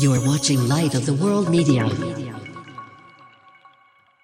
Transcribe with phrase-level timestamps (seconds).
[0.00, 1.86] You're watching Light of the World Media.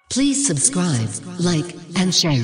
[0.09, 1.07] Please subscribe,
[1.39, 2.41] like, and share.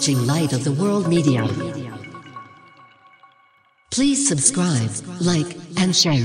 [0.00, 1.46] Watching Light of the World Media.
[3.90, 6.24] Please subscribe, like, and share.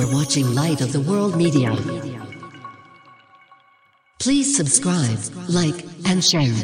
[0.00, 1.76] You're watching Light of the World Media.
[4.18, 6.56] Please subscribe, like, and share.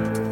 [0.00, 0.29] Bye.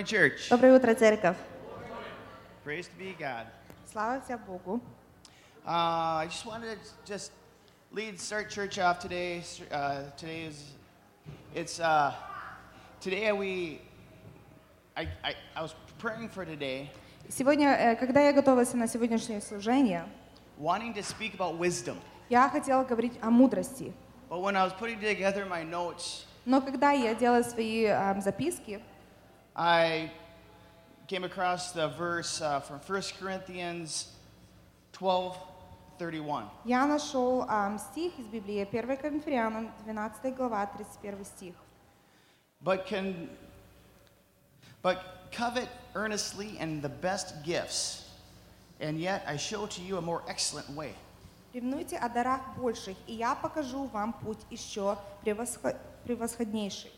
[0.00, 0.48] morning, church.
[0.48, 1.36] Доброе утро, церковь.
[2.64, 3.46] Praise to be God.
[3.90, 4.80] Слава тебе Богу.
[5.66, 7.32] Uh, I just wanted to just
[7.92, 9.42] lead start church off today.
[9.70, 10.74] Uh, today is
[11.54, 12.14] it's uh,
[13.00, 13.80] today we
[14.96, 16.88] I, I, I was praying for today.
[17.28, 20.04] Сегодня, когда я готовилась на сегодняшнее служение,
[20.58, 21.96] wanting to speak about wisdom.
[22.28, 23.92] Я хотела говорить о мудрости.
[24.28, 28.80] But when I was putting together my notes, но когда я делала свои um, записки,
[29.59, 30.11] I
[31.07, 34.07] came across the verse uh, from 1 Corinthians
[34.93, 35.37] 12
[35.97, 36.49] 31.
[36.65, 41.55] я нашел ам, стих из Библии, 1 Коринфянам, 12 глава, 31 стих.
[42.61, 43.29] But can
[44.81, 48.09] but covet earnestly and the best gifts,
[48.81, 50.93] and yet I show to you a more excellent way.
[51.53, 56.91] Ревнуйте о дарах больших, и я покажу вам путь еще превосхо- превосходнейший.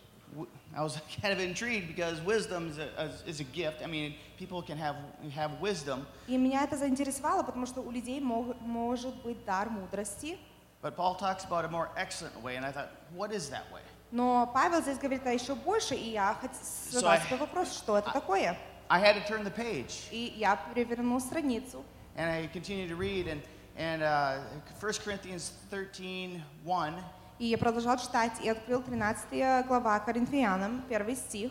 [0.72, 3.82] W- I was kind of intrigued because wisdom is a, is a gift.
[3.84, 4.96] I mean, people can have
[5.34, 10.38] have wisdom, И меня это заинтересовало, потому что у людей мог- может быть дар мудрости,
[10.82, 13.82] but Paul talks about a more excellent way, and I thought, what is that way?
[14.12, 17.76] но Павел здесь говорит о еще больше, и я хот- So задала I- себе вопрос,
[17.78, 18.58] что это такое.
[18.90, 21.84] I had to turn the page, И я переверну страницу,
[22.16, 23.42] and I continued to read, and
[23.80, 24.40] and uh,
[24.80, 26.94] 1 Corinthians 13 1
[27.43, 31.51] и я продолжал читать, и открыл 13 глава Коринфянам, первый стих.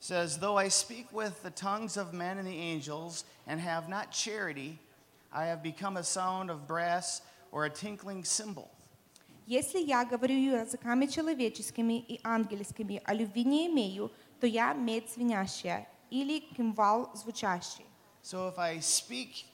[0.00, 4.10] says, Though I speak with the tongues of men and the angels and have not
[4.10, 4.76] charity,
[5.32, 8.68] I have become a sound of brass or a tinkling cymbal.
[9.46, 15.86] Если я говорю языками человеческими и ангельскими, а любви не имею, то я медь звенящая
[16.10, 17.86] или кимвал звучащий.
[18.24, 19.44] So if I speak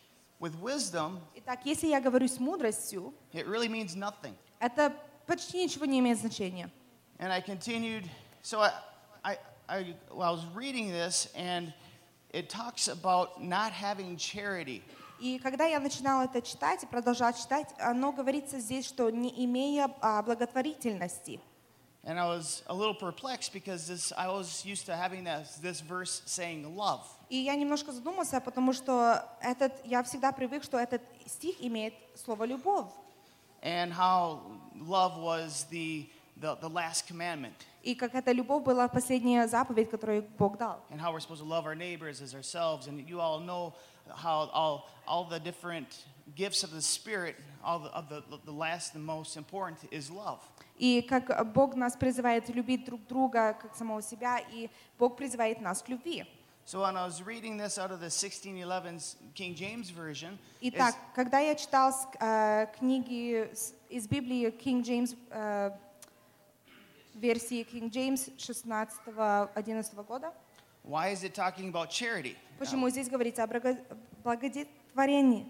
[0.40, 4.34] with wisdom, Итак, если я говорю с мудростью, it really means nothing.
[4.58, 4.94] это
[5.26, 6.70] почти ничего не имеет значения.
[7.18, 8.08] And I continued,
[8.42, 8.72] so I,
[9.24, 9.38] I,
[9.68, 11.72] I, well, I was reading this, and
[12.32, 14.82] it talks about not having charity.
[15.20, 19.88] И когда я начинала это читать и продолжала читать, оно говорится здесь, что не имея
[20.00, 21.40] а, благотворительности.
[22.06, 25.80] And I was a little perplexed because this, I was used to having this, this
[25.80, 27.00] verse saying love.
[27.30, 32.44] И я немножко задумался, потому что этот, я всегда привык, что этот стих имеет слово
[32.44, 32.88] «любовь».
[33.63, 34.41] and how
[34.79, 36.07] love was the,
[36.39, 37.53] the, the last commandment,
[37.83, 40.81] И как эта любовь была последняя заповедь, которую Бог дал.
[40.91, 42.87] and how we're supposed to love our neighbors as ourselves.
[42.87, 43.73] And you all know
[44.15, 45.87] how all, all the different
[46.35, 50.39] gifts of the Spirit, all the, of the, the last and most important is love.
[50.77, 55.81] И как Бог нас призывает любить друг друга, как самого себя, и Бог призывает нас
[55.81, 56.25] к любви.
[56.66, 58.98] So when I was reading this out of the 1611
[59.34, 65.14] King James Version, Итак, когда я читал с- э, книги с- из Библии King James,
[65.30, 65.70] э,
[67.14, 70.32] версии King James 16-11 года,
[70.84, 72.34] why is it talking about charity?
[72.58, 73.84] почему здесь говорится о благо-
[74.22, 75.44] благодетворении?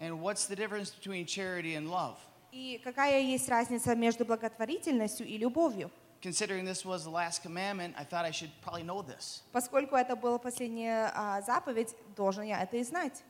[0.00, 2.16] And what's the difference between charity and love?
[2.50, 5.90] И какая есть разница между благотворительностью и любовью?
[6.21, 9.43] Considering this was the last commandment, I thought I should probably know this.
[9.51, 13.23] Поскольку это была последняя а, заповедь, должен я это и знать.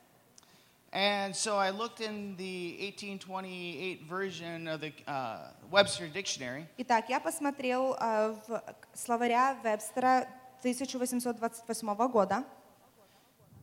[0.92, 7.20] And so I looked in the 1828 version of the uh, Webster Dictionary, Итак, я
[7.20, 8.62] посмотрел а, в
[8.94, 10.28] словаря Вебстера
[10.62, 12.44] 1828 года,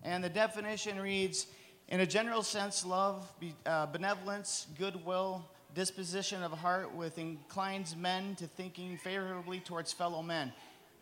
[0.03, 1.47] and the definition reads
[1.91, 8.35] In a general sense, love, be, uh, benevolence, goodwill, disposition of heart, with inclines men
[8.37, 10.53] to thinking favorably towards fellow men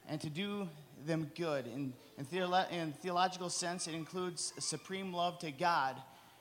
[0.08, 0.68] and to do
[1.06, 1.66] them good.
[1.66, 5.96] In, in, theolo- in theological sense, it includes a supreme love to God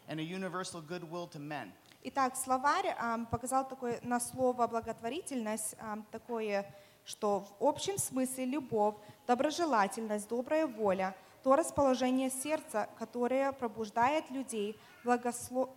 [0.10, 1.72] and a universal goodwill to men.
[2.04, 6.66] Итак, словарь ам, показал такое на слово благотворительность ам, такое,
[7.06, 8.96] что в общем смысле любовь,
[9.26, 15.70] доброжелательность, добрая воля, то расположение сердца, которое пробуждает людей благосло-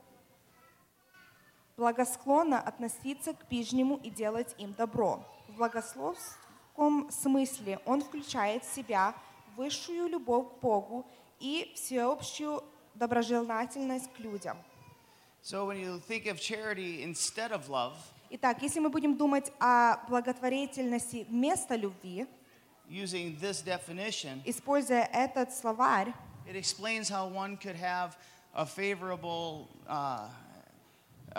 [1.77, 5.23] Благосклонно относиться к ближнему и делать им добро.
[5.47, 9.15] В благословском смысле он включает в себя
[9.55, 11.05] высшую любовь к Богу
[11.39, 12.63] и всеобщую
[12.93, 14.57] доброжелательность к людям.
[15.43, 17.93] So when you think of charity instead of love,
[18.31, 22.25] Итак, если мы будем думать о благотворительности вместо любви,
[22.89, 26.11] using this definition, используя этот словарь,
[26.47, 28.17] it explains how one could have
[28.53, 30.27] a favorable uh,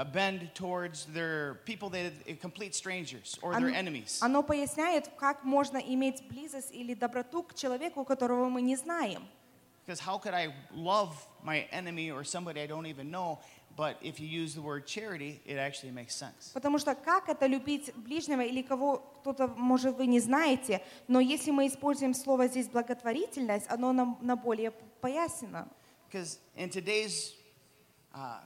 [0.04, 4.18] bend towards their people that are complete strangers or their enemies.
[4.20, 9.26] оно поясняет, как можно иметь близость или доброту к человеку, которого мы не знаем.
[9.86, 13.38] Because how could I love my enemy or somebody I don't even know?
[13.76, 16.50] But if you use the word charity, it actually makes sense.
[16.54, 21.50] Потому что как это любить ближнего или кого кто-то, может, вы не знаете, но если
[21.50, 25.68] мы используем слово здесь благотворительность, оно нам на более пояснено.
[26.08, 27.34] Because in today's
[28.14, 28.40] uh,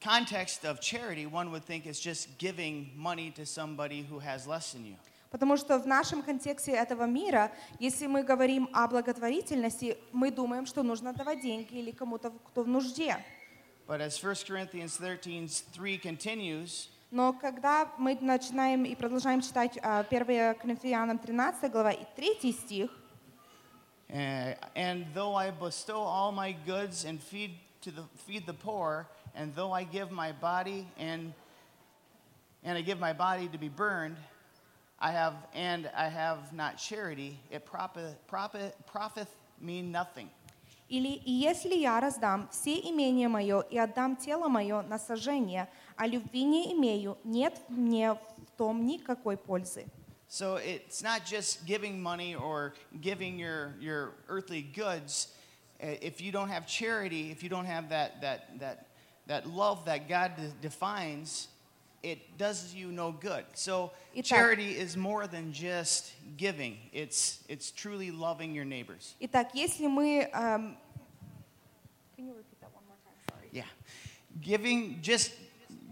[0.00, 4.72] context of charity, one would think it's just giving money to somebody who has less
[4.72, 4.96] than you.
[5.30, 10.82] Потому что в нашем контексте этого мира, если мы говорим о благотворительности, мы думаем, что
[10.82, 13.16] нужно давать деньги или кому-то, кто в нужде.
[13.86, 20.04] But as 1 Corinthians 13 3 continues, Но когда мы начинаем и продолжаем читать а,
[20.08, 22.90] 1 Коринфянам 13 глава и 3 стих,
[24.12, 27.52] Uh, and though I bestow all my goods and feed
[27.82, 31.33] to the feed the poor, and though I give my body and
[32.63, 34.17] and I give my body to be burned,
[34.99, 40.29] I have and I have not charity, it profit profit profiteth me nothing.
[40.87, 46.05] Или «И если я раздам все имение мое и отдам тело мое на сожжение, а
[46.05, 48.19] любви не имею, нет мне в
[48.55, 49.87] том никакой пользы».
[50.27, 55.29] So it's not just giving money or giving your, your earthly goods.
[55.81, 58.87] Uh, If you don't have charity, if you don't have that, that, that,
[59.29, 61.47] that love that God de- defines,
[62.03, 63.45] it does you no good.
[63.53, 64.25] So Итак.
[64.25, 66.77] charity is more than just giving.
[66.93, 69.15] It's, it's truly loving your neighbors.
[69.19, 70.29] Итак, если мы...
[70.31, 70.77] эм,
[72.15, 73.13] can you repeat that one more time?
[73.29, 73.49] Sorry.
[73.51, 73.63] Yeah.
[74.41, 75.31] Giving just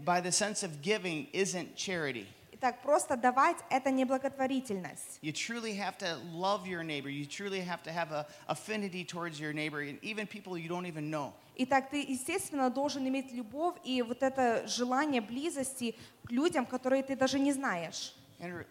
[0.04, 2.26] by the sense of giving isn't charity.
[2.61, 5.19] Итак, просто давать– это не благотворительность.
[5.21, 7.09] You truly have to love your neighbor.
[7.09, 10.85] You truly have to have a affinity towards your neighbor, and even people you don't
[10.85, 11.31] even know.
[11.55, 17.15] Итак, ты, естественно, должен иметь любовь и вот это желание близости к людям, которые ты
[17.15, 18.13] даже не знаешь.
[18.41, 18.65] And,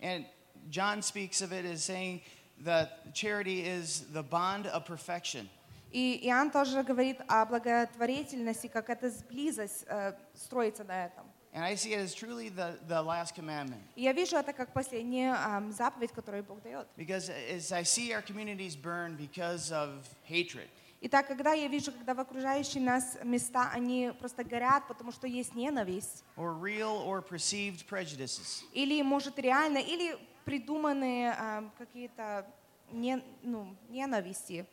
[0.00, 0.26] and
[0.70, 2.20] John speaks of it as saying
[2.64, 5.48] that charity is the bond of perfection.
[5.90, 11.24] И Иоанн тоже говорит о благотворительности, как эта близость э, строится на этом.
[11.54, 13.80] And I see it as truly the, the last commandment.
[13.94, 16.88] И я вижу это как последняя ам, заповедь, которую Бог дает.
[16.96, 20.68] Because as I see our communities burn because of hatred,
[21.06, 25.54] Итак, когда я вижу, когда в окружающие нас места, они просто горят, потому что есть
[25.54, 32.46] ненависть, or real or perceived prejudices, или, может, реально, или придуманные ам, какие-то
[32.90, 34.66] не- ну, ненависти,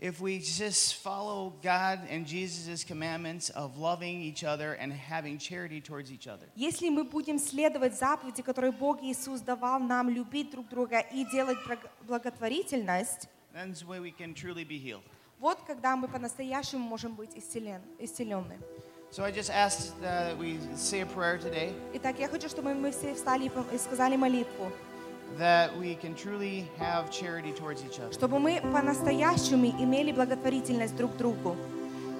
[0.00, 5.80] if we just follow God and Jesus' commandments of loving each other and having charity
[5.80, 10.68] towards each other, Если мы будем следовать заповеди, которые Бог Иисус давал нам, любить друг
[10.68, 15.02] друга и делать благ- благотворительность, then the way we can truly be healed.
[15.40, 18.58] вот когда мы по-настоящему можем быть исцелен, исцелены.
[19.10, 22.74] So I just asked uh, that we say a prayer today Итак, я хочу, чтобы
[22.74, 24.70] мы все встали и пом- и сказали молитву,
[25.37, 28.11] that we can truly have charity towards each other.
[28.13, 31.55] чтобы мы по-настоящему имели благотворительность друг к другу.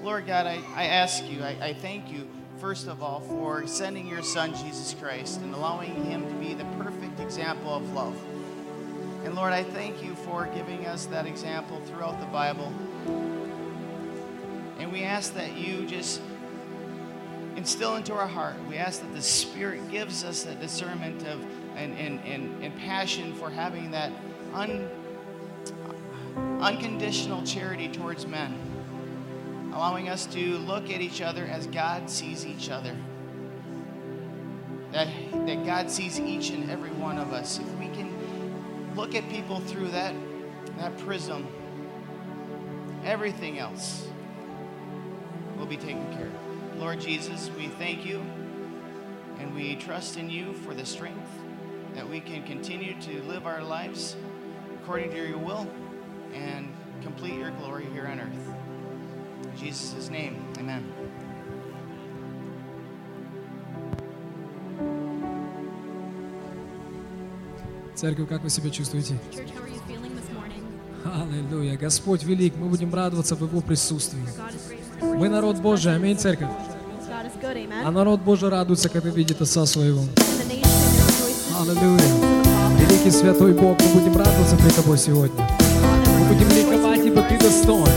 [0.03, 2.27] Lord God, I, I ask you, I, I thank you,
[2.59, 6.65] first of all, for sending your Son, Jesus Christ, and allowing him to be the
[6.83, 8.15] perfect example of love.
[9.23, 12.73] And Lord, I thank you for giving us that example throughout the Bible.
[14.79, 16.19] And we ask that you just
[17.55, 21.39] instill into our heart, we ask that the Spirit gives us that discernment of
[21.78, 24.12] and, and, and, and passion for having that
[24.52, 24.90] un,
[26.60, 28.58] unconditional charity towards men
[29.78, 32.96] allowing us to look at each other as God sees each other.
[34.90, 35.06] That,
[35.46, 37.60] that God sees each and every one of us.
[37.60, 40.14] If we can look at people through that,
[40.78, 41.46] that prism,
[43.04, 44.08] everything else
[45.56, 46.78] will be taken care of.
[46.80, 48.18] Lord Jesus, we thank you
[49.38, 51.30] and we trust in you for the strength
[51.98, 54.14] that we can continue to live our lives
[54.76, 55.66] according to your will
[56.32, 58.46] and complete your glory here on earth.
[59.42, 60.84] In Jesus' name, amen.
[67.96, 69.18] Церковь, как вы себя чувствуете?
[69.32, 70.62] Church, how are you feeling this morning?
[71.04, 71.76] Аллилуйя.
[71.76, 74.22] Господь велик, мы будем радоваться в Его присутствии.
[75.02, 76.50] Мы народ Божий, аминь, церковь.
[77.08, 77.82] God is good, amen.
[77.84, 80.04] А народ Божий радуется, когда видит Отца Своего.
[81.68, 82.00] Аллилуйя.
[82.78, 85.46] Великий Святой Бог, мы будем радоваться при Тобой сегодня.
[86.18, 87.92] Мы будем ликовать, ибо Ты достоин,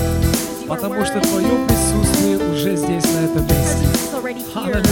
[0.68, 3.88] потому что Твое присутствие уже здесь, на этом месте.
[4.56, 4.84] Аллилуйя.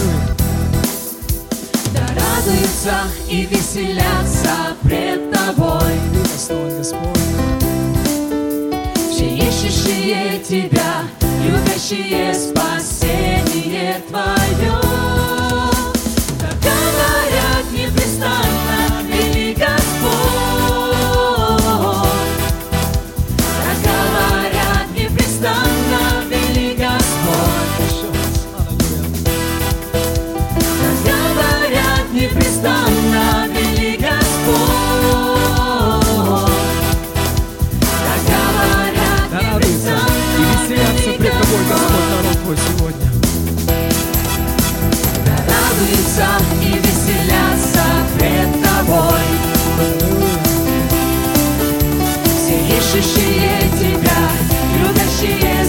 [1.92, 7.18] Да радуются и веселятся пред Тобой Ты достоин, Господь.
[9.10, 11.02] Все ищущие Тебя,
[11.44, 14.89] любящие спасение Твое.
[48.90, 49.26] тобой.
[52.36, 54.20] Все ищущие тебя,
[54.78, 55.59] любящие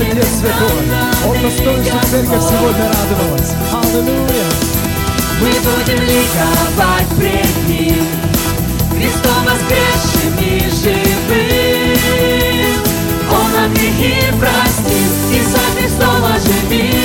[0.00, 0.80] Отец Святой,
[1.26, 3.52] Он достоин, чтобы церковь сегодня радовалась.
[3.70, 4.48] Аллилуйя!
[5.40, 8.06] Мы будем ликовать пред Ним,
[8.96, 12.00] Христом воскресшим и живым.
[13.30, 16.96] Он нам грехи простил и за Христом оживил.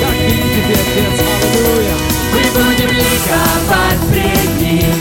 [0.00, 0.32] Как Ты,
[0.72, 1.16] Отец!
[1.42, 1.96] Аллилуйя!
[2.32, 4.96] Мы будем ликовать пред Ним,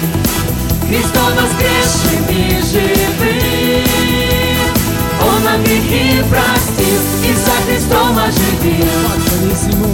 [0.86, 2.31] Христом воскресшим и
[2.62, 4.27] живым.
[5.67, 8.88] Он нам грехи простил и за Христом оживил.
[9.17, 9.91] Поклонись Ему!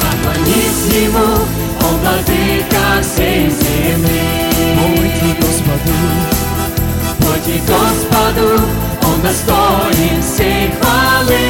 [0.00, 1.28] Поклонись Ему,
[1.80, 4.22] Он владыка всей земли.
[4.76, 5.94] Пойти Господу!
[7.18, 8.48] Пойти Господу,
[9.02, 11.42] Он достоин всей хвалы.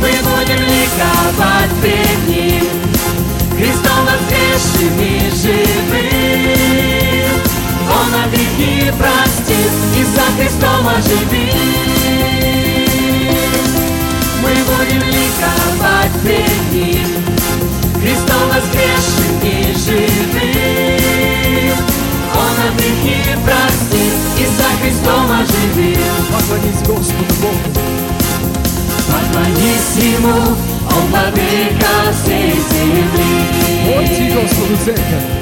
[0.00, 2.66] Мы будем ликовать пред Ним,
[3.56, 5.99] Христом воскресшим и живым.
[8.00, 11.54] Он нам грехи простил и за Христом оживил.
[14.42, 17.08] Мы будем ликовать пред Ним,
[18.00, 19.46] Христом воскресшим и
[19.84, 21.10] живым.
[22.32, 26.14] Он нам грехи простил и за Христом оживил.
[26.32, 27.68] Поклонись Господу Богу!
[29.08, 30.38] Поклонись Ему,
[30.86, 33.32] Он владыка всей земли.
[33.94, 35.40] Пойти Господу церковь!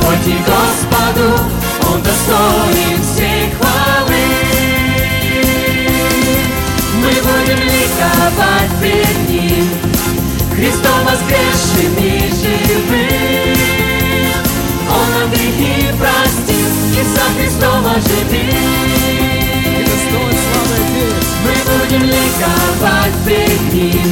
[0.00, 1.59] Пойти Господу,
[1.92, 4.24] Он достоин всей хвалы.
[7.02, 9.66] Мы будем ликовать пред Ним,
[10.54, 13.56] Христом воскресшим и живым.
[14.88, 18.70] Он нам грехи простил и за Христом оживил.
[21.42, 24.10] Мы будем ликовать пред Ним,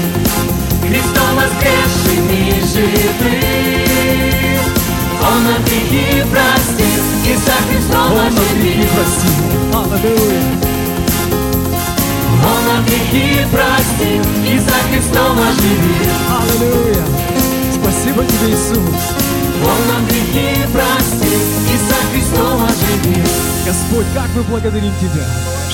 [0.83, 3.49] Христом воскресшим и живым.
[5.21, 9.35] Он нам грехи простил и за Христом Он грехи простил!
[9.75, 10.43] Аллилуйя!
[12.41, 16.15] Он нам грехи простил и за Христом оживил.
[16.41, 17.05] Аллилуйя!
[17.75, 19.01] Спасибо Тебе, Иисус!
[19.63, 21.41] Он нам грехи простил
[21.73, 23.29] и за Христом оживил.
[23.67, 25.27] Господь, как мы благодарим Тебя,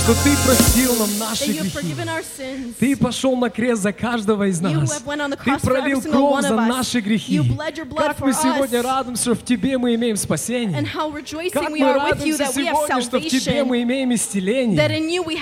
[0.05, 2.75] что Ты простил нам наши грехи.
[2.79, 5.03] Ты пошел на крест за каждого из нас.
[5.45, 7.41] Ты пролил кровь за наши грехи.
[7.97, 10.87] Как мы сегодня радуемся, в Тебе мы имеем спасение.
[11.51, 14.77] Как мы радуемся сегодня, что в Тебе мы имеем исцеление.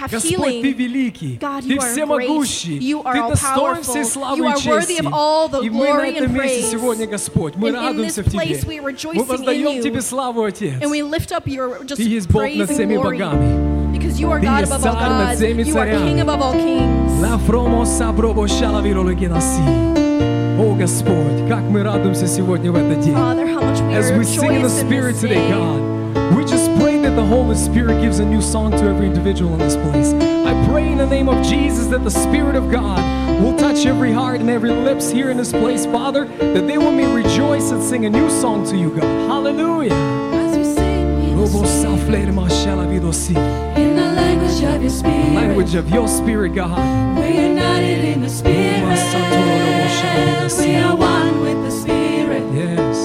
[0.09, 5.03] Господь, Ты великий, Ты всемогущий, Ты достоин всей славы и чести.
[5.65, 8.61] И мы на этом месте сегодня, Господь, мы радуемся в Тебе.
[9.13, 9.83] Мы воздаем.
[9.83, 10.81] Тебе славу, Отец.
[10.81, 13.03] Ты есть Бог над всеми glory.
[13.03, 13.82] богами.
[13.92, 15.36] Because you are Ты God есть above all царь над gods.
[15.36, 16.08] всеми You are царями.
[16.10, 17.22] King above all kings.
[17.22, 19.62] La fromo sabrobo shalaviro legenaси.
[20.60, 23.14] О Господь, как мы радуемся сегодня в этот день.
[23.14, 25.36] Father, how much we As are we sing in the rejoiced in Spirit this today,
[25.36, 25.52] day.
[25.52, 29.54] God, we just pray that the Holy Spirit gives a new song to every individual
[29.54, 30.14] in this place.
[30.48, 33.00] I pray in the name of Jesus that the Spirit of God
[33.40, 36.92] will touch every heart and every lips here in this place, Father, that they will
[36.92, 39.04] may rejoice and sing a new song to you, God.
[39.30, 39.94] Hallelujah.
[41.43, 43.37] As we sing in the Robo Spirit, saflerma shalavidosi.
[43.77, 47.19] in the language of your Spirit, Language of your Spirit, God.
[47.19, 48.83] we're united in the Spirit.
[50.59, 52.45] We are one with the Spirit.
[52.55, 52.99] Yes.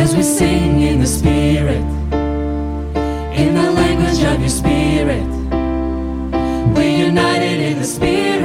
[0.00, 1.84] As we sing in the Spirit,
[3.42, 5.26] in the language of your Spirit,
[6.74, 8.35] we're united in the Spirit.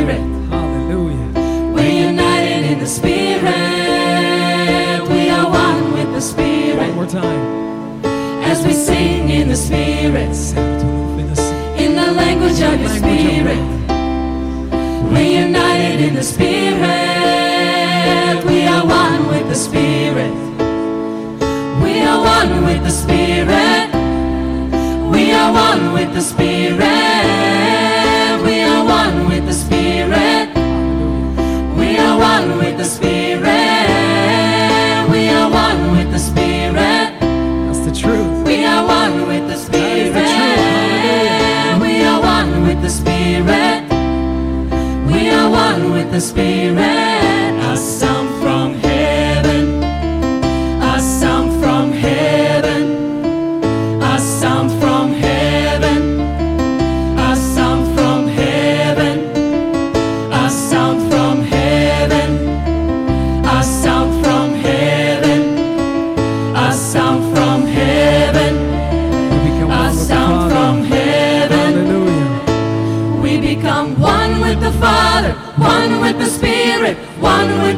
[0.00, 1.28] Spirit, Hallelujah.
[1.74, 3.42] we're united in the Spirit.
[5.10, 6.78] We are one with the Spirit.
[6.78, 8.02] One more time.
[8.42, 10.34] As we sing in the Spirit,
[11.78, 13.60] in the language of your Spirit.
[15.12, 16.80] We're united in the Spirit.
[18.46, 20.32] We are one with the Spirit.
[21.84, 23.90] We are one with the Spirit.
[25.10, 27.09] We are one with the Spirit.
[32.80, 33.42] the Spirit.
[35.10, 37.10] We are one with the Spirit.
[37.66, 38.46] That's the truth.
[38.46, 40.14] We are one with the Spirit.
[41.84, 43.82] We are one with the Spirit.
[45.12, 47.20] We are one with the Spirit.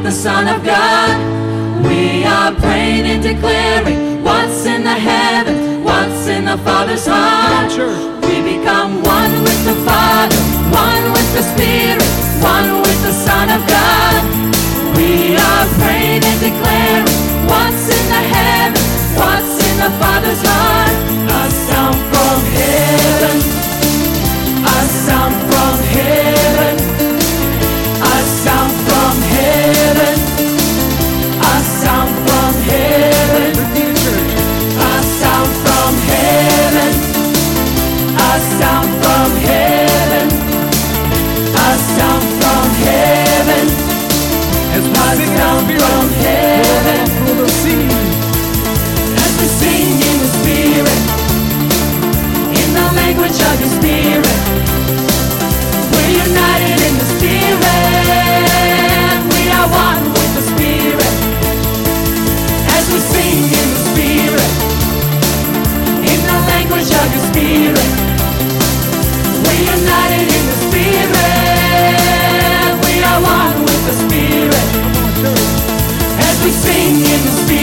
[0.03, 1.15] the Son of God.
[1.87, 7.71] We are praying and declaring what's in the heaven, what's in the Father's heart.
[8.27, 10.35] We become one with the Father,
[10.75, 12.03] one with the Spirit,
[12.43, 14.21] one with the Son of God.
[14.97, 17.07] We are praying and declaring
[17.47, 18.83] what's in the heaven,
[19.15, 20.95] what's in the Father's heart.
[21.31, 23.62] A sound from heaven.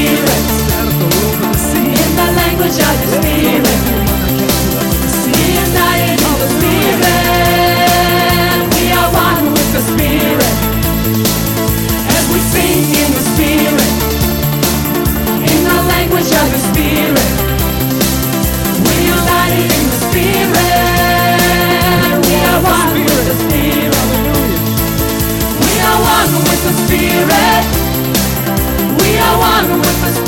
[0.00, 0.44] spirit.
[1.76, 3.66] In the language of the spirit.
[5.26, 6.29] In the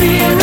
[0.02, 0.41] feeling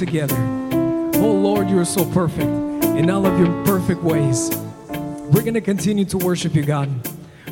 [0.00, 0.34] together.
[1.16, 2.40] Oh Lord, you are so perfect
[2.96, 4.50] in all of your perfect ways.
[4.88, 6.88] We're going to continue to worship you, God.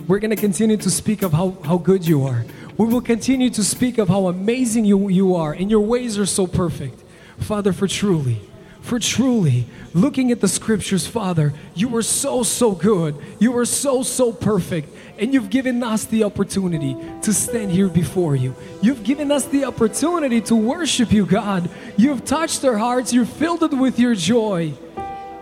[0.09, 2.47] We're going to continue to speak of how, how good you are.
[2.79, 6.25] We will continue to speak of how amazing you, you are, and your ways are
[6.25, 6.99] so perfect.
[7.39, 8.41] Father, for truly,
[8.81, 13.15] for truly, looking at the scriptures, Father, you are so, so good.
[13.39, 14.89] You are so, so perfect.
[15.19, 18.55] And you've given us the opportunity to stand here before you.
[18.81, 21.69] You've given us the opportunity to worship you, God.
[21.99, 23.13] You've touched our hearts.
[23.13, 24.73] You've filled it with your joy.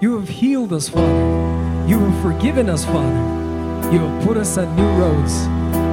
[0.01, 1.87] You have healed us, Father.
[1.87, 3.92] You have forgiven us, Father.
[3.92, 5.47] You have put us on new roads.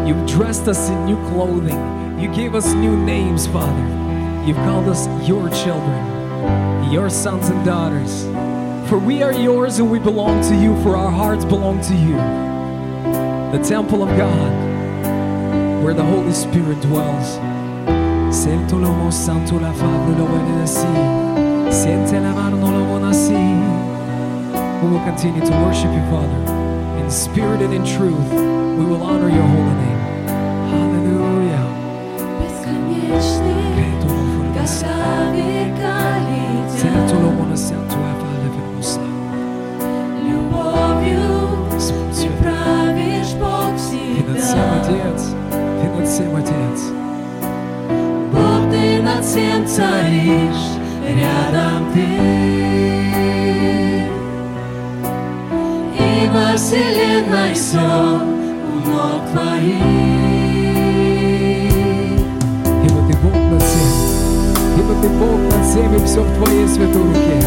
[0.08, 2.18] You've dressed us in new clothing.
[2.18, 4.48] You gave us new names, Father.
[4.48, 8.24] You've called us your children, your sons and daughters.
[8.90, 12.16] For we are yours and we belong to you, for our hearts belong to you.
[13.52, 17.53] The temple of God, where the Holy Spirit dwells.
[18.33, 20.87] Sento l'uomo santo la fable lo vede da sì.
[21.71, 23.33] Sente la mano lo buona sì.
[23.35, 28.31] We will continue to worship you, Father, in spirit and in truth.
[28.79, 29.99] We will honor your holy name.
[30.71, 31.67] Hallelujah.
[32.39, 34.85] Бесконечный, Credo lo fornisse.
[34.85, 35.97] когда века
[36.69, 39.01] Sento lo летят, buona santo la fable venusa.
[40.29, 41.67] любовью
[42.15, 44.81] ты правишь Бог Ты над всем, всегда.
[44.81, 45.35] Отец.
[45.51, 46.92] Ты над всем, Отец.
[49.34, 52.06] Всем царишь, рядом ты.
[55.98, 59.82] И во вселенной все у ног твоих.
[62.84, 63.90] Ибо ты Бог над всем.
[64.78, 67.42] Ибо ты Бог над всем, и все в твоей святой руке.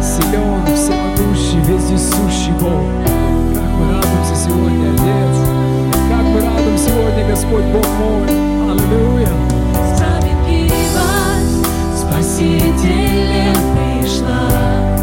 [0.00, 2.86] Силен, всемогущий, вездесущий Бог.
[3.56, 5.36] Как мы радуемся сегодня, Отец.
[6.08, 8.70] Как мы радуем сегодня, Господь Бог мой.
[8.70, 9.28] Аллилуйя.
[12.38, 14.97] Спасителем пришла.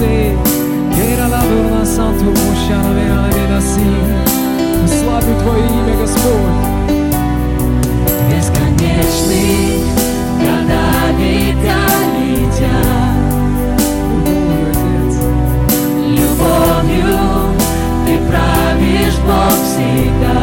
[0.00, 0.36] No romo se.
[1.12, 3.80] Era la дурна santo, мощана вера веда си.
[4.86, 6.58] Славлю Твое имя, Господь.
[8.30, 9.84] Бесконечный,
[10.40, 10.84] года
[11.18, 11.82] века
[12.16, 13.16] летят.
[14.24, 15.14] Любовью, Отец.
[16.18, 17.18] Любовью
[18.06, 20.38] ты правишь Бог всегда.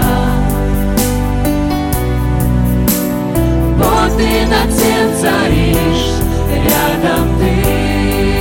[3.77, 6.13] Бог, ты над всем царишь,
[6.49, 8.32] рядом ты.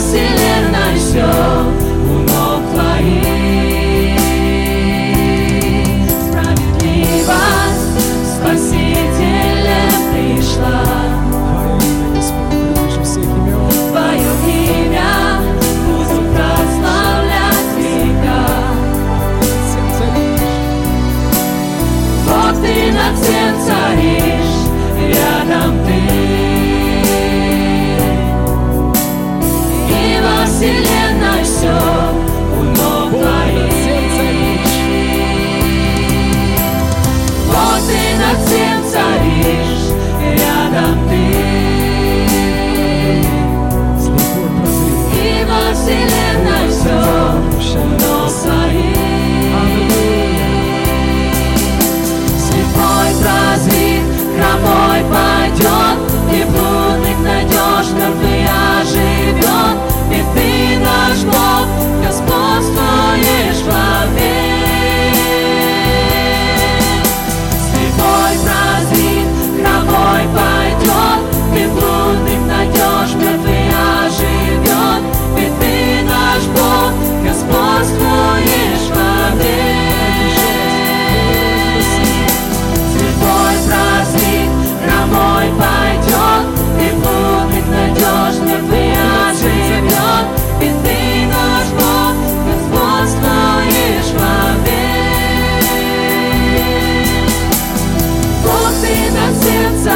[0.00, 1.79] Вселенной все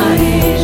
[0.05, 0.64] Maria.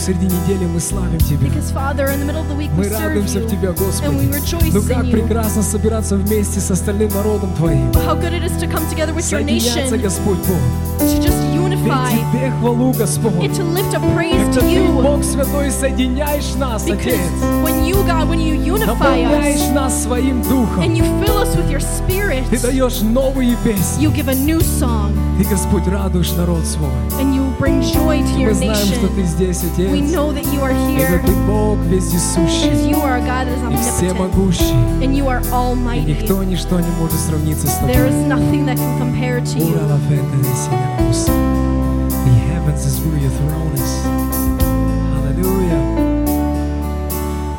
[0.00, 1.50] Среди недели мы славим Тебя.
[2.76, 4.30] Мы радуемся в Тебя, Господи.
[4.72, 7.92] Ну как прекрасно собираться вместе с остальным народом Твоим.
[9.20, 10.58] Соединяться, Господь Бог.
[11.00, 13.32] Ведь Тебе хвалу, Господь.
[13.34, 15.02] and to lift up praise to you.
[15.02, 17.16] Бог Святой, соединяешь нас, Отец.
[17.62, 20.82] when you, God, when you unify Наполняешь us нас своим духом.
[20.82, 24.02] and you fill us with your spirit, Ты даешь новые песни.
[24.04, 26.90] you give a new song Ты, Господь, радуешь народ свой.
[27.20, 29.02] and you bring joy to your nation.
[29.92, 31.20] We know that you are here.
[32.70, 34.18] And you are a God that is omnipotent.
[35.04, 36.14] And you are almighty.
[36.14, 39.74] There is nothing that can compare to you.
[42.08, 44.04] The heavens is where your throne is.
[45.12, 45.82] Hallelujah.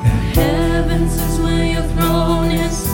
[0.03, 0.09] The
[0.41, 2.85] heavens is where your throne is.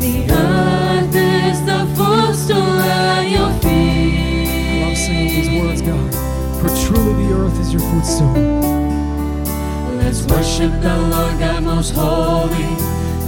[0.00, 4.48] The earth is the footstool at your feet.
[4.48, 6.21] I love saying these words, God.
[6.62, 8.34] For truly the earth is your footstool.
[9.98, 12.76] Let's worship the Lord God most holy.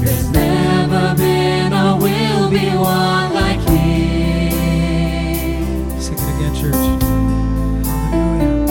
[0.00, 4.52] There's never been or will be one like Him.
[6.00, 6.84] Sing it again, church.
[7.86, 8.66] Hallelujah.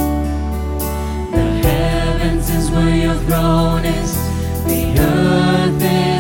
[1.32, 4.16] The heavens is where your throne is.
[4.64, 6.13] The earth is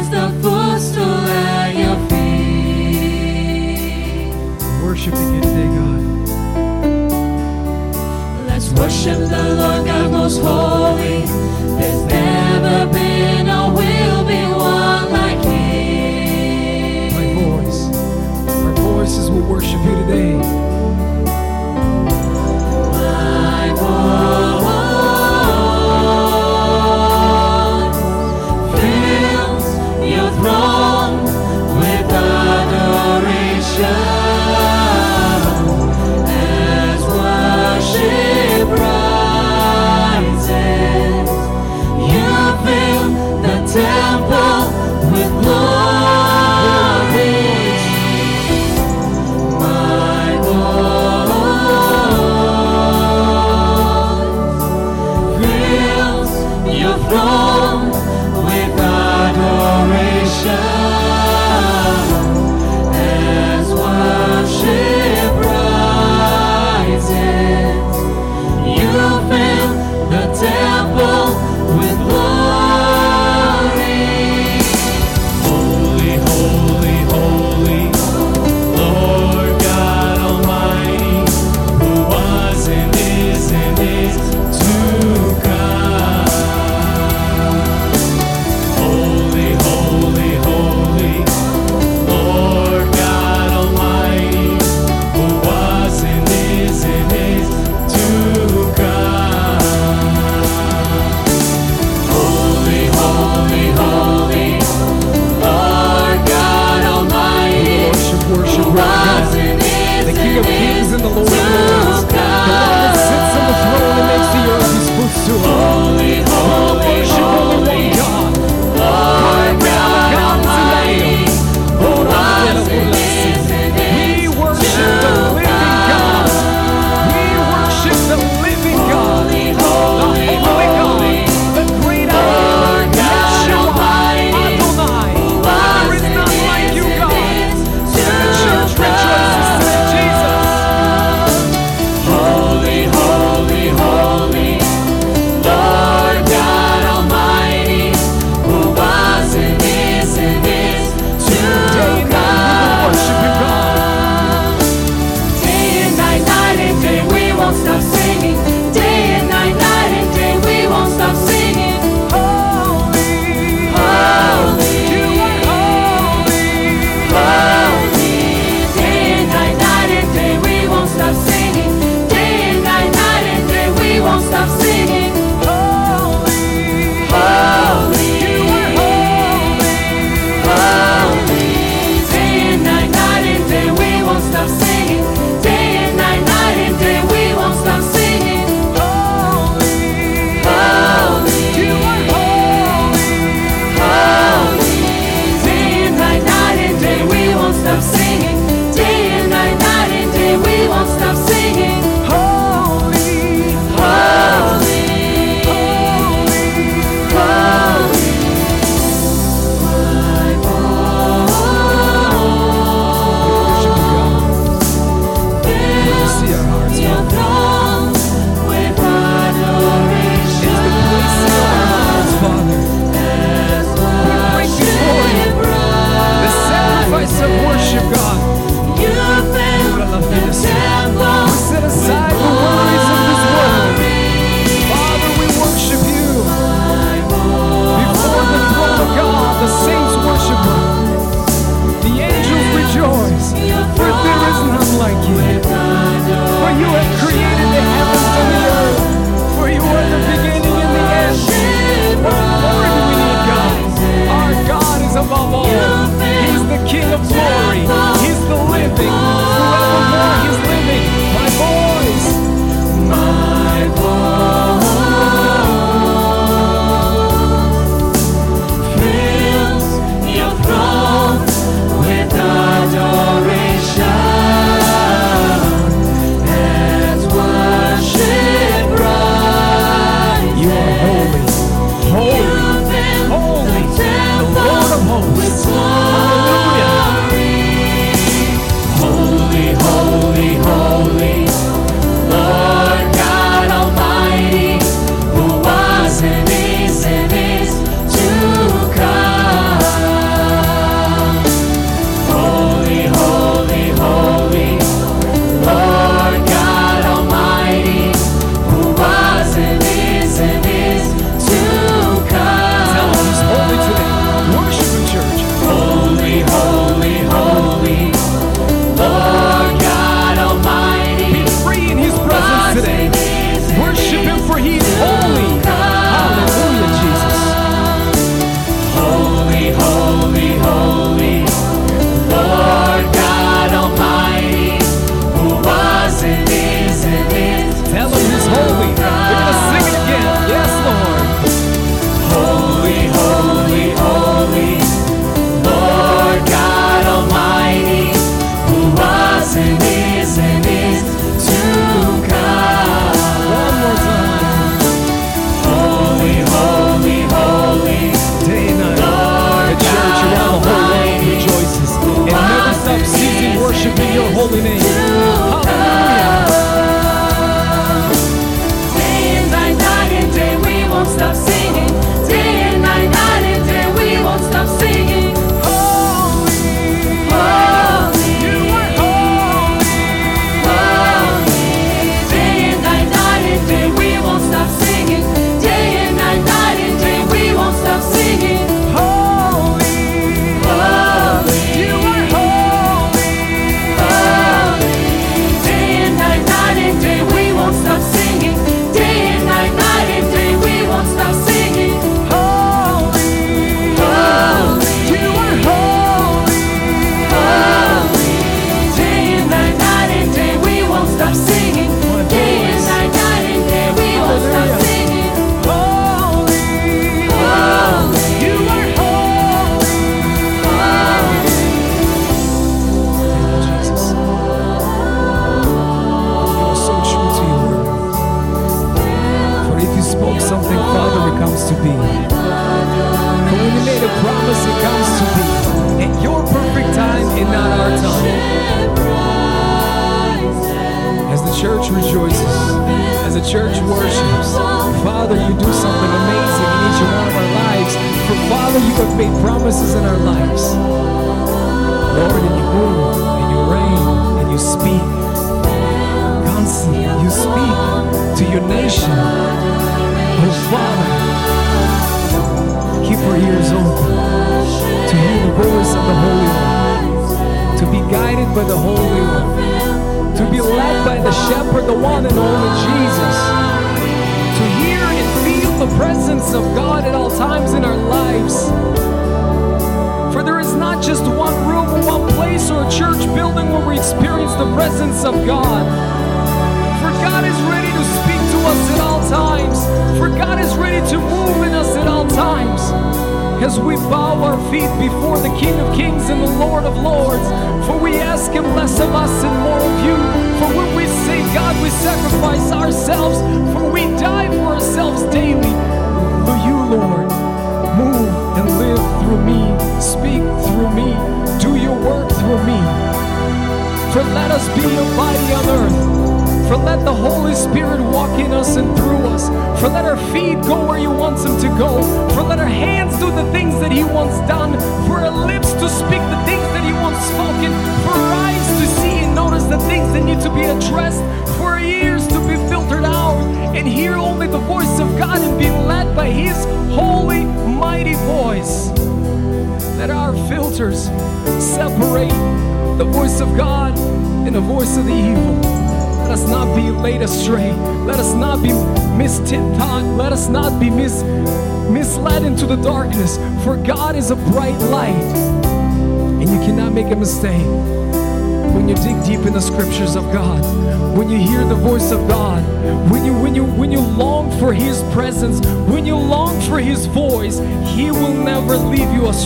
[9.05, 11.25] worship the Lord God most holy.
[11.77, 17.13] There's never been or will be one like Him.
[17.13, 17.85] My voice.
[18.47, 20.62] Our voices will worship you today.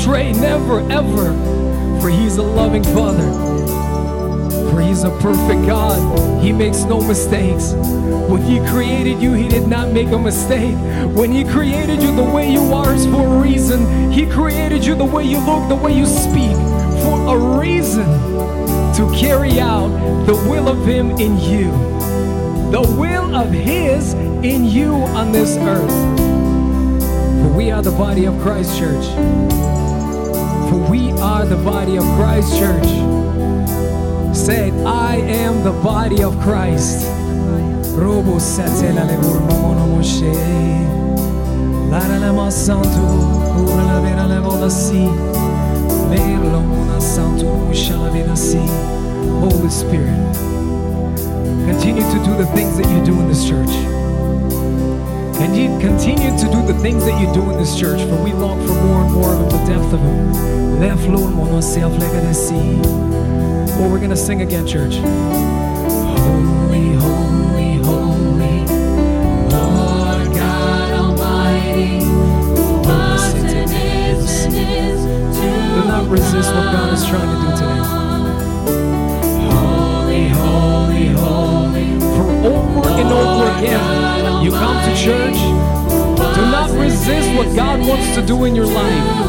[0.07, 1.99] Astray, never ever.
[1.99, 3.29] For he's a loving father.
[4.71, 6.41] For he's a perfect God.
[6.41, 7.73] He makes no mistakes.
[8.29, 10.75] When he created you, he did not make a mistake.
[11.13, 14.09] When he created you the way you are is for a reason.
[14.11, 16.55] He created you the way you look, the way you speak,
[17.03, 18.05] for a reason
[18.95, 19.89] to carry out
[20.25, 21.69] the will of Him in you.
[22.71, 25.91] The will of His in you on this earth.
[27.41, 29.05] For we are the body of Christ Church.
[30.69, 32.87] For we are the body of Christ Church.
[34.35, 37.05] Said, I am the body of Christ.
[37.95, 40.33] Robo satela le moshe.
[41.89, 45.07] La la vera le si.
[46.09, 47.73] Merlo santo,
[48.35, 48.59] si.
[49.39, 50.33] Holy Spirit,
[51.65, 53.96] continue to do the things that you do in this church.
[55.39, 58.33] And you continue to do the things that you do in this church, for we
[58.33, 60.79] long for more and more of the depth of Him.
[60.79, 62.81] Le flor mono se aflega de si.
[63.79, 64.95] Oh, we're gonna sing again, church.
[64.95, 68.65] Holy, holy, holy,
[69.53, 77.05] Lord God Almighty, who was and is and is Do not resist what God is
[77.05, 77.83] trying to do today.
[79.53, 81.99] Holy, holy, holy.
[82.15, 83.96] For over and over again,
[84.87, 85.39] to church.
[86.35, 89.27] Do not resist what God wants to do in your life.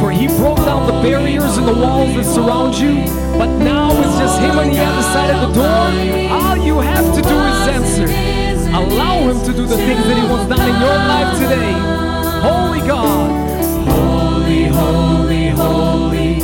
[0.00, 3.04] For he broke down the barriers and the walls that surround you,
[3.38, 5.86] but now it's just him on the other side of the door.
[6.36, 8.08] All you have to do is answer.
[8.74, 11.72] Allow him to do the things that he wants done in your life today.
[12.40, 13.30] Holy God.
[13.88, 16.40] Holy, holy, holy.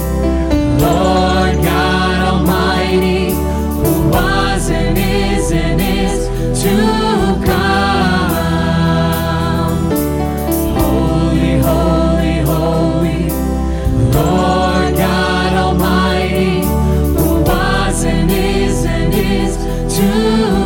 [0.78, 3.30] Lord God Almighty,
[4.16, 6.28] was and is and is
[6.62, 6.74] to
[7.46, 8.36] come.
[10.78, 13.22] Holy, holy, holy,
[14.16, 16.60] Lord God Almighty,
[17.16, 19.56] who was and is and is
[19.96, 20.65] to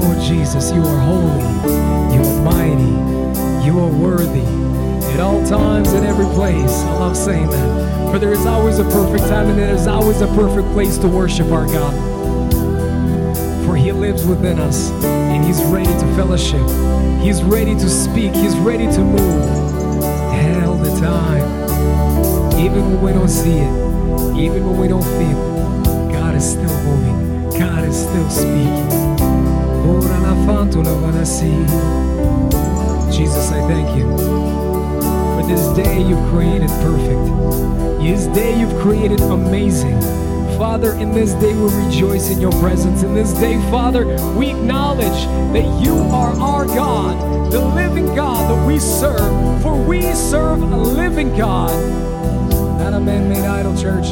[0.00, 1.42] Oh Jesus, you are holy,
[2.14, 4.46] you are mighty, you are worthy.
[5.12, 6.70] At all times, in every place.
[6.70, 8.12] I love saying that.
[8.12, 11.08] For there is always a perfect time and there is always a perfect place to
[11.08, 11.94] worship our God.
[13.66, 16.66] For He lives within us and He's ready to fellowship.
[17.20, 18.32] He's ready to speak.
[18.34, 19.68] He's ready to move.
[20.64, 21.37] All the time.
[22.58, 23.72] Even when we don't see it,
[24.36, 27.58] even when we don't feel it, God is still moving.
[27.58, 28.98] God is still speaking.
[33.12, 34.06] Jesus, I thank you
[35.34, 38.00] for this day you've created perfect.
[38.00, 40.00] This day you've created amazing.
[40.58, 43.02] Father, in this day we rejoice in your presence.
[43.02, 44.04] In this day, Father,
[44.36, 49.62] we acknowledge that you are our God, the living God that we serve.
[49.62, 51.70] For we serve a living God,
[52.98, 54.08] a man made idol, church.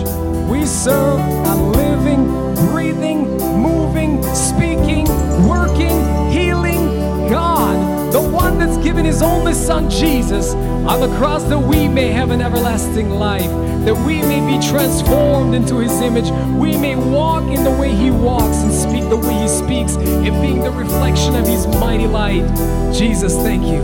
[0.49, 3.26] We serve a living, breathing,
[3.61, 5.07] moving, speaking,
[5.49, 11.59] working, healing God, the one that's given his only son Jesus on the cross that
[11.59, 13.51] we may have an everlasting life,
[13.84, 18.12] that we may be transformed into his image, we may walk in the way he
[18.12, 22.47] walks and speak the way he speaks, and being the reflection of his mighty light.
[22.95, 23.82] Jesus, thank you.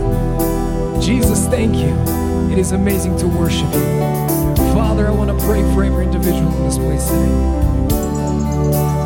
[1.01, 1.93] Jesus, thank you.
[2.49, 4.52] It is amazing to worship you.
[5.03, 7.27] Father, I want to pray for every individual in this place today.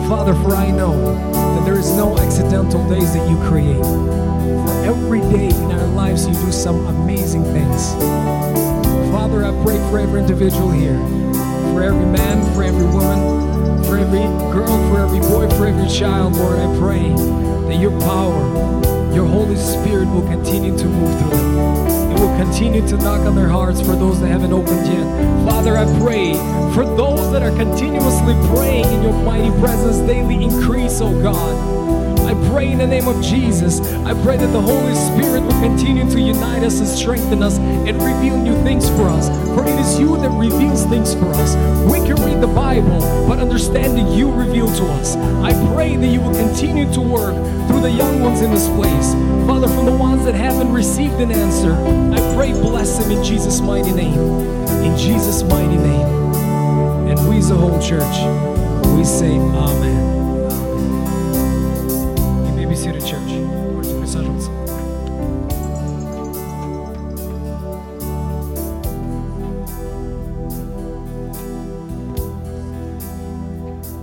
[0.07, 3.81] Father, for I know that there is no accidental days that you create.
[3.81, 7.93] For every day in our lives, you do some amazing things.
[9.09, 10.99] Father, I pray for every individual here,
[11.73, 14.19] for every man, for every woman, for every
[14.53, 18.76] girl, for every boy, for every child, Lord, I pray that your power,
[19.17, 22.11] your Holy Spirit will continue to move through them.
[22.11, 25.49] It will continue to knock on their hearts for those that haven't opened yet.
[25.49, 26.33] Father, I pray
[26.75, 31.77] for those that are continuously praying in your mighty presence daily, increase, oh God.
[32.27, 33.81] I pray in the name of Jesus.
[34.05, 37.99] I pray that the Holy Spirit will continue to unite us and strengthen us and
[37.99, 39.29] reveal new things for us.
[39.55, 41.55] For it is you that reveals things for us.
[41.91, 45.15] We can read the Bible, but understanding you reveal to us.
[45.15, 49.14] I pray that you will continue to work through the young ones in this place.
[49.46, 51.72] Father, from the ones that haven't received an answer,
[52.12, 54.18] I pray bless them in Jesus' mighty name.
[54.82, 56.06] In Jesus' mighty name.
[57.08, 58.16] And we as a whole church,
[58.96, 60.02] we say Amen.
[62.46, 63.30] You may be seated, church.
[63.74, 64.50] Можете присаживаться.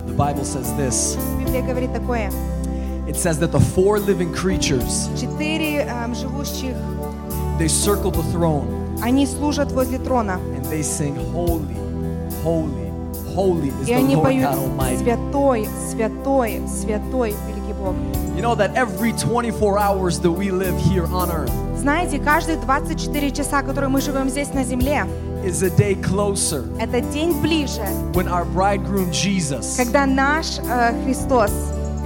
[0.06, 2.30] The Bible says this Библия говорит такое.
[3.15, 6.75] It says that the four living creatures Четыре эм, живущих,
[7.59, 8.67] they circle the throne
[9.03, 10.41] они служат возле трона.
[10.57, 11.77] and they sing holy
[12.43, 12.91] holy
[13.35, 17.95] holy is И the они Lord поют God Almighty «Святой, святой, святой, великий Бог».
[18.37, 23.31] you know that every 24 hours that we live here on earth Знаете, каждые 24
[23.31, 25.07] часа, которые мы живем здесь на земле,
[25.45, 27.83] is a day closer это день ближе,
[28.15, 31.51] when our bridegroom Jesus когда наш э, Христос,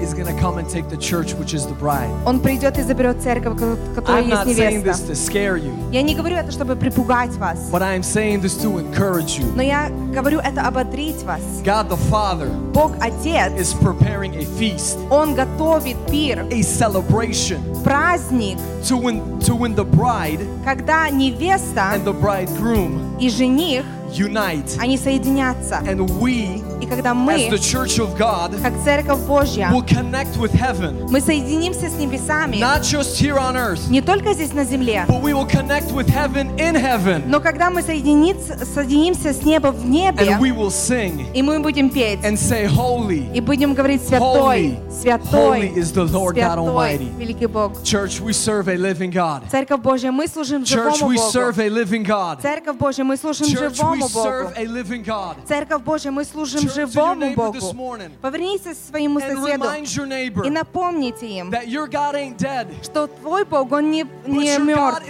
[0.07, 2.81] is going to come and take the church which is the bride Он придет и
[2.81, 5.11] заберет церковь, ко- которая I'm есть not saying this невеста.
[5.13, 8.57] to scare you Я не говорю это, чтобы припугать вас, but I am saying this
[8.63, 11.41] to encourage you но я говорю это ободрить вас.
[11.63, 18.57] God the Father Бог Отец, is preparing a feast Он готовит пир, a celebration праздник,
[18.83, 24.97] to when to when the bride когда невеста and the bridegroom и жених, unite они
[24.97, 25.81] соединятся.
[25.87, 30.36] and we И когда as мы, the church of God как Церковь Божья, will connect
[30.38, 34.64] with heaven мы соединимся с небесами, not just here on earth не только здесь на
[34.64, 39.42] земле, but we will connect with heaven in heaven но когда мы соединиться- соединимся с
[39.44, 43.40] неба в небе, and we will sing и мы будем петь, and say holy и
[43.40, 47.08] будем говорить «Святой, Holy, святой, holy is the Lord God святой, Almighty.
[47.18, 47.82] великий Бог».
[47.82, 51.30] church we serve a living God Церковь Божья, мы служим church живому we Богу.
[51.32, 54.54] serve a living God Церковь Божья, мы служим church we живому serve Богу.
[54.56, 57.52] a living God Церковь Божья, мы служим Turn живому Богу.
[58.22, 59.64] Повернись к своему соседу
[60.44, 61.50] и напомните им,
[62.82, 65.02] что твой Бог, Он не, не мертв,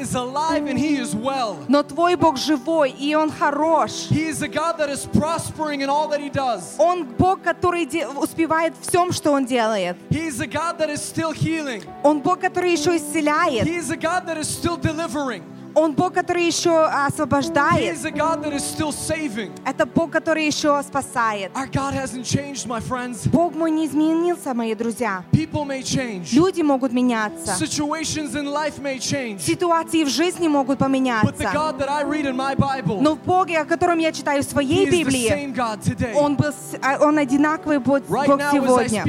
[1.68, 4.08] но твой Бог живой, и Он хорош.
[6.78, 9.96] Он Бог, который успевает в всем, что Он делает.
[12.02, 13.64] Он Бог, который еще исцеляет.
[15.78, 17.96] Он Бог, который еще He освобождает.
[19.64, 21.52] Это Бог, который еще спасает.
[23.32, 25.22] Бог мой не изменился, мои друзья.
[25.32, 27.54] Люди могут меняться.
[29.38, 31.52] Ситуации в жизни могут поменяться.
[33.00, 35.54] Но в Боге, о котором я читаю в своей Библии.
[36.16, 36.52] Он, был,
[36.82, 39.04] а, он одинаковый Бог Бог сегодня.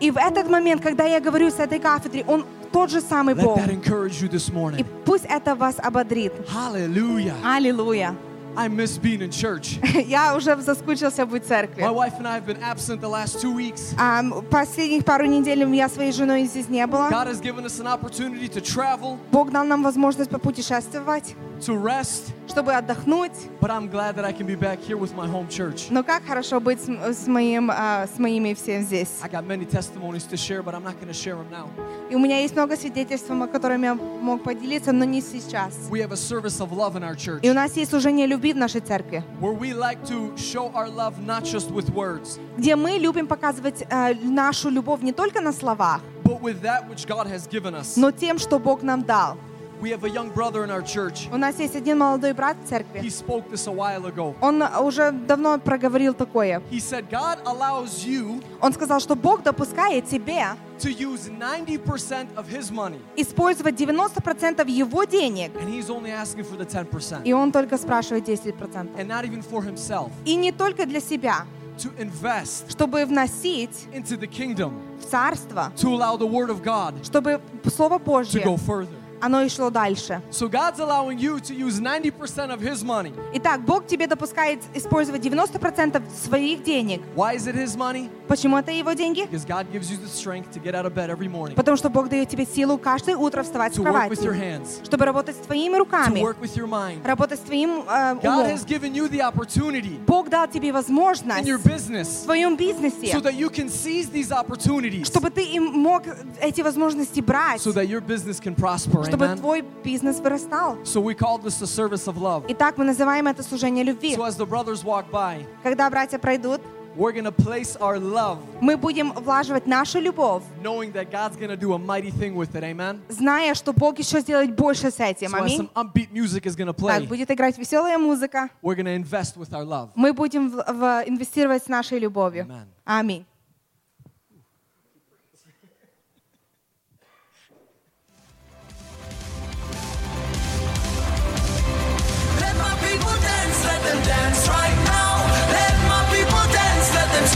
[0.00, 3.44] И в этот момент, когда я говорю с этой кафедры, Он тот же самый Let
[3.44, 3.58] Бог.
[3.58, 6.32] that encourage you this И пусть это вас ободрит.
[6.48, 7.34] Hallelujah.
[7.44, 8.14] Аллилуйя.
[8.56, 9.78] I miss being in church.
[10.06, 11.82] Я уже заскучился быть в церкви.
[11.82, 13.94] My wife and I have been absent the last two weeks.
[13.96, 17.10] А, последних пару недель я своей женой здесь не была.
[17.10, 22.32] God has given us an opportunity to travel, Бог дал нам возможность попутешествовать, to rest,
[22.48, 23.32] чтобы отдохнуть.
[23.60, 25.88] but I'm glad that I can be back here with my home church.
[25.90, 29.20] Но как хорошо быть с, с моим, а, с моими всем здесь.
[29.22, 31.68] I got many testimonies to share, but I'm not going to share them now.
[32.10, 35.74] И у меня есть много свидетельств, которыми я мог поделиться, но не сейчас.
[35.90, 38.52] We have a service of love in our church И у нас есть служение любви
[38.52, 42.74] в нашей церкви, where we like to show our love not just with words, где
[42.76, 47.26] мы любим показывать э, нашу любовь не только на словах, but with that which God
[47.26, 47.94] has given us.
[47.96, 49.36] но тем, что Бог нам дал.
[49.81, 51.27] We have a young brother in our church.
[51.33, 53.09] У нас есть один молодой брат в He церкви.
[53.09, 54.33] spoke this a while ago.
[54.41, 56.61] Он уже давно проговорил такое.
[56.71, 60.45] He said, God allows you Он сказал, что Бог допускает тебе
[60.79, 66.57] to use 90% of His money, использовать 90% его денег, and He's only asking for
[66.57, 67.23] the 10%.
[67.25, 68.95] и он только спрашивает 10%.
[68.97, 71.45] And not even for Himself, И не только для себя,
[71.77, 74.71] to invest чтобы вносить into the kingdom,
[75.01, 78.95] в царство, to allow the Word of God чтобы Слово to Божье go further.
[79.20, 80.22] оно и шло дальше.
[80.30, 83.12] So God's allowing you to use 90% of His money.
[83.34, 87.02] Итак, Бог тебе допускает использовать 90% своих денег.
[87.14, 88.10] Why is it His money?
[88.28, 89.22] Почему это его деньги?
[89.22, 91.88] Because God gives you the strength to get out of bed every morning, Потому что
[91.90, 95.04] Бог дает тебе силу каждое утро вставать с to work with your кровати, hands, чтобы
[95.04, 97.04] работать с твоими to руками, work with your mind.
[97.04, 98.46] работать с твоим э, God умом.
[98.46, 103.12] has given you the opportunity Бог дал тебе in возможность your в business своем бизнесе,
[103.12, 106.04] so that you can seize these opportunities чтобы ты им мог
[106.40, 109.02] эти возможности брать, so that your business can prosper.
[109.10, 109.36] Чтобы Amen.
[109.38, 110.76] твой бизнес вырастал.
[110.84, 112.44] So we call this the service of love.
[112.48, 114.14] Итак, мы называем это служение любви.
[114.16, 116.60] So as the brothers walk by, Когда братья пройдут,
[116.96, 121.72] we're to place our love мы будем влаживать нашу любовь, knowing that God's to do
[121.74, 122.64] a mighty thing with it.
[122.64, 123.00] Amen.
[123.08, 125.30] зная, что Бог еще сделает больше с этим.
[125.32, 125.56] So Аминь.
[125.58, 128.50] some upbeat music is going to Так, play, будет играть веселая музыка.
[128.62, 129.90] we're to invest with our love.
[129.94, 132.44] Мы будем в- в- инвестировать с нашей любовью.
[132.46, 132.64] Amen.
[132.84, 133.24] Аминь.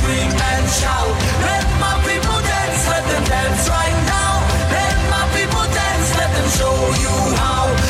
[0.05, 1.15] Scream and shout.
[1.49, 4.33] Let my people dance, let them dance right now.
[4.77, 7.84] Let my people dance, let them show you how.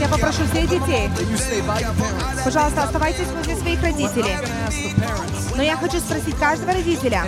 [0.00, 1.10] Я попрошу всех детей,
[2.44, 4.36] пожалуйста, оставайтесь возле своих родителей.
[5.56, 7.24] Но я хочу спросить каждого родителя,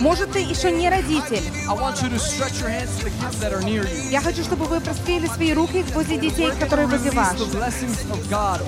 [0.00, 1.42] может, ты еще не родитель?
[4.10, 7.34] Я хочу, чтобы вы прострели свои руки возле детей, которые возле вас.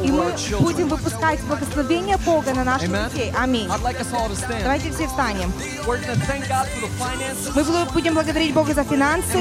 [0.02, 3.32] И мы будем выпускать благословение Бога на наших детей.
[3.38, 3.68] Аминь.
[4.62, 5.52] Давайте все встанем.
[7.54, 9.38] Мы бу- будем благодарить Бога за финансы,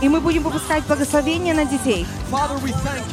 [0.00, 2.06] и мы будем выпускать благословение на детей.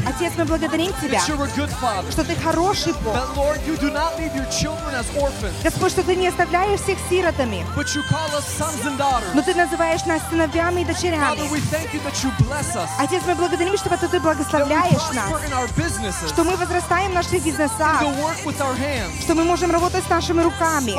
[0.07, 2.11] Отец, мы благодарим Тебя, that you're a good father.
[2.11, 3.15] что Ты хороший Бог.
[3.15, 6.79] That, Lord, you do not leave your children as orphans, Господь, что Ты не оставляешь
[6.81, 9.33] всех сиротами, but you call us sons and daughters.
[9.33, 11.49] но Ты называешь нас сыновьями и Father, дочерями.
[11.51, 12.89] we thank you that you bless us.
[12.99, 16.29] Отец, мы благодарим, что Ты That we благословляешь нас, prosper in our businesses.
[16.29, 19.21] что мы возрастаем в наших бизнесах, To work with our hands.
[19.21, 20.91] что мы можем работать с нашими руками.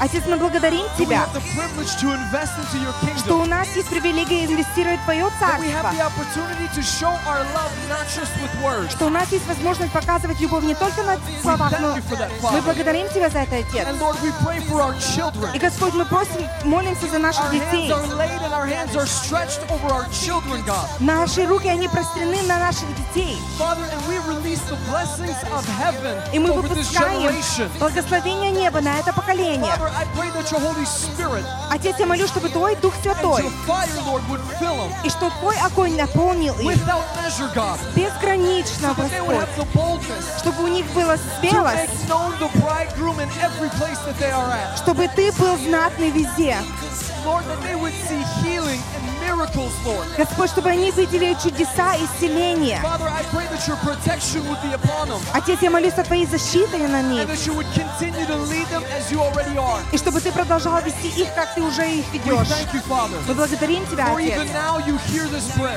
[0.00, 1.26] Отец, мы благодарим Тебя,
[3.18, 5.92] что у нас есть привилегия инвестировать в Твое царство,
[8.90, 11.96] что у нас есть возможность показывать любовь не только на словах, но
[12.50, 13.86] мы благодарим Тебя за это, Отец.
[15.54, 17.92] И, Господь, мы просим, молимся за наших детей.
[21.00, 23.38] Наши руки, они прострены на наших детей.
[26.32, 27.32] И мы выпускаем
[27.78, 29.72] благословение неба на это поколение.
[31.70, 33.44] Отец, я молю, чтобы Твой Дух Святой,
[35.04, 36.78] и что Твой огонь наполнил их
[37.94, 39.36] безгранично, Господь,
[40.38, 41.92] чтобы у них была to смелость,
[44.76, 46.56] чтобы Ты был знатный везде.
[50.16, 52.82] Господь, чтобы они видели чудеса исцеления.
[54.72, 57.28] Upon them Отец, я молюсь о Твоей защите на них.
[59.92, 62.48] И чтобы Ты продолжал вести их, как Ты уже их ведешь.
[63.28, 64.40] Мы благодарим Тебя, Отец.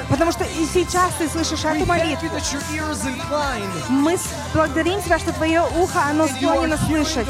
[0.10, 2.30] Потому что и сейчас Ты слышишь эту молитву.
[3.90, 4.18] Мы
[4.54, 7.28] благодарим Тебя, что Твое ухо, оно склонено слышать.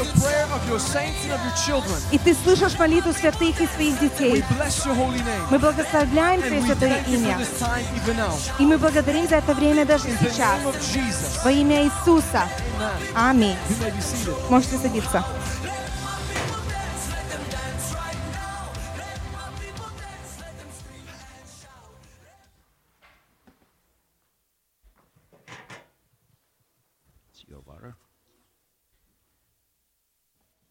[2.12, 4.44] И Ты слышишь молитву святых и своих детей.
[5.50, 7.38] Мы благословляем Святое you for имя.
[8.58, 10.60] И мы благодарим за это время даже сейчас.
[11.44, 12.48] Во имя Иисуса.
[13.14, 13.56] Аминь.
[14.48, 15.24] Можете садиться.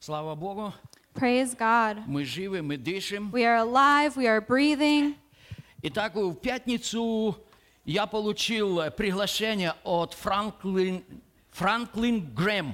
[0.05, 0.71] Слава Богу,
[1.15, 2.03] Praise God.
[2.05, 3.31] мы живы, мы дышим.
[3.31, 5.15] We are alive, we are breathing.
[5.88, 7.38] Итак, в пятницу
[7.83, 11.03] я получил э, приглашение от Франклин,
[11.51, 12.73] Франклин Грэм.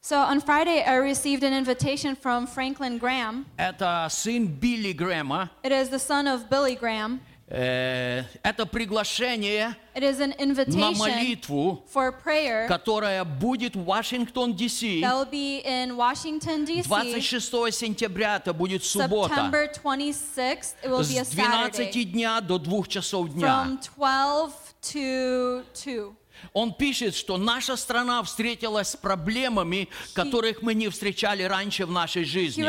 [0.00, 3.44] So on Friday, I received an invitation from Franklin Graham.
[3.58, 5.50] Это сын Билли Грэма.
[5.62, 7.20] It is the son of Billy Graham.
[7.48, 14.82] Э, Это приглашение на молитву, prayer которая будет в Вашингтон, Д.С.
[14.82, 16.82] that will be in Washington, D.C.
[16.88, 19.32] 26 сентября, это будет суббота.
[19.34, 20.74] September 26th.
[20.82, 23.64] It will be a С 12 Saturday дня до 2 часов дня.
[23.64, 26.16] from 12 to 2.
[26.52, 32.24] Он пишет, что наша страна встретилась с проблемами, которых мы не встречали раньше в нашей
[32.24, 32.64] жизни.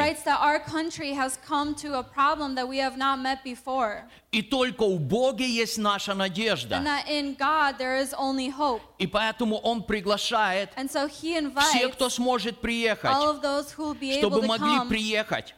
[4.31, 6.83] И только у Бога есть наша надежда.
[8.97, 13.11] И поэтому Он приглашает so всех, кто сможет приехать,
[14.17, 15.55] чтобы могли приехать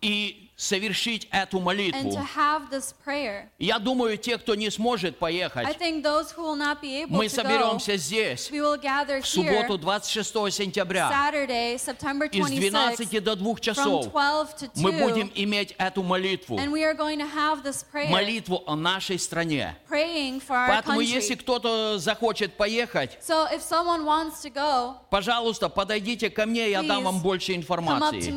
[0.00, 2.10] и совершить эту and молитву.
[2.10, 3.48] to have this prayer.
[3.60, 7.16] Я думаю, те, кто не сможет I поехать, think those who will not be able
[7.16, 13.20] мы to go, соберемся здесь в субботу 26 сентября Saturday, September и с 12 26th,
[13.20, 16.58] до 2 from часов 12 to мы будем 2, иметь эту молитву.
[16.58, 19.76] and we are going to have this prayer, Молитву о нашей стране.
[19.88, 25.68] praying for our Поэтому, если кто-то захочет поехать, So if someone wants to go, пожалуйста,
[25.68, 28.34] подойдите ко мне, я дам вам больше информации.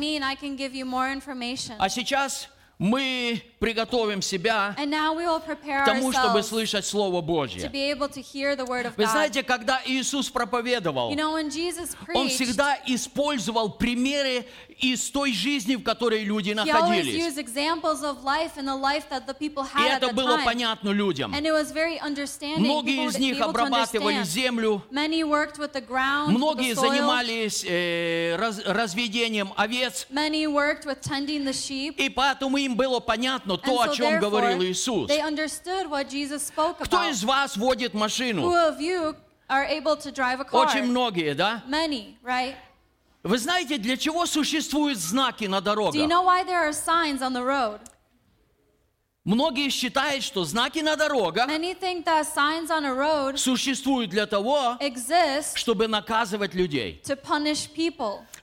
[1.78, 2.11] А сейчас
[2.82, 7.70] мы приготовим себя к тому, чтобы слышать Слово Божье.
[8.96, 14.46] Вы знаете, когда Иисус проповедовал, You know, Jesus Он preached, всегда использовал примеры
[14.82, 17.14] из той жизни, в которой люди находились.
[19.78, 21.32] И это было понятно людям.
[22.58, 24.82] Многие из них обрабатывали землю,
[26.32, 30.06] многие занимались э, раз- разведением овец,
[31.96, 35.08] и поэтому им было понятно то, о чем говорил Иисус.
[36.84, 38.42] Кто из вас водит машину?
[40.66, 41.62] Очень многие, да?
[41.68, 42.54] Many, right?
[43.22, 45.94] Вы знаете, для чего существуют знаки на Do you дорогах?
[46.08, 47.80] know why there are signs on the road?
[49.24, 51.48] Многие считают, что знаки на дорогах
[53.36, 54.76] существуют для того,
[55.54, 57.00] чтобы наказывать людей.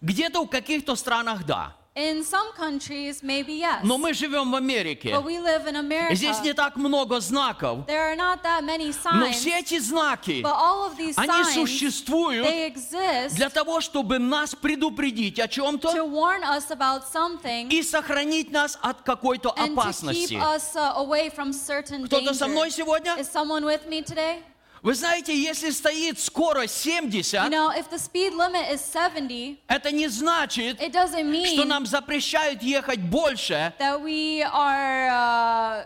[0.01, 1.75] Где-то в каких-то странах да.
[1.99, 3.81] In some countries, maybe yes.
[3.83, 5.09] Но мы живем в Америке.
[5.09, 6.15] But we live in America.
[6.15, 7.85] Здесь не так много знаков.
[7.87, 9.35] There are not that many Но signs.
[9.35, 14.17] все эти знаки, But all of these они signs, существуют they exist для того, чтобы
[14.17, 19.57] нас предупредить о to чем-то warn us about something и сохранить нас от какой-то and
[19.57, 20.35] to keep опасности.
[20.35, 23.15] us uh, away from certain Кто-то со мной сегодня?
[23.19, 24.39] Is someone with me today?
[24.81, 29.91] Вы знаете, если стоит скорость You 70, know, if the speed limit is 70, это
[29.91, 31.11] не значит, it doesn't
[31.45, 33.73] что mean нам запрещают ехать больше.
[33.79, 35.85] that we are uh,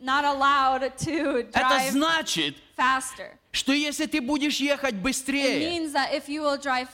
[0.00, 3.38] not allowed to Это drive значит, faster.
[3.52, 5.78] Что если ты будешь ехать быстрее,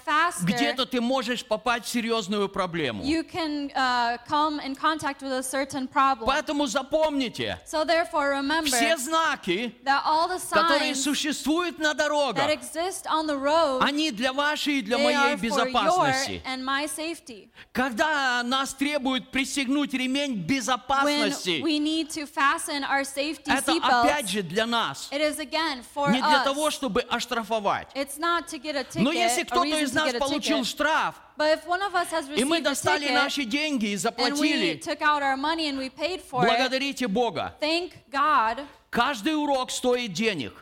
[0.05, 3.05] faster, где-то ты можешь попасть в серьезную проблему.
[3.05, 6.27] you can uh, come in contact with a certain problem.
[6.27, 12.51] Поэтому запомните, So remember все знаки, that all the которые signs существуют на дорогах, that
[12.51, 16.43] exist on the road, они для вашей и для моей безопасности.
[16.45, 17.51] and my safety.
[17.73, 24.43] Когда нас требуют пристегнуть ремень безопасности, we need to fasten our safety это опять же
[24.43, 26.48] для нас, не для.
[26.49, 27.89] Того, чтобы оштрафовать.
[28.95, 31.15] Но если кто-то из нас получил штраф,
[32.37, 34.81] и мы достали ticket наши деньги и заплатили,
[36.31, 37.55] for it, благодарите Бога.
[37.61, 40.55] thank God Каждый урок стоит денег.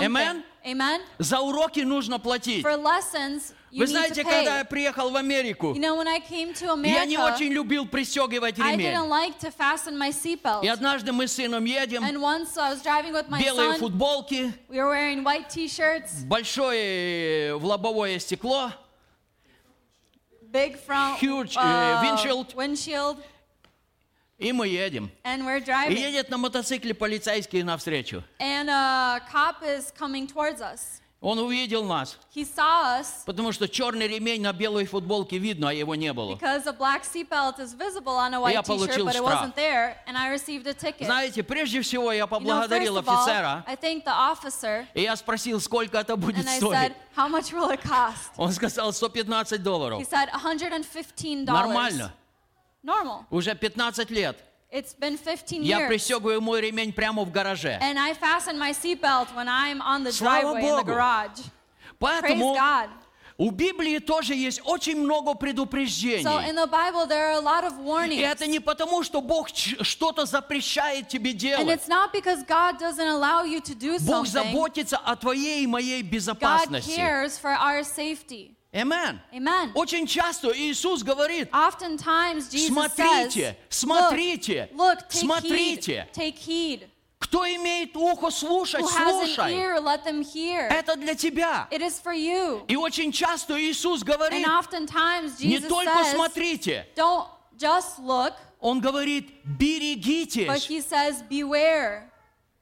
[0.00, 0.42] Amen?
[0.64, 1.00] Amen?
[1.18, 2.64] За уроки нужно платить.
[2.64, 6.86] For lessons, Вы знаете, когда я приехал в Америку, You know, when I came to
[6.86, 8.92] я не America, очень любил пристегивать I ремень.
[8.92, 10.62] didn't like to fasten my seatbelt.
[10.62, 13.78] И однажды мы с сыном едем, And once I was driving with my белые son,
[13.80, 18.72] футболки, we were wearing white t-shirts, большое в лобовое стекло,
[20.50, 22.54] big front Huge, uh, uh, windshield.
[22.54, 23.16] windshield,
[24.38, 25.10] и мы едем.
[25.24, 25.98] and we're И driving.
[25.98, 28.22] едет на мотоцикле полицейский навстречу.
[28.38, 31.00] And a cop is coming towards us.
[31.22, 35.72] Он увидел нас, He saw us потому что черный ремень на белой футболке видно, а
[35.72, 36.34] его не было.
[36.34, 39.22] because a black seatbelt is visible on a white Я получил but it штраф.
[39.24, 41.06] wasn't there, and I received a ticket.
[41.06, 45.02] Знаете, прежде всего я You know, поблагодарил of all, офицера, I thanked the officer, и
[45.02, 46.72] я спросил, сколько это будет and I стоить.
[46.74, 48.32] said, how much will it cost?
[48.36, 50.00] Он сказал 115 долларов.
[50.00, 51.44] He said, $115.
[51.44, 52.12] Нормально.
[52.82, 53.26] Normal.
[53.30, 54.36] Уже 15 лет.
[54.72, 55.88] It's been 15 Я years.
[55.88, 57.78] пристегиваю мой ремень прямо в гараже.
[57.82, 60.84] And I fasten my seatbelt when I'm on the Слава driveway in the Богу.
[60.86, 61.40] garage.
[62.00, 62.88] Praise Поэтому God.
[63.36, 66.22] у Библии тоже есть очень много So in предупреждений.
[66.54, 68.22] the Bible, there are a lot of И warnings.
[68.22, 71.68] это не потому, что Бог ч- что-то запрещает тебе And делать.
[71.68, 74.32] it's not because God doesn't allow you to do Бог something.
[74.32, 76.96] заботится о твоей и моей God безопасности.
[76.96, 78.51] cares for our safety.
[78.74, 79.20] Amen.
[79.34, 79.70] Amen.
[79.74, 86.06] Очень часто Иисус говорит, Oftentimes Jesus смотрите, says, смотрите, look, look, take смотрите.
[86.06, 86.88] heed, take heed.
[87.18, 89.52] Кто имеет ухо слушать, Who has an слушай.
[89.54, 90.68] ear, let them hear.
[90.70, 91.68] Это для тебя.
[91.70, 92.64] It is for you.
[92.66, 97.26] И очень часто Иисус говорит, And oftentimes не Jesus только says, смотрите, don't
[97.58, 100.66] just look, Он говорит, but берегитесь.
[100.66, 102.08] he says, beware.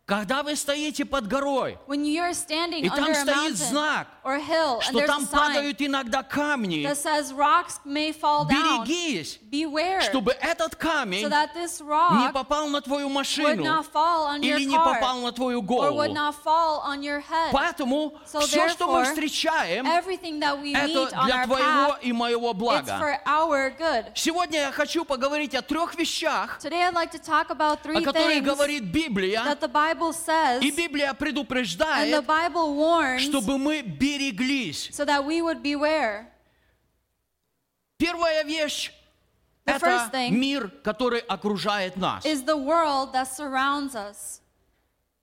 [0.06, 4.08] Когда вы стоите под горой, When you're standing И там under a стоит mountain знак,
[4.24, 8.12] or hill, and что there's a там sign падают иногда камни, that says rocks may
[8.12, 13.06] fall down, берегись, beware, чтобы этот камень so that this не rock попал на твою
[13.08, 16.12] would машину not fall on your или не car попал на твою or would голову.
[16.14, 17.50] not fall on your head.
[17.52, 21.44] Поэтому So все, что мы therefore, встречаем, Everything that we это meet on для our
[21.46, 22.98] твоего path, и моего it's блага.
[22.98, 24.06] for our good.
[24.14, 28.04] Сегодня я хочу поговорить о трех вещах, Today I'd like to talk about о three
[28.04, 29.42] которых things говорит Библия.
[29.44, 33.80] that the Bible says И Библия and the предупреждает, Bible warns чтобы мы
[34.18, 34.92] береглись.
[34.92, 36.26] so that we would beware.
[37.98, 38.90] Первая вещь–
[39.66, 42.24] The это first thing мир, который окружает нас.
[42.24, 44.40] Is the world that surrounds us.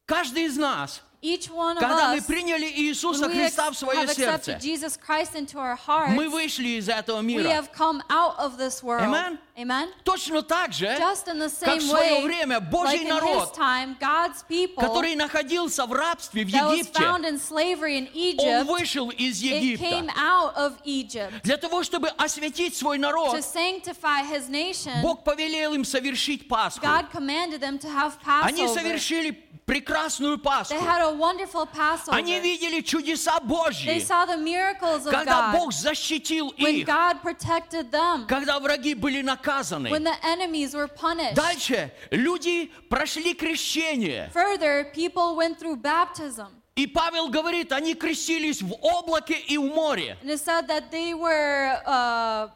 [0.06, 3.72] Каждый из нас, Each one of когда мы us, приняли Иисуса when we ex- Христа
[3.72, 7.23] в свое have сердце, accepted Jesus Christ into our hearts, мы вышли из этого we
[7.23, 7.49] мира.
[7.49, 9.02] have come out of this world.
[9.03, 9.39] Amen?
[9.57, 9.89] Amen?
[10.03, 13.07] Точно так же, Just in the как same в свое way, время like Божий in
[13.07, 17.39] his народ, time, God's people который находился в рабстве в that was Египте, found in
[17.39, 20.14] slavery in он Egypt, вышел из it came Египта.
[20.19, 21.41] out of Egypt.
[21.41, 26.85] Для того, чтобы осветить свой народ, To sanctify his nation, Бог повелел им совершить Пасху.
[26.85, 28.14] God commanded them to have
[28.44, 28.73] Они Passover.
[28.76, 29.31] совершили
[29.68, 30.73] прекрасную Пасху.
[30.73, 32.18] They had a wonderful Passover.
[32.18, 35.52] Они видели чудеса They Божьи, saw the miracles of когда.
[35.52, 38.26] Бог защитил их, God protected them.
[38.27, 39.89] когда враги были наказаны.
[39.89, 41.35] When the enemies were punished.
[41.35, 44.31] Дальше люди прошли крещение.
[44.34, 46.48] Further, people went through baptism.
[46.76, 50.18] И Павел говорит, они крестились в облаке и в море.
[50.22, 52.48] And it said that they were uh,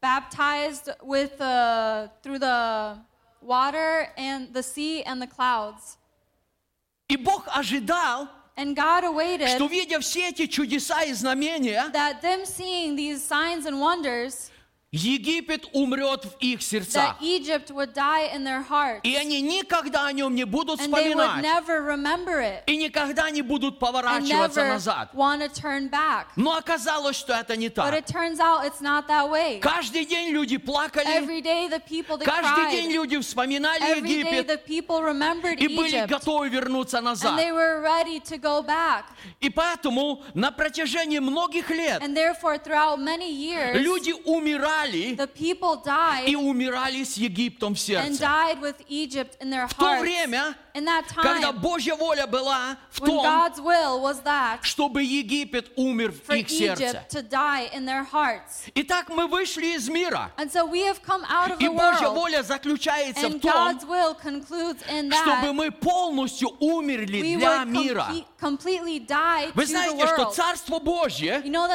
[0.00, 2.98] baptized with uh, through the
[3.41, 5.97] water and the sea and the clouds.
[7.07, 8.27] И Бог ожидал,
[8.57, 13.65] And God awaited что видя все эти чудеса и знамения, that them seeing these signs
[13.65, 14.49] and wonders,
[14.92, 17.16] Египет умрет в их сердцах.
[17.22, 21.44] И они никогда о нем не будут вспоминать.
[22.66, 25.10] И никогда не будут поворачиваться назад.
[26.34, 28.04] Но оказалось, что это не так.
[29.60, 31.40] Каждый день люди плакали,
[32.24, 34.66] каждый день люди вспоминали Египет
[35.60, 37.40] и были готовы вернуться назад.
[39.38, 42.02] И поэтому на протяжении многих лет
[43.74, 44.79] люди умирали
[45.17, 48.19] the people и died умирали с Египтом в and сердце.
[48.21, 50.01] died with Egypt in their В то hearts.
[50.01, 56.30] время, In that когда time, Божья воля была в том, that чтобы Египет умер в
[56.32, 57.04] их сердце.
[58.74, 60.30] Итак, мы вышли из мира.
[60.38, 60.68] So
[61.58, 63.80] И Божья воля заключается в том,
[65.10, 68.06] чтобы мы полностью умерли we для мира.
[69.54, 70.30] Вы знаете, что.
[70.30, 71.66] Царство Божье, You know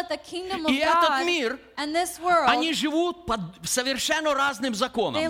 [0.70, 5.22] И этот God мир, and this world, они живут под совершенно разным законом.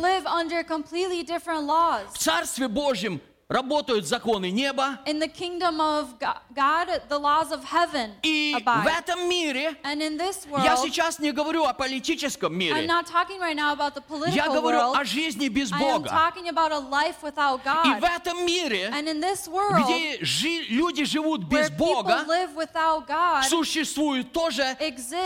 [2.12, 7.64] В Царстве Божьем работают законы неба, In the kingdom of Go- God, the laws of
[7.64, 8.88] heaven и в abide.
[9.04, 13.06] этом мире, And in this я world, сейчас не говорю о политическом I'm мире, not
[13.06, 14.98] talking right now about the я political говорю world.
[14.98, 16.10] о жизни без I am Бога.
[16.10, 18.10] talking about a life without И в God.
[18.16, 22.56] этом мире, And in this world, где жи- люди живут where без people Бога, live
[22.56, 24.76] without God, существуют тоже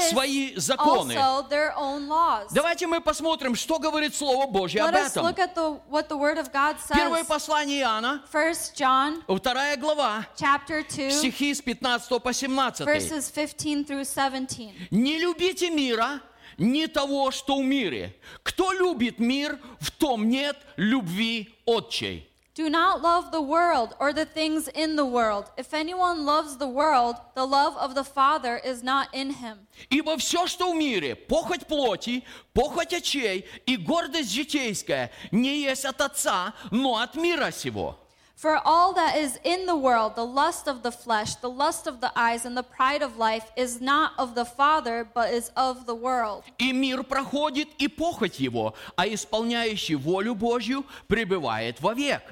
[0.10, 1.14] свои законы.
[1.16, 2.48] also their own laws.
[2.52, 5.24] Давайте мы посмотрим, что говорит Слово Божье Let об us этом.
[5.26, 10.27] look at the, what the Word of God Первое послание Иоанна, First John вторая глава,
[10.38, 12.88] chapter 2, стихи с 15 по 17.
[12.88, 14.91] verses 15 through 17.
[14.91, 16.22] Не любите мира,
[16.57, 18.15] не того, что в мире.
[18.44, 22.29] Кто любит мир, в том нет любви отчей.
[22.59, 25.51] Do not love the world or the things in the world.
[25.59, 29.66] If anyone loves the world, the love of the Father is not in him.
[29.91, 32.23] Ибо все, что в мире, похоть плоти,
[32.53, 37.99] похоть очей и гордость житейская, не есть от Отца, но от мира сего.
[38.37, 42.01] For all that is in the world, the lust of the flesh, the lust of
[42.01, 45.87] the eyes, and the pride of life, is not of the Father, but is of
[45.87, 46.45] the world.
[46.59, 52.23] И мир проходит, и похоть его, а исполняющий волю Божью пребывает вовек.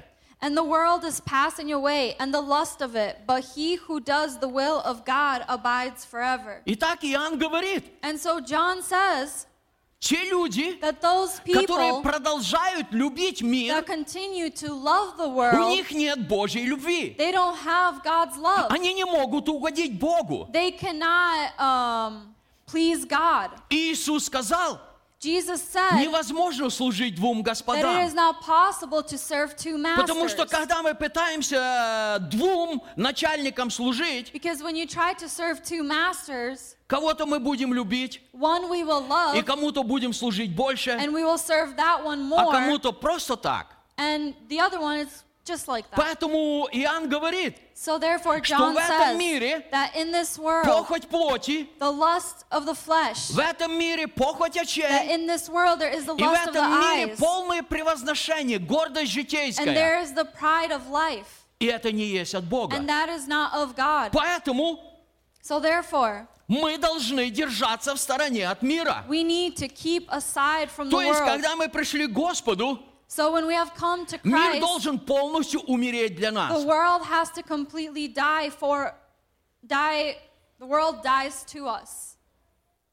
[0.41, 4.39] And the world is passing away, and the lust of it, but he who does
[4.39, 6.61] the will of God abides forever.
[6.65, 9.47] Итак, Иоанн говорит, And so John says
[10.01, 15.33] те люди, that those которые people продолжают любить мир, that continue to love the у
[15.33, 17.15] world, них нет Божьей любви.
[17.17, 18.67] they don't have God's love.
[18.69, 20.49] Они не могут угодить Богу.
[20.51, 22.33] They cannot um,
[22.65, 23.51] please God.
[23.69, 24.77] И Иисус сказал,
[25.20, 28.06] Jesus said невозможно служить двум that it господам.
[28.06, 30.50] is not possible to serve two Потому что masters.
[30.50, 36.76] когда мы пытаемся э, двум начальникам служить, Because when you try to serve two masters,
[36.86, 41.24] кого-то мы будем любить, one we will и love, кому-то будем служить больше, and we
[41.24, 43.74] will serve that one а more, кому-то просто так.
[43.96, 45.96] and the other one is just like that.
[45.96, 51.06] Поэтому Иоанн говорит, So therefore, что John в этом мире that in this world, похоть
[51.08, 55.78] плоти, the lust of the flesh, в этом мире похоть that очей, in this world
[55.78, 59.28] there is the и в lust of the этом мире eyes, полное превозношение, гордость and
[59.28, 59.74] житейская.
[59.74, 62.76] there is the pride of life, И это не есть от Бога.
[62.76, 64.10] and that is not of God.
[64.10, 64.80] Поэтому
[65.40, 69.04] So therefore, мы должны держаться в стороне от мира.
[69.08, 71.26] we need to keep aside from the То есть, world.
[71.32, 75.61] когда мы пришли к Господу, So when we have come to мир Christ, должен полностью
[75.67, 76.65] умереть для the нас.
[76.65, 78.93] world has to completely die for
[79.65, 80.15] die
[80.59, 82.17] the world dies to us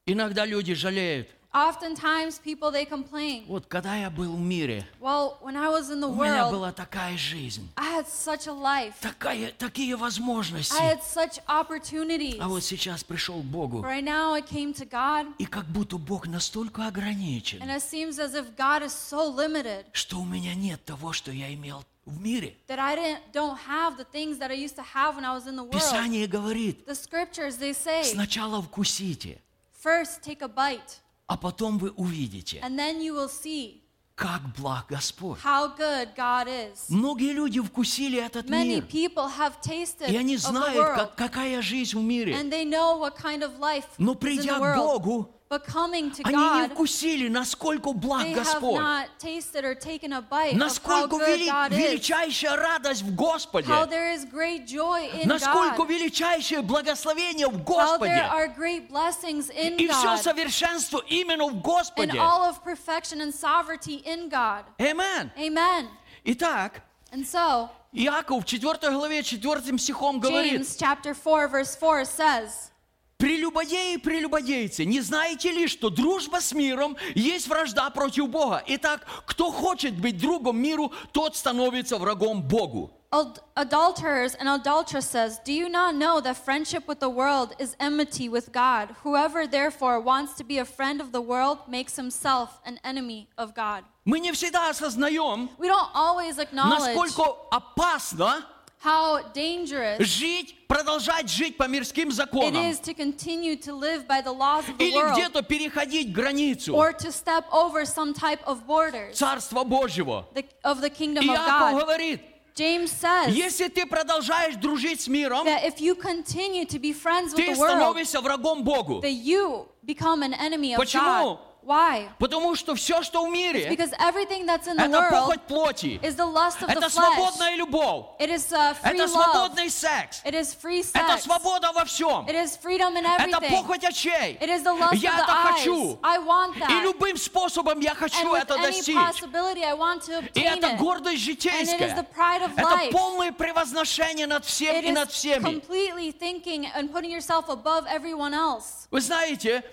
[0.07, 1.29] Иногда люди жалеют.
[1.56, 6.02] Oftentimes people they complain Вот когда я был в мире, well when i was in
[6.02, 10.74] the у меня world была такая жизнь, i had such a life такая, такие возможности.
[10.74, 14.86] i had such opportunities А вот сейчас пришел к Богу, right now i came to
[14.86, 19.34] god и как будто Бог настолько and ограничен, it seems as if god is so
[19.34, 22.58] limited что у меня нет того, что я имел в мире.
[22.68, 25.48] that i didn't don't have the things that i used to have when i was
[25.48, 29.40] in the world Писание говорит, the scriptures they say сначала вкусите,
[29.82, 33.82] first take a bite а потом вы увидите, and then you will see
[34.16, 35.40] как благ Господь.
[35.44, 40.36] how good god is Многие люди вкусили этот Many мир, people have tasted и они
[40.36, 42.34] of the знают, world, как- какая жизнь в мире.
[42.34, 44.78] and they know what kind of life Но is in придя the к world.
[45.04, 48.79] Богу, But coming to они не God, вкусили, насколько благ they have Господь.
[48.81, 53.03] not tasted or taken a bite of how Насколько good вели- God is, величайшая радость
[53.03, 53.67] в Господе.
[53.67, 58.29] how there is great joy in Насколько God, величайшее благословение в how there Господе.
[58.31, 62.19] are great blessings in И все God, совершенство именно в and Господе.
[62.21, 64.65] all of perfection and sovereignty in God.
[64.79, 65.33] Амен.
[65.37, 65.89] Amen.
[66.25, 66.83] Итак,
[67.13, 72.71] And so, Иаков в 4 главе 4 стихом говорит, James chapter 4 verse 4 says,
[73.18, 78.62] Прелюбодеи и прелюбодейцы, не знаете ли, что дружба с миром есть вражда против Бога?
[78.68, 82.92] Итак, кто хочет быть другом миру, тот становится врагом Богу.
[83.14, 88.28] Ad- Adulterers and adulteresses, do you not know that friendship with the world is enmity
[88.28, 88.94] with God?
[89.06, 93.54] Whoever therefore wants to be a friend of the world makes himself an enemy of
[93.56, 93.86] God.
[94.04, 98.46] Мы не всегда осознаем, We don't always acknowledge насколько опасно
[98.85, 102.57] how dangerous жить, продолжать жить по мирским it законам.
[102.71, 106.75] is to continue to live by the laws of the Или world где-то переходить границу
[106.75, 110.27] or to step over some type of borders Царства Божьего.
[110.35, 111.81] the- of the kingdom of Иаков God.
[111.81, 112.21] говорит,
[112.55, 117.33] James says если ты продолжаешь дружить с миром, that if you continue to be friends
[117.35, 119.01] with ты the world, становишься врагом Богу.
[119.03, 121.03] that you become an enemy of Почему?
[121.03, 121.39] God.
[121.66, 122.10] Why?
[122.20, 126.16] Потому что все, что в мире, Because everything that's in the это похоть плоти, is
[126.16, 126.92] the lust of the это flesh.
[126.94, 131.24] свободная любовь, It is uh, free это свободный секс, It is free это sex.
[131.24, 133.50] свобода во всем, It is freedom in это everything.
[133.64, 134.38] похоть очей.
[134.40, 135.54] It is the lust Я of the это eyes.
[135.58, 136.00] хочу.
[136.04, 136.84] I want И that.
[136.84, 138.96] любым способом я And хочу with это достичь.
[138.96, 140.78] possibility, I want to И obtain это it.
[140.78, 141.96] гордость And it is житейская.
[141.96, 142.92] the pride of Это life.
[142.92, 145.44] полное превозношение над всем It и над всеми.
[145.44, 148.88] completely thinking and putting yourself above everyone else.
[148.92, 149.64] Вы знаете,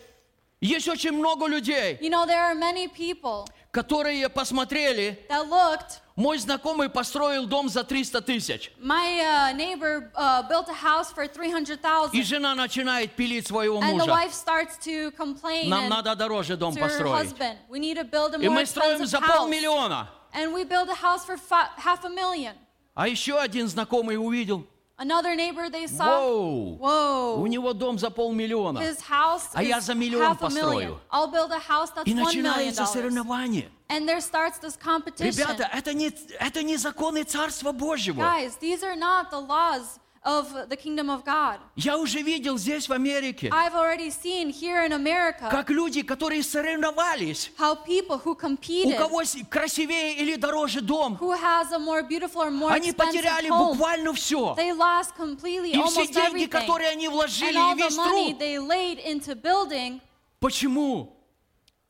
[0.63, 6.01] есть очень много людей, You know, there are many people которые посмотрели, that looked.
[6.15, 8.71] мой знакомый построил дом за 300 тысяч.
[8.79, 12.13] My uh, neighbor uh, built a house for 300,000.
[12.15, 14.11] И жена начинает пилить своего And the мужа.
[14.11, 17.33] wife starts to complain Нам надо дороже дом построить.
[17.33, 17.57] husband.
[17.69, 20.09] We need to build a И more мы строим за полмиллиона.
[20.35, 21.37] And we build a house for
[21.79, 22.55] half a million.
[22.95, 24.67] А еще один знакомый увидел,
[25.00, 26.78] Another neighbor they saw, Воу!
[26.80, 28.80] whoa, у него дом за полмиллиона.
[28.80, 30.98] his house А is я за миллион half a million.
[30.98, 31.00] построю.
[31.12, 32.94] I'll build a house that's И one million начинается dollars.
[32.94, 33.70] соревнование.
[33.90, 35.32] And there starts this competition.
[35.32, 36.08] Ребята, это не,
[36.40, 38.20] это не законы Царства Божьего.
[38.22, 41.59] Guys, these are not the laws of the kingdom of God.
[41.75, 46.43] Я уже видел здесь, в Америке, I've already seen here in America как люди, которые
[46.45, 51.79] соревновались, how people who у competed, кого с- красивее или дороже дом, who has a
[51.79, 54.55] more beautiful or more они потеряли home, буквально все.
[54.57, 56.49] they lost completely И все деньги, everything.
[56.49, 58.39] которые они And вложили, all и the весь money труд.
[58.39, 60.01] they laid into building,
[60.41, 61.17] Почему?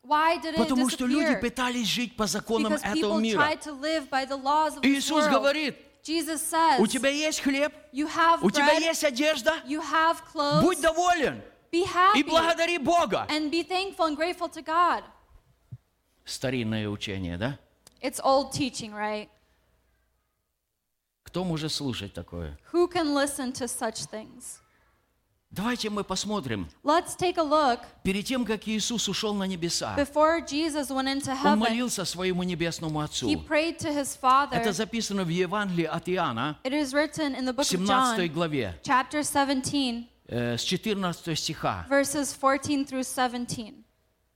[0.04, 1.40] why did it Потому что люди disappear?
[1.40, 3.38] пытались жить по законам Because этого мира.
[3.42, 5.30] tried to live by the laws of Иисус world.
[5.30, 9.81] говорит, Jesus says, у тебя есть хлеб, you have у тебя bread, есть одежда, you
[9.81, 13.25] have clothes, будь доволен be и happy, благодари Бога.
[13.29, 15.03] and be thankful and grateful to God.
[16.25, 17.59] Старинное учение, да?
[18.01, 19.29] It's old teaching, right?
[21.23, 22.57] Кто может слушать такое?
[22.71, 24.60] Who can listen to such things?
[25.52, 26.66] Давайте мы посмотрим.
[26.82, 27.80] Let's take a look.
[28.02, 32.42] Перед тем, как Иисус ушел на небеса, Before Jesus went into Он heaven, молился своему
[32.42, 33.46] небесному he Отцу.
[33.46, 34.54] prayed to his Father.
[34.56, 38.28] Это записано в Евангелии от Иоанна, It is written in the book of 17 John,
[38.32, 41.86] главе, chapter 17, э, с 14 стиха.
[41.90, 43.74] verses 14 through 17.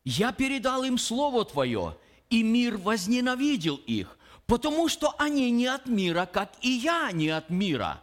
[0.05, 1.97] «Я передал им Слово Твое,
[2.29, 7.49] и мир возненавидел их, потому что они не от мира, как и я не от
[7.49, 8.03] мира.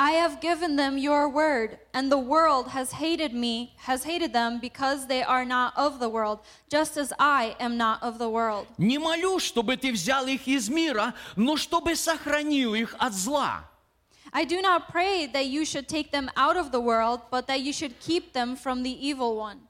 [0.00, 4.60] I have given them your word, and the world has hated me, has hated them
[4.60, 8.66] because they are not of the world, just as I am not of the world.
[8.76, 13.64] Не молю, чтобы Ты взял их из мира, но чтобы сохранил их от зла.
[14.34, 17.62] I do not pray that you should take them out of the world, but that
[17.62, 19.60] you should keep them from the evil one.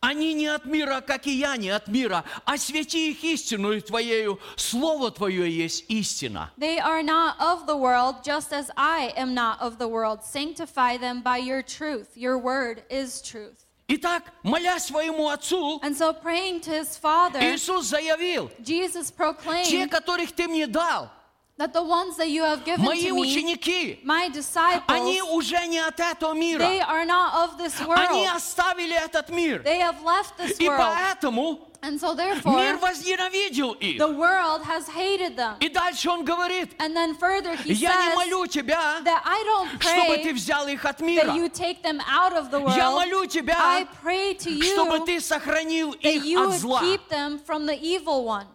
[0.00, 2.24] Они не от мира, как и я не от мира.
[2.44, 4.38] Освети их истину Твоею.
[4.56, 6.50] Слово Твое есть истина.
[6.58, 10.22] They are not of the world, just as I am not of the world.
[10.22, 12.08] Sanctify them by your truth.
[12.16, 13.64] Your word is truth.
[13.86, 19.90] Итак, моля своему Отцу, And so, praying to his Father, Иисус заявил, Jesus те, proclaimed
[19.90, 21.10] которых Ты мне дал,
[21.57, 25.67] that the ones that you have given мои to me, ученики, my disciples, они уже
[25.67, 26.59] не от этого мира.
[26.63, 27.87] they are not of this Они
[28.23, 28.35] world.
[28.35, 29.61] оставили этот мир.
[29.63, 30.79] They have left this И world.
[30.79, 33.99] поэтому And so, мир therefore, возненавидел их.
[33.99, 35.55] the world has hated them.
[35.61, 39.43] И дальше он говорит, And then further, he я не says молю тебя, that I
[39.45, 41.33] don't чтобы ты pray взял их от that мира.
[41.35, 42.99] you take them out of the Я world.
[42.99, 46.79] молю тебя, I pray to чтобы you ты сохранил that их you от would зла.
[46.81, 48.47] keep them from the evil one.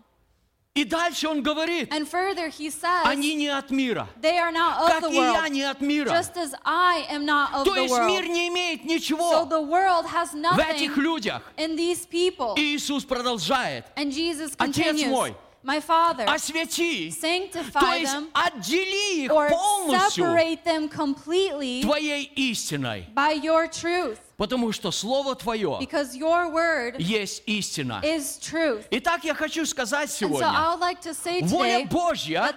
[0.76, 4.80] И дальше он говорит, And further, he says они не от мира, they are not
[4.82, 6.10] of как the и я world, не от мира.
[6.10, 8.28] just as I am not of То the есть мир world.
[8.32, 11.42] не имеет So ничего the world has в этих nothing людях.
[11.56, 12.54] in these people.
[12.56, 18.28] И Иисус продолжает, And Jesus Отец continues, мой, My Father, освети, то sanctify есть them
[18.34, 23.06] отдели их or полностью separate them completely Твоей истиной.
[23.14, 25.79] by your truth, Потому что Слово Твое
[26.97, 28.01] есть истина.
[28.89, 32.53] Итак, я хочу сказать so сегодня, would like to say воля today Божья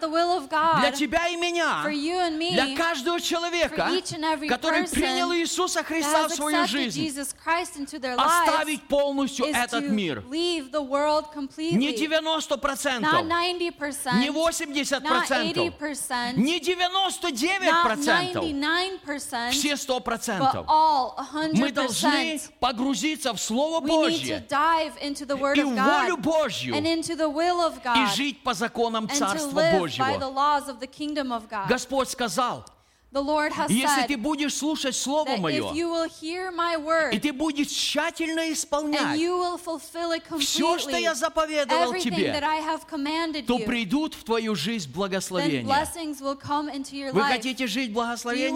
[0.78, 3.90] для тебя и меня, me для каждого человека,
[4.48, 10.22] который принял Иисуса Христа в свою жизнь, lives оставить полностью этот мир.
[10.22, 10.62] Не
[11.34, 11.78] completely.
[11.96, 15.00] 90%, Not 90%, не not 80%,
[15.80, 20.64] 80%, не not 99%, 99%, все but 100%.
[20.68, 21.16] all
[21.54, 22.50] Мы должны 100%.
[22.60, 24.46] погрузиться в Слово Божье
[25.56, 25.74] и в
[26.06, 30.04] волю Божью и жить по законам Царства Божьего.
[31.68, 32.64] Господь сказал,
[33.68, 35.70] если ты будешь слушать Слово Мое,
[37.12, 39.18] и ты будешь тщательно исполнять
[40.40, 42.32] все, что я заповедовал тебе,
[43.46, 45.62] то придут в твою жизнь благословения.
[47.12, 48.54] Вы хотите жить в you благословении?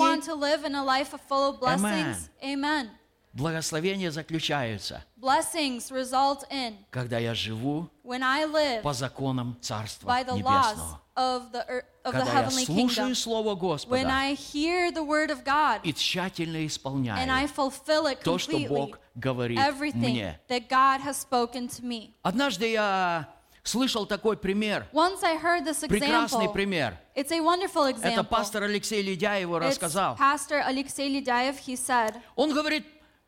[2.43, 2.89] Amen.
[3.37, 10.25] Благословения заключаются, Blessings result in когда я живу when I live по законам Царства by
[10.25, 11.01] the laws Небесного.
[11.17, 13.15] of the of the Когда я heavenly слушаю kingdom.
[13.15, 18.07] Слово When Господа I hear the word of God и тщательно and I исполняю fulfill
[18.07, 20.41] it то, что completely, Бог говорит everything мне.
[20.49, 22.13] that God has spoken to me.
[22.23, 23.29] Однажды я
[23.63, 26.53] слышал такой пример, Once I heard this прекрасный example.
[26.55, 26.99] пример.
[27.15, 28.25] It's a wonderful Это example.
[28.29, 30.17] пастор Алексей Ледяев It's рассказал.
[30.17, 32.85] Pastor Alexei Ledaev, he said, Он говорит,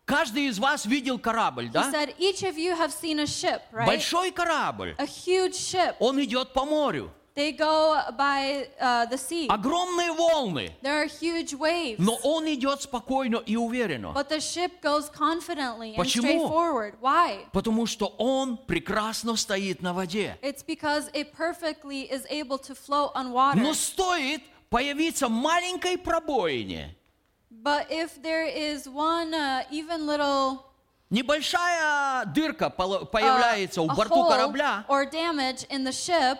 [0.08, 1.92] каждый из вас видел корабль, he да?
[1.92, 3.86] said, each of you have seen a ship, right?
[3.86, 4.94] Большой корабль.
[4.98, 5.94] A huge ship.
[6.00, 7.12] Он идет по морю.
[7.36, 9.46] They go by uh, the sea.
[9.46, 10.72] Огромные волны.
[10.82, 11.96] There are huge waves.
[11.98, 14.12] Но он идет спокойно и уверенно.
[14.12, 16.48] But the ship goes confidently and Почему?
[16.48, 16.94] straightforward.
[17.00, 17.46] Why?
[17.52, 20.36] Потому что он прекрасно стоит на воде.
[20.42, 23.60] It's because it perfectly is able to float on water.
[23.60, 26.96] Но стоит появиться маленькой пробоине,
[27.62, 30.64] But if there is one uh, even little
[31.10, 36.38] небольшая дырка поло- uh, появляется у борту корабля, or damage in the ship,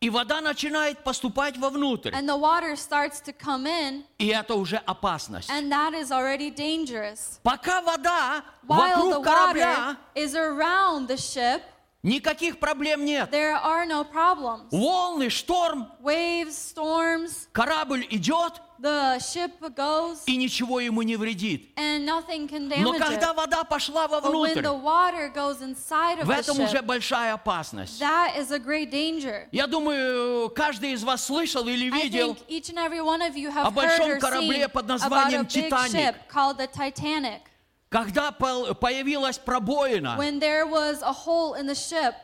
[0.00, 2.12] и вода начинает поступать вовнутрь.
[2.14, 5.50] and the water starts to come in, И это уже опасность.
[5.50, 7.40] and that is already dangerous.
[7.42, 8.78] Пока вода While
[9.10, 11.60] the вокруг корабля, water is around the ship,
[12.04, 13.30] никаких проблем нет.
[13.30, 14.70] there are no problems.
[14.72, 21.69] Волны, шторм, Waves, storms, корабль идет, the ship goes, и ничего ему не вредит.
[21.77, 23.35] and nothing can Но damage когда it.
[23.35, 26.85] вода пошла But when вовнутрь, the water goes inside of в the этом уже ship,
[26.85, 27.99] большая опасность.
[27.99, 29.47] that is a great danger.
[29.51, 33.35] Я думаю, каждый из вас слышал или I видел think each and every one of
[33.35, 35.91] you have о большом heard or корабле seen под about a названием big «Титаник».
[35.93, 37.41] ship called the Titanic.
[37.89, 42.15] Когда пол- появилась пробоина, When there was a hole in the ship,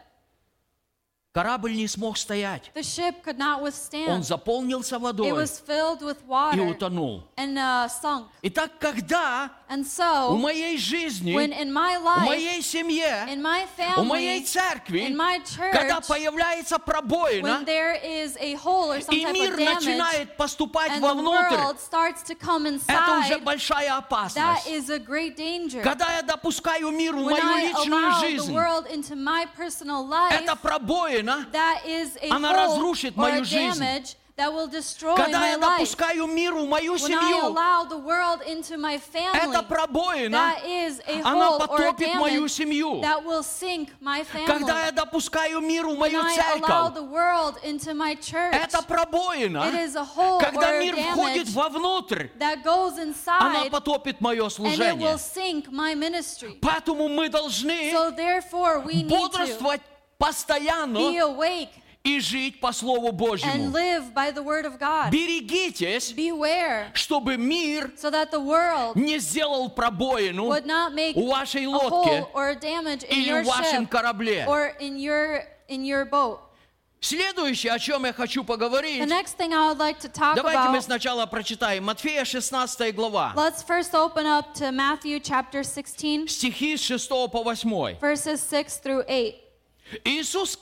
[1.34, 2.70] Корабль не смог стоять.
[2.74, 4.22] The ship could not Он withstand.
[4.22, 7.24] заполнился It водой was filled with и water утонул.
[7.36, 8.26] and uh, sunk.
[8.42, 13.39] Итак, когда And в so, моей жизни, when in my в life, моей семье, in
[13.41, 13.65] my
[13.95, 15.39] в моей family, церкви, in my
[15.71, 19.59] когда church, появляется пробоина, when there is a hole or some и type мир of
[19.59, 23.97] damage, начинает поступать and the вовнутрь, world starts to come это уже inside, большая that
[23.99, 24.67] опасность.
[24.67, 25.81] is a great danger.
[25.83, 29.45] Когда я допускаю мир в When мою I личную allow the жизнь, world into my
[29.55, 33.79] personal life, эта пробоина, that is a она hole разрушит or мою a жизнь.
[33.79, 35.79] damage that will destroy когда my я life.
[35.79, 40.37] допускаю мир в мою When I семью, allow the world into my family, эта пробоина,
[40.37, 43.01] that is a она hole or a потопит мою damage семью.
[43.01, 44.45] that will sink my family.
[44.47, 48.53] Когда я допускаю мир в when мою I allow церковь, the world into my church,
[48.53, 52.93] это пробоина, it is a hole когда or a мир входит damage вовнутрь, that goes
[52.97, 54.95] она inside потопит мое and it служение.
[54.95, 56.57] will sink my ministry.
[56.61, 59.81] Поэтому мы должны So therefore, we need to бодрствовать
[60.17, 61.69] постоянно be awake
[62.04, 63.70] и жить по Слову Божьему.
[65.10, 71.26] Берегитесь, Beware чтобы мир so that the world не сделал пробоину would not make у
[71.28, 72.26] вашей лодке
[73.08, 74.44] или в вашем корабле.
[74.46, 76.40] or in your in your boat.
[77.00, 80.68] Следующее, о чем я хочу The поговорить, next thing I would like to talk давайте
[80.70, 80.82] мы about.
[80.82, 86.82] сначала прочитаем Матфея 16 глава, Let's first open up to Matthew chapter 16, стихи с
[86.82, 87.98] 6 по 8.
[88.00, 89.34] verses 6 through 8.
[90.04, 90.58] Иисус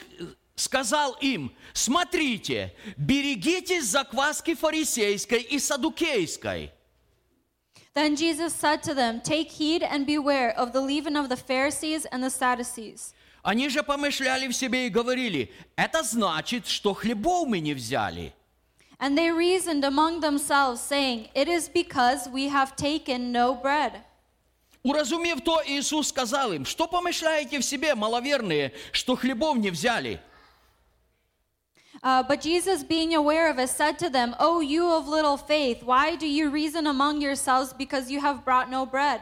[0.54, 6.72] сказал им, смотрите, берегитесь закваски фарисейской и садукейской.
[7.94, 12.06] Then Jesus said to them, Take heed and beware of the leaven of the Pharisees
[12.06, 13.12] and the Sadducees.
[13.42, 18.32] Они же помышляли в себе и говорили, это значит, что хлебов мы не взяли.
[18.98, 24.00] And they reasoned among themselves, saying, It is because we have taken no bread.
[24.84, 30.20] Уразумев то, Иисус сказал им, что помышляете в себе, маловерные, что хлебов не взяли?
[32.03, 35.83] Uh, but Jesus, being aware of it, said to them, O you of little faith,
[35.83, 39.21] why do you reason among yourselves because you have brought no bread?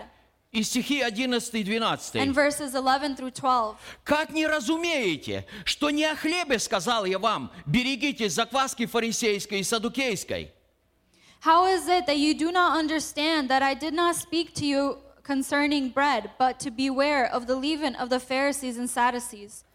[0.52, 2.16] И стихи 11 и 12.
[2.16, 3.76] And verses 11 through 12.
[4.06, 10.52] Как не разумеете, что не о хлебе сказал я вам, берегитесь закваски фарисейской и садукейской?
[11.42, 14.98] How is it that you do not understand that I did not speak to you
[15.24, 19.66] concerning bread, but to beware of the leaven of the Pharisees and Sadducees?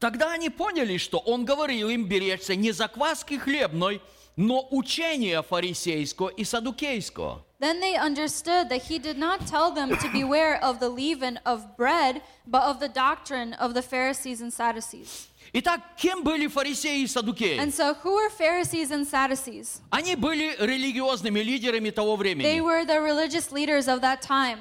[0.00, 4.00] Тогда они поняли, что он говорил им беречься не закваски хлебной,
[4.34, 7.44] но учения фарисейского и садукейского.
[7.60, 11.76] Then they understood that he did not tell them to beware of the leaven of
[11.76, 15.28] bread, but of the doctrine of the Pharisees and Sadducees.
[15.52, 17.58] Итак, кем были фарисеи и садукеи?
[17.58, 19.82] And so, who were Pharisees and Sadducees?
[19.90, 22.60] Они были религиозными лидерами того They времени.
[22.60, 24.60] were the religious leaders of that time.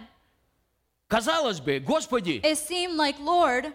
[1.08, 3.72] Казалось бы, Господи, It seemed like, Lord,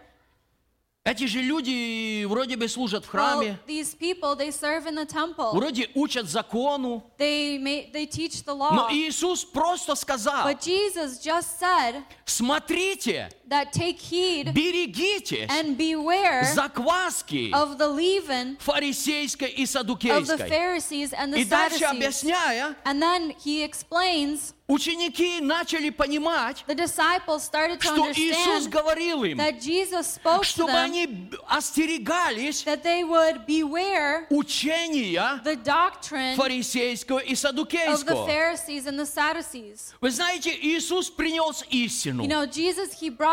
[1.04, 5.06] эти же люди вроде бы служат в well, храме, these people, they serve in the
[5.06, 5.52] temple.
[5.52, 8.90] вроде учат закону, They, may, they teach the но law.
[8.90, 17.51] Иисус просто сказал, But Jesus just said смотрите, that take heed берегитесь and beware закваски
[17.53, 20.49] of the leaven фарисейской и of the садукейской.
[20.49, 21.91] Pharisees and the И дальше Sadducees.
[21.91, 28.69] объясняя, And then he explains, ученики начали понимать, the disciples started to что Иисус understand
[28.69, 35.41] говорил им, that Jesus spoke to чтобы them они остерегались that they would beware учения
[35.43, 38.27] the doctrine фарисейского и of the садукейского.
[38.27, 39.93] Pharisees and the Sadducees.
[40.01, 42.23] Вы знаете, Иисус принес истину.
[42.23, 43.32] You know, Jesus, he brought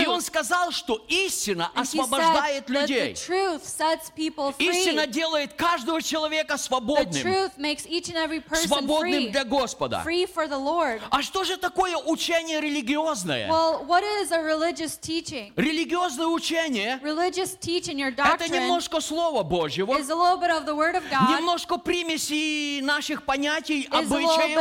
[0.00, 3.14] И Он сказал, что истина освобождает людей.
[3.14, 4.70] truth sets people free.
[4.70, 7.22] Истина делает каждого человека The свободным.
[7.22, 9.30] truth makes each and every person Свободным free.
[9.30, 10.02] для Господа.
[10.04, 11.00] Free for the Lord.
[11.10, 13.48] А что же такое учение религиозное?
[13.48, 15.52] Well, what is a religious teaching?
[15.56, 20.74] Религиозное учение Religious teaching, your– это немножко Слова Божьего, is a little bit of the
[20.74, 24.58] Word of God, немножко примеси наших понятий, обычаев.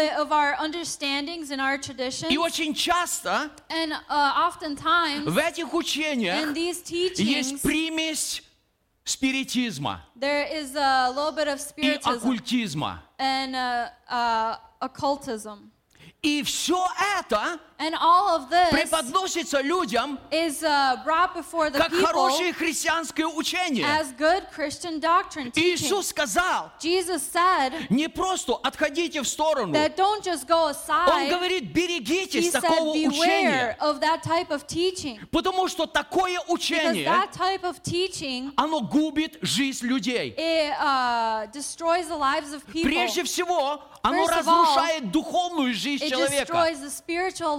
[2.29, 4.33] И очень часто And uh,
[4.73, 8.43] oftentimes, в этих in учениях these есть teachings, примесь
[9.05, 13.03] спиритизма there is a little bit of и spiritism оккультизма.
[13.19, 15.71] and uh, uh, occultism.
[16.21, 16.81] И все
[17.19, 22.53] это And all of this преподносится людям is uh, brought before the как people хорошее
[22.53, 23.83] христианское учение.
[23.85, 25.73] as good Christian doctrine teaching.
[25.75, 29.73] Иисус сказал, Jesus said не просто отходите в сторону.
[29.73, 31.29] that don't just go Он aside.
[31.29, 33.77] говорит, He берегитесь said, такого beware учения.
[33.81, 35.19] of that type of teaching.
[35.31, 40.35] Потому что такое Because учение, that type of teaching, оно губит жизнь людей.
[40.37, 42.83] it uh, destroys the lives of people.
[42.89, 46.53] Прежде всего, оно First of all, разрушает духовную жизнь It человека.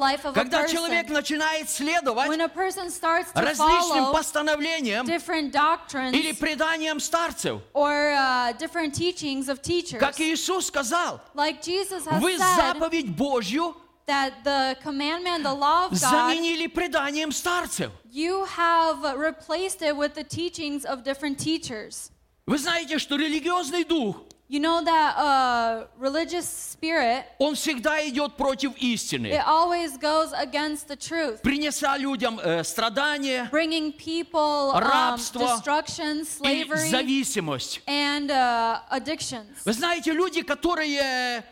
[0.05, 1.13] Life of a Когда человек person.
[1.15, 7.63] начинает следовать When a person starts to различным follow постановлениям different doctrines или преданиям старцев,
[7.73, 13.09] or uh, different teachings of teachers, как Иисус сказал, like Jesus has вы said заповедь
[13.17, 13.75] Божью
[14.07, 17.91] that the commandment, the law of God, заменили преданием старцев.
[18.11, 22.11] you have replaced it with the teachings of different teachers.
[22.47, 28.73] Вы знаете, что религиозный дух, You know that uh, religious spirit, он всегда идет против
[28.77, 35.57] it истины, always goes against the truth, принеся людям э, страдания bringing people um, Рабство
[35.57, 37.81] destruction, и slavery, зависимость.
[37.87, 39.63] and uh, addictions.
[39.65, 41.43] Вы знаете, люди, которые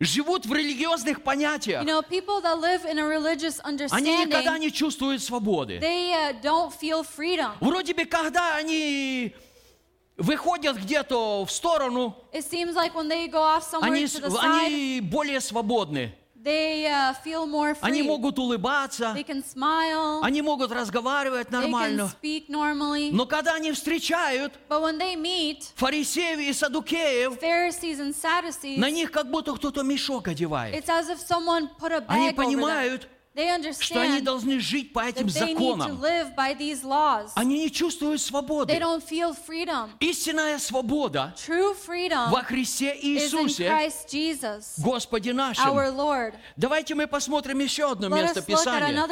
[0.00, 3.60] живут в религиозных понятиях, You know, people that live in a religious
[3.92, 5.78] они никогда understanding, не чувствуют свободы.
[5.78, 7.52] they uh, don't feel freedom.
[7.60, 9.32] Вроде бы, когда они
[10.20, 15.00] выходят где-то в сторону, It seems like when they go off somewhere они, side, они
[15.00, 16.14] более свободны.
[16.42, 18.06] they uh, feel more Они free.
[18.06, 22.12] могут улыбаться, They can smile, они могут разговаривать they can нормально.
[22.22, 23.10] speak normally.
[23.12, 28.90] Но когда они встречают But when they meet фарисеев и садукеев, Pharisees and Sadducees, на
[28.90, 30.74] них как будто кто-то мешок одевает.
[30.74, 33.00] it's as if someone put a Они bag over them.
[33.80, 36.02] Что они должны жить по этим законам.
[37.34, 38.72] Они не чувствуют свободы.
[40.00, 41.34] Истинная свобода
[42.30, 43.70] во Христе Иисусе,
[44.78, 45.64] Господе нашим.
[46.56, 49.06] Давайте мы посмотрим еще одно место Писания.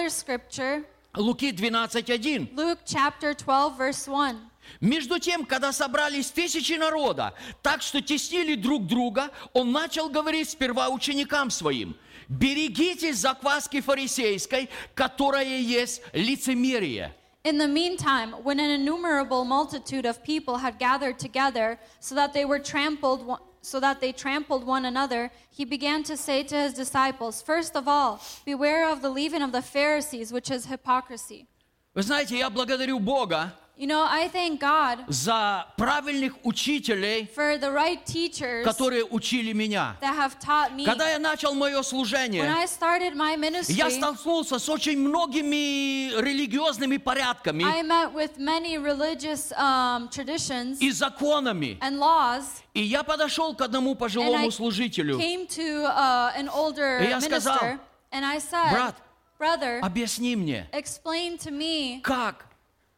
[1.16, 2.54] Луки 12.1.
[2.54, 4.36] Luke chapter 12, verse 1.
[4.80, 7.32] Между тем, когда собрались тысячи народа,
[7.62, 11.96] так что теснили друг друга, он начал говорить сперва ученикам своим,
[12.29, 17.13] берегитесь закваски фарисейской, которая есть лицемерие.
[17.43, 22.45] In the meantime, when an innumerable multitude of people had gathered together, so that they
[22.45, 26.73] were trampled, one- so that they trampled one another, he began to say to his
[26.73, 31.47] disciples, First of all, beware of the leaven of the Pharisees, which is hypocrisy.
[31.93, 37.70] Вы знаете, я благодарю Бога You know, I thank God за правильных учителей, for the
[37.70, 39.96] right teachers которые учили меня.
[40.00, 40.84] that have taught me.
[40.84, 46.10] Когда я начал мое When служение, I started my ministry, я столкнулся с очень многими
[46.20, 51.78] религиозными порядками I met with many religious um, traditions и законами.
[51.80, 55.18] and laws, И я подошел к одному and I пожилому служителю.
[55.20, 57.80] came to uh, an older И я сказал, minister,
[58.10, 58.96] and I said, «Брат,
[59.38, 62.47] Brother, Объясни мне, explain to me как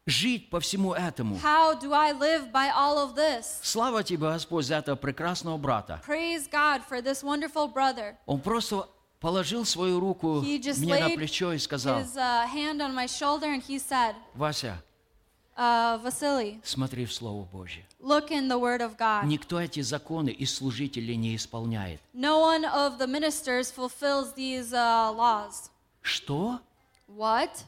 [0.06, 1.36] жить по всему этому.
[1.36, 3.60] how do I live by all of this?
[3.62, 6.00] Слава тебе, Господь, за этого прекрасного брата.
[6.06, 8.16] Praise God for this wonderful brother.
[8.26, 8.88] Он просто
[9.20, 12.94] положил свою руку He just мне на laid плечо и сказал, his uh, hand on
[12.94, 14.82] my shoulder and he said, Вася,
[15.56, 17.84] uh, Vasily, смотри в Слово Божье.
[18.00, 19.26] look in the Word of God.
[19.26, 22.00] Никто эти законы из служителей не исполняет.
[22.14, 25.70] No one of the ministers fulfills these uh, laws.
[26.02, 26.60] Что?
[27.06, 27.64] What?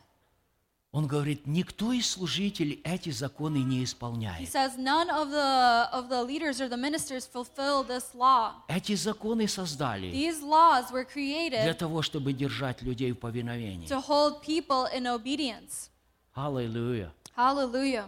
[0.93, 4.47] Он говорит, никто из служителей эти законы не He исполняет.
[4.52, 8.52] says none of the of the leaders or the ministers fulfill this law.
[8.69, 13.86] Эти законы создали These laws were для created того, чтобы держать людей в повиновении.
[13.89, 15.89] to hold people in obedience.
[16.35, 17.10] Аллилуйя.
[17.35, 18.05] Hallelujah.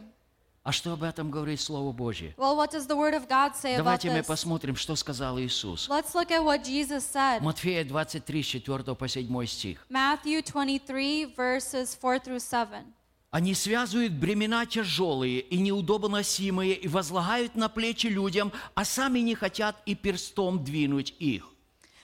[0.64, 2.34] А что об этом говорит Слово Божье?
[2.38, 4.26] Well, what does the Word of God say about Давайте мы this?
[4.26, 5.90] посмотрим, что сказал Иисус.
[5.90, 7.42] Let's look at what Jesus said.
[7.42, 9.86] Матфея 23, с 4 по 7 стих.
[9.90, 12.82] Matthew 23, verses 4 through 7.
[13.30, 19.76] Они связывают бремена тяжелые и неудобоносимые и возлагают на плечи людям, а сами не хотят
[19.84, 21.53] и перстом двинуть их.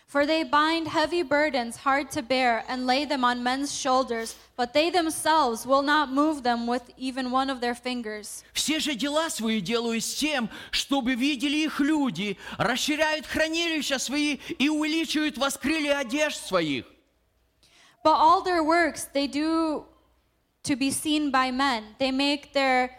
[0.09, 4.72] For they bind heavy burdens hard to bear and lay them on men's shoulders, but
[4.72, 8.43] they themselves will not move them with even one of their fingers.
[8.53, 14.69] Все же дела свои делают с тем, чтобы видели их люди, расширяют хранилища свои и
[14.69, 16.85] увеличивают воскрылья одежд своих.
[18.03, 19.85] But all their works they do
[20.63, 21.95] to be seen by men.
[21.99, 22.91] They make their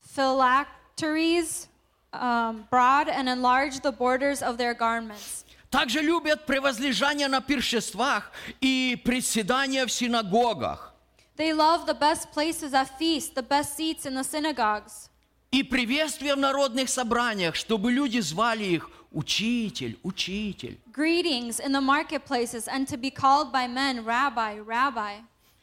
[0.00, 1.68] phylacteries
[2.14, 5.44] um, broad and enlarge the borders of their garments.
[5.70, 10.92] Также любят превозлежание на пиршествах и приседания в синагогах.
[11.36, 15.08] They love the best places at feasts, the best seats in the synagogues,
[15.52, 20.78] И приветствия в народных собраниях, чтобы люди звали их учитель, учитель.
[20.92, 25.18] greetings in the marketplaces, and to be called by men, Rabbi, Rabbi.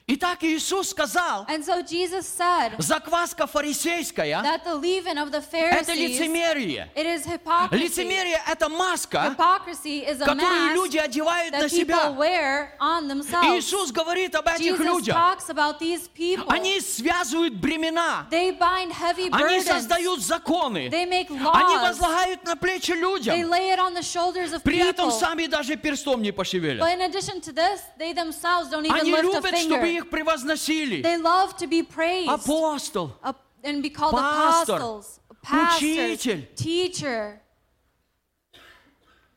[0.08, 5.92] Итак, Иисус сказал, And so Jesus said закваска фарисейская that the leaven of the– это
[5.92, 6.90] Pharisees, лицемерие.
[6.96, 7.78] it is hypocrisy.
[7.78, 12.10] Лицемерие– это маска, Hypocrisy is a которую люди одевают на that people себя.
[12.18, 13.56] wear on themselves.
[13.58, 15.14] Иисус говорит об этих Jesus людях.
[15.14, 16.46] talks about these people.
[16.48, 18.26] Они связывают бремена.
[18.28, 19.66] They bind heavy Они burdens.
[19.68, 20.88] создают законы.
[20.90, 21.38] They make Они
[21.76, 21.80] laws.
[21.90, 23.34] возлагают на плечи They людям.
[23.48, 25.18] lay it on the shoulders of При этом people.
[25.20, 26.88] сами даже перстом не But пошевелят.
[26.90, 31.02] in addition to this, they themselves don't even Они lift a любят, чтобы их превозносили.
[31.02, 33.32] They love to be praised Апостол, uh,
[33.64, 36.48] and be called Пастор, apostles, pastors, учитель.
[36.54, 37.40] teacher.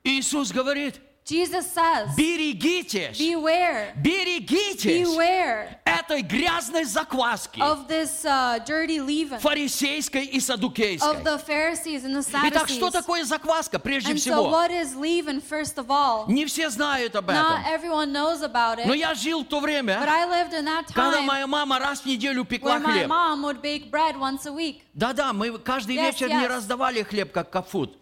[0.03, 8.99] Иисус говорит, Jesus says, берегитесь, beware, берегитесь beware этой грязной закваски of this uh, dirty
[8.99, 11.09] leaven фарисейской и садукейской.
[11.09, 12.91] of the Pharisees and the Итак, что Sadducees.
[12.91, 14.51] такое закваска прежде And so всего?
[14.51, 16.25] what is leaven, first of all?
[16.27, 17.73] Не все знают об Not этом.
[17.73, 20.93] everyone knows about it, Но я жил в то but время, I lived in that
[20.93, 23.07] когда time моя мама раз в неделю пекла хлеб.
[23.09, 24.83] mom would bake bread once a week.
[24.93, 26.49] Да-да, мы каждый Yes, вечер не yes.
[26.49, 27.97] раздавали хлеб, как капфуд.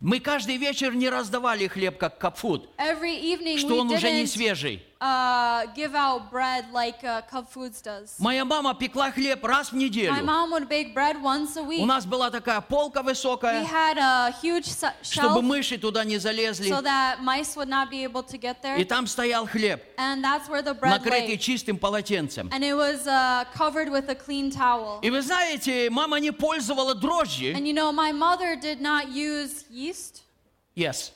[0.00, 4.82] Мы каждый вечер не раздавали хлеб, как капфуд, Every evening что он уже не свежий.
[5.01, 8.15] uh, give out bread like uh, Cub Foods does.
[8.19, 10.23] Моя мама пекла хлеб раз в My неделю.
[10.23, 11.81] mom would bake bread once a week.
[11.81, 16.03] У нас была такая полка We высокая, had a huge su- чтобы shelf мыши туда
[16.05, 16.69] не залезли.
[16.69, 18.77] so that mice would not be able to get there.
[18.77, 21.37] И там стоял хлеб, And that's where the bread накрытый lay.
[21.37, 22.49] чистым полотенцем.
[22.51, 24.99] And it was uh, covered with a clean towel.
[25.01, 27.53] И вы знаете, мама не пользовала дрожжи.
[27.53, 30.21] And you know, my mother did not use yeast.
[30.75, 31.11] Yes.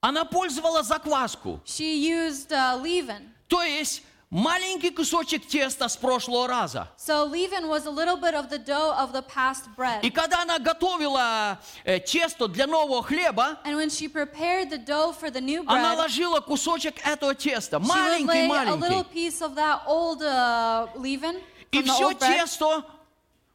[0.00, 1.60] Она пользовала закваску.
[1.64, 3.30] She used uh, leaven.
[3.48, 6.88] То есть маленький кусочек теста с прошлого раза.
[6.96, 10.00] So leaven was a little bit of the dough of the past bread.
[10.04, 15.12] И когда она готовила э, тесто для нового хлеба, And when she prepared the dough
[15.12, 19.12] for the new она bread, ложила кусочек этого теста, she would lay a little маленький-маленький.
[19.12, 21.40] piece of that old uh, leaven
[21.72, 22.84] И все тесто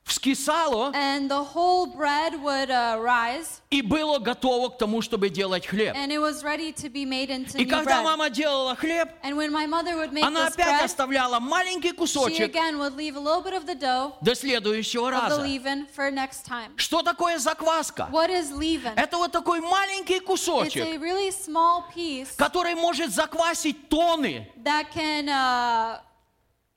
[0.06, 5.66] вскисало and the whole bread would uh, rise, и было готово к тому, чтобы делать
[5.66, 5.96] хлеб.
[5.96, 8.04] and it was ready to be made into И когда bread.
[8.04, 11.90] мама делала хлеб, And when my mother would make она this опять bread, оставляла маленький
[11.92, 15.22] she кусочек again would leave a little bit of the dough до следующего of the
[15.30, 15.42] раза.
[15.42, 16.72] leaven for next time.
[16.78, 18.08] Что такое закваска?
[18.12, 18.94] What is leaven?
[18.96, 24.88] Это вот такой маленький It's a кусочек, really small piece который может заквасить тонны that
[24.94, 26.00] can uh,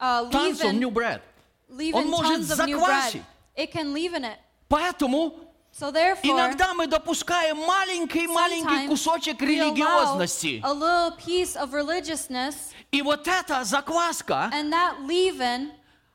[0.00, 1.20] uh, tons of new bread.
[1.68, 3.22] Он может заквасить.
[3.56, 4.36] It can leaven it.
[4.68, 5.34] Поэтому
[5.78, 10.60] So therefore, иногда мы допускаем маленький-маленький кусочек религиозности.
[10.64, 12.54] a little piece of religiousness,
[12.92, 15.70] И вот эта закваска, and that leaven,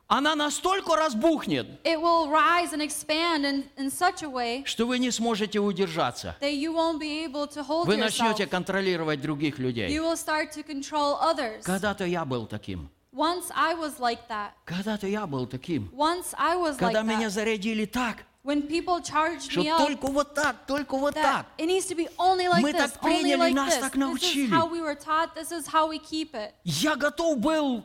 [0.07, 4.97] она настолько разбухнет, it will rise and expand in, in such a way что вы
[4.97, 6.35] не сможете удержаться.
[6.41, 7.99] that you won't be able to hold Вы yourself.
[8.19, 9.89] начнете контролировать других людей.
[9.89, 11.61] You will start to control others.
[11.63, 12.89] Когда-то я был таким.
[13.12, 14.50] Once I was like that.
[14.66, 15.88] Когда-то я был таким.
[15.92, 17.30] Once I was like Когда меня that.
[17.30, 21.46] зарядили так, When people charged что me up, только вот так, только вот that так.
[21.58, 23.80] it needs to be only like Мы this, так only приняли, like нас this.
[23.80, 24.50] так This is научили.
[24.50, 25.34] how we were taught.
[25.34, 26.52] This is how we keep it.
[26.64, 27.84] Я готов был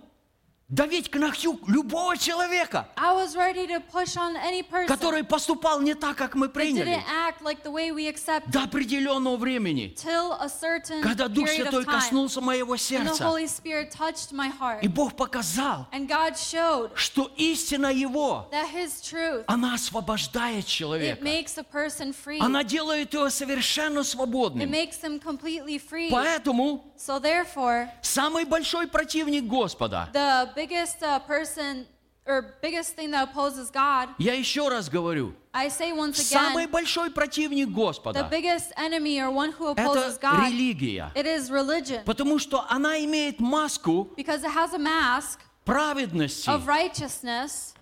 [0.68, 5.80] давить к ногтю любого человека, I was ready to push on any person который поступал
[5.80, 9.36] не так, как мы that приняли, didn't act like the way we accept до определенного
[9.36, 9.94] времени.
[9.96, 11.92] till a certain Когда Дух period Святой of time.
[12.00, 12.82] коснулся моего And the
[13.14, 14.80] сердца, Holy Spirit touched my heart.
[14.82, 20.66] и Бог показал, And God showed что истина Его, that His truth, она освобождает it
[20.66, 21.22] человека.
[21.22, 22.40] makes a person free.
[22.40, 24.68] Она делает его совершенно It свободным.
[24.68, 26.10] makes them completely free.
[26.10, 31.85] Поэтому So therefore, самый большой противник Господа, the biggest uh, person
[32.25, 36.71] or biggest thing that opposes God, я еще раз говорю, I say once самый again,
[36.71, 41.11] большой противник the Господа biggest enemy or one who – это opposes God, религия.
[41.15, 42.03] it is religion.
[42.05, 46.47] Потому что она имеет маску Because it has a mask праведности.
[46.49, 47.73] of righteousness,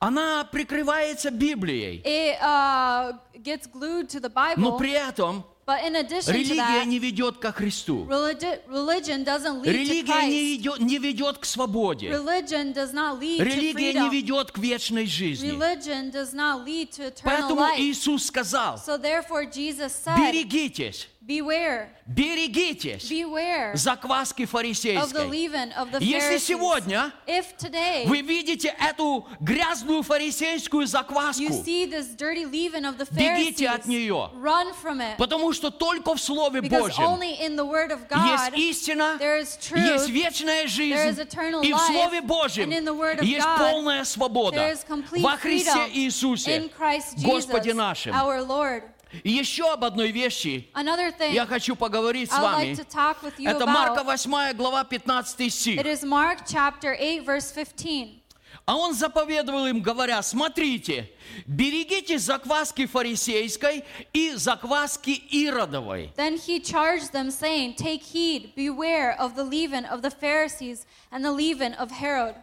[0.00, 2.02] Она прикрывается Библией.
[2.04, 3.12] it uh,
[3.42, 4.78] gets glued to the Но Bible.
[4.78, 8.03] при этом But in addition to религия не ведет ко Христу.
[8.09, 12.09] religi- religion doesn't lead to Религия не ведет, не ведет к свободе.
[12.09, 15.51] Religion does not lead to Религия не ведет к вечной жизни.
[17.23, 17.61] Поэтому.
[17.77, 18.79] Иисус сказал,
[20.17, 25.29] берегитесь, beware, берегитесь beware закваски of the фарисейской.
[25.29, 26.43] leaven of the Если Pharisees.
[26.43, 32.97] сегодня If today вы видите эту грязную фарисейскую you закваску, see this dirty leaven of
[32.97, 34.31] the Бегите от нее.
[34.41, 35.17] run from it.
[35.17, 39.17] потому что только в Слове Because Божьем only in the Word of есть God истина,
[39.19, 42.73] there is truth, есть вечная there жизнь, is eternal и в life, Слове Божьем and
[42.73, 46.57] in the Word of есть God полная свобода there is complete во Христе freedom Иисусе,
[46.57, 48.15] in Christ Jesus, Господе нашим.
[48.15, 48.81] our Lord.
[49.23, 50.69] И еще об одной вещи
[51.31, 52.75] я хочу поговорить с вами.
[52.75, 55.79] like Это Марка about 8 глава 15 стих.
[55.79, 58.19] it is Mark chapter 8 verse 15.
[58.65, 61.09] А он заповедовал им, говоря, смотрите,
[61.47, 63.83] берегите закваски фарисейской
[64.13, 66.13] и закваски иродовой.
[66.15, 71.25] Then he charged them, saying, Take heed, beware of the leaven of the Pharisees and
[71.25, 72.35] the leaven of Herod.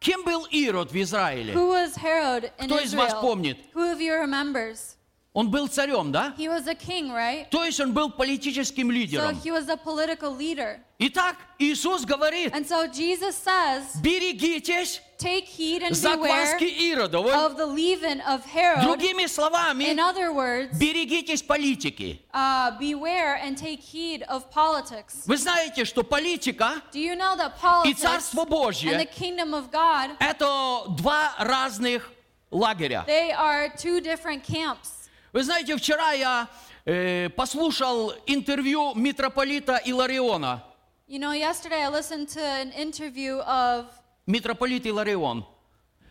[0.00, 1.52] Кем был Ирод в Израиле?
[1.54, 3.20] Who was Herod in Кто из вас Israel?
[3.20, 3.58] помнит?
[3.74, 4.96] Who of you remembers?
[5.34, 6.34] Он был царем, да?
[6.36, 7.48] He was a king, right?
[7.50, 9.34] То есть он был политическим So лидером.
[9.42, 10.78] he was a political leader.
[10.98, 17.32] Итак, Иисус говорит, And so Jesus says, берегитесь Take heed and закваски Иродовой.
[17.32, 18.82] of the leaven of Herod.
[18.84, 22.18] Другими словами, In other words, берегитесь политики.
[22.34, 25.24] uh, beware and take heed of politics.
[25.26, 29.54] Вы знаете, что политика Do you know that и politics Царство and the Божье kingdom
[29.54, 32.02] of God,– это два разных
[32.50, 33.04] лагеря.
[33.06, 35.01] they are two different camps?
[35.32, 36.46] Вы знаете, вчера я
[36.84, 40.62] э, послушал интервью митрополита Илариона.
[41.08, 43.86] You know, yesterday I listened to an interview of
[44.26, 45.46] Митрополит Иларион.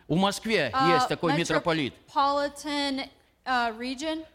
[0.07, 1.93] В Москве uh, есть такой митрополит.
[2.07, 3.07] metropolitan
[3.45, 4.25] uh, region.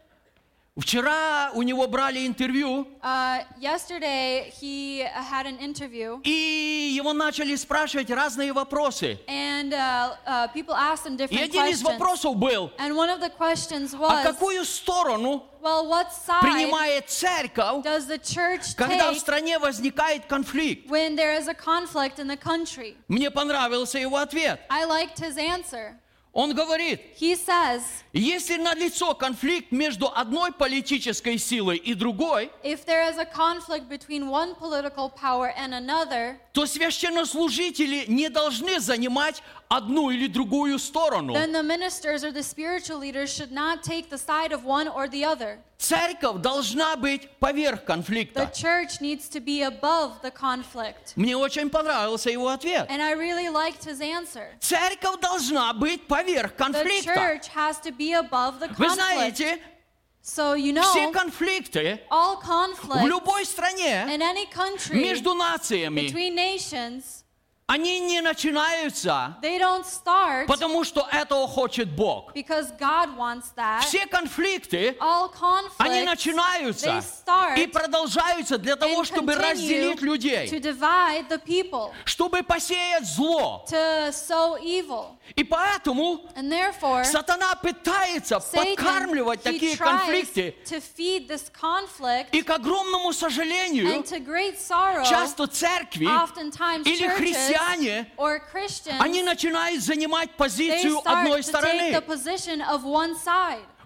[0.77, 8.09] Вчера у него брали интервью, Uh, yesterday he had an interview, и его начали спрашивать
[8.11, 9.17] разные вопросы.
[9.27, 11.83] and uh, uh, people asked him И один из questions.
[11.83, 17.09] вопросов был, And one of the questions а was, какую сторону well, what side принимает
[17.09, 20.87] церковь, does the church когда в take стране возникает конфликт?
[20.89, 22.95] when there is a conflict in the country?
[23.07, 24.59] Мне понравился его ответ.
[24.69, 25.95] I liked his answer.
[26.33, 27.81] Он говорит, He says,
[28.13, 34.29] если налицо конфликт между одной политической силой и другой, if there is a conflict between
[34.29, 41.32] one political power and another, то священнослужители не должны занимать одну или другую сторону.
[41.34, 45.08] then the ministers or the spiritual leaders should not take the side of one or
[45.08, 45.58] the other.
[45.78, 48.50] Церковь должна быть поверх The конфликта.
[48.54, 51.14] church needs to be above the conflict.
[51.16, 52.88] Мне очень понравился его ответ.
[52.90, 54.50] And I really liked his answer.
[54.60, 57.14] Церковь должна быть поверх The конфликта.
[57.14, 58.94] church has to be above the Вы conflict.
[58.94, 59.58] знаете,
[60.24, 66.02] So you все know, конфликты all в conflict любой стране in any country между нациями,
[66.06, 67.15] between nations,
[67.67, 72.33] они не начинаются, they don't start потому что этого хочет Бог.
[72.33, 73.81] because God wants that.
[73.81, 75.29] Все конфликты, All
[75.77, 81.43] они conflicts, начинаются they start и продолжаются для того, чтобы разделить to людей, divide the
[81.43, 83.65] people, чтобы посеять зло.
[83.69, 85.17] to sow evil.
[85.35, 90.55] И поэтому And therefore, сатана пытается Satan, подкармливать такие конфликты.
[90.63, 97.07] to feed this conflict, И к огромному сожалению, and to great sorrow, часто церкви или
[97.07, 102.01] churches христиане, они начинают занимать позицию одной стороны.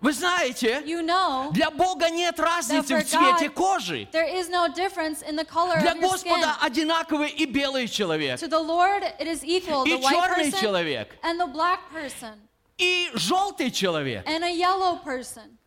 [0.02, 4.08] Вы знаете, You know, для Бога нет разницы в цвете кожи.
[4.12, 5.94] there is no difference in the color Для.
[5.94, 11.40] Господа одинаковый и белый человек, To the Lord, it is equal, и черный человек, and
[11.40, 12.40] the black person,
[12.80, 14.26] и желтый человек.
[14.28, 15.60] and a yellow person.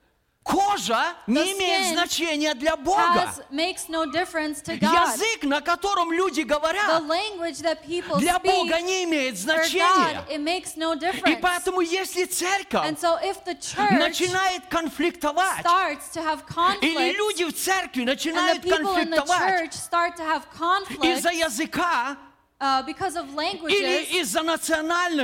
[0.45, 3.33] Кожа не имеет значения для Бога.
[3.89, 4.05] No
[4.79, 5.11] God.
[5.11, 7.03] Язык, на котором люди говорят,
[8.19, 10.25] для Бога не имеет God, значения.
[10.39, 10.95] makes no
[11.27, 13.19] И поэтому, если церковь so
[13.91, 15.65] начинает конфликтовать,
[16.83, 19.73] или люди в церкви начинают конфликтовать
[21.03, 22.19] из-за языка
[22.65, 24.35] uh, because of или languages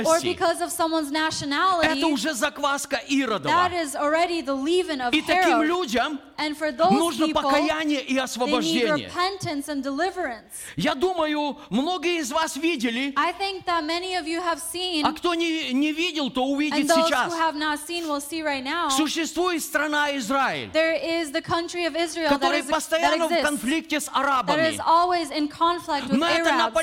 [0.05, 2.99] or because of someone's это nationality, уже закваска
[3.43, 5.67] that is already the leaven of И таким Herod.
[5.67, 9.07] людям And for those нужно people, покаяние и they need освобождение.
[9.09, 10.49] repentance and deliverance.
[10.75, 15.13] Я думаю, многие из вас видели, I think that many of you have seen, а
[15.13, 17.31] кто не, не видел, то and увидит those сейчас.
[17.31, 18.89] who have not seen will see right now.
[18.89, 23.31] Существует страна Израиль, There is the country of Israel that, который is, that постоянно в
[23.31, 24.67] exists, конфликте с that арабами.
[24.73, 26.73] is always in conflict with Но это на Arabs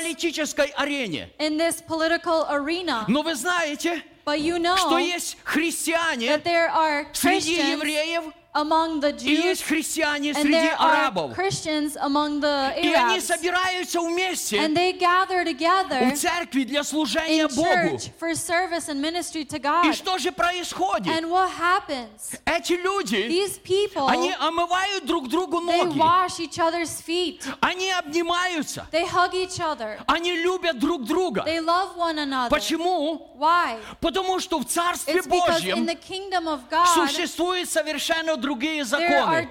[0.53, 1.29] политической арене.
[1.39, 3.05] in this political arena.
[3.07, 9.00] Но вы знаете, But you что know есть христиане that there are среди евреев among
[9.00, 11.34] the и есть Jews христиане and среди there are арабов.
[11.34, 13.26] Christians among the И они Arabs.
[13.26, 17.96] собираются вместе And they gather together в церкви для служения in Богу.
[17.96, 19.92] church for service and ministry to И God.
[19.96, 21.08] что же происходит?
[21.08, 22.36] And what happens?
[22.44, 25.98] Эти люди, These people, они омывают друг другу they ноги.
[25.98, 27.42] wash each other's feet.
[27.60, 28.86] Они обнимаются.
[28.92, 29.98] They hug each other.
[30.06, 31.42] Они любят друг друга.
[31.44, 32.50] They love one another.
[32.50, 33.32] Почему?
[33.36, 33.78] Why?
[34.00, 38.83] Потому что в Царстве It's because in Божьем the kingdom of God, существуют совершенно другие
[38.83, 39.47] законы.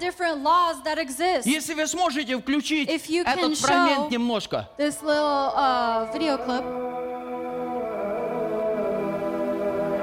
[1.45, 4.69] Если вы сможете включить этот фрагмент немножко.
[4.77, 6.63] This little uh, video clip.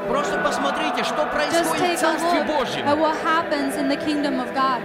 [0.08, 2.86] Просто посмотрите, что происходит в Царстве Божьем.
[2.86, 4.80] at what happens in the kingdom of God.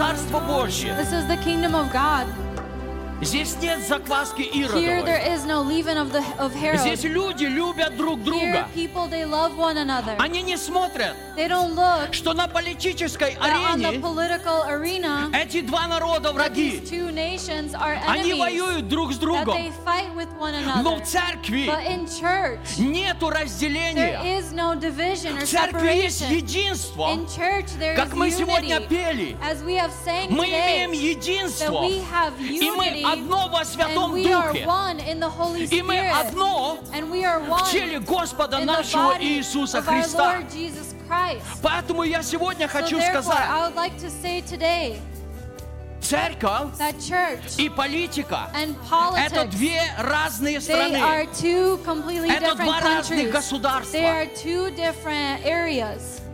[0.00, 0.96] Царство Божье.
[0.98, 2.26] This is the kingdom of God.
[3.20, 5.34] Здесь нет закваски Here there Иродовой.
[5.36, 8.66] is no leaven of the of Здесь люди любят друг Here друга.
[8.74, 10.16] people they love one another.
[10.18, 15.30] Они не смотрят, They don't look что на политической that on the арене political arena
[15.34, 16.80] эти два народа that враги.
[16.80, 18.38] these two nations are Они enemies.
[18.38, 19.54] воюют друг с That другом.
[19.54, 20.96] they fight with one Но another.
[21.02, 24.38] в церкви But in church, нету there разделения.
[24.38, 27.08] is no division or В церкви есть единство.
[27.12, 28.88] In church there Как is мы сегодня unity.
[28.88, 31.80] пели, As we have sang мы today, имеем единство.
[31.82, 34.66] that we have И мы unity одно во and Святом we are Духе.
[34.66, 36.26] one in the Holy И мы Spirit.
[36.26, 39.94] одно And we are one в теле Господа in the нашего body Иисуса of our
[40.02, 40.32] Христа.
[40.38, 41.42] Lord Jesus Christ.
[41.62, 44.08] Поэтому я сегодня So хочу therefore, сказать, like to
[44.42, 45.00] today
[46.10, 46.70] церковь
[47.56, 48.50] и политика
[49.16, 50.96] это две разные страны.
[52.28, 54.26] Это два разных государства.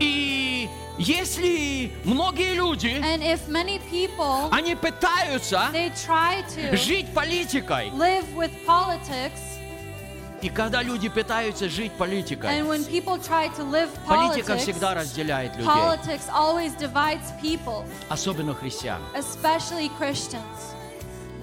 [0.01, 2.97] И если многие люди,
[3.91, 5.71] people, они пытаются
[6.73, 7.91] жить политикой,
[10.43, 14.95] и когда люди пытаются жить политикой, and when people try to live политика politics, всегда
[14.95, 19.01] разделяет людей, politics always divides people, особенно христиан.
[19.15, 20.75] especially Christians.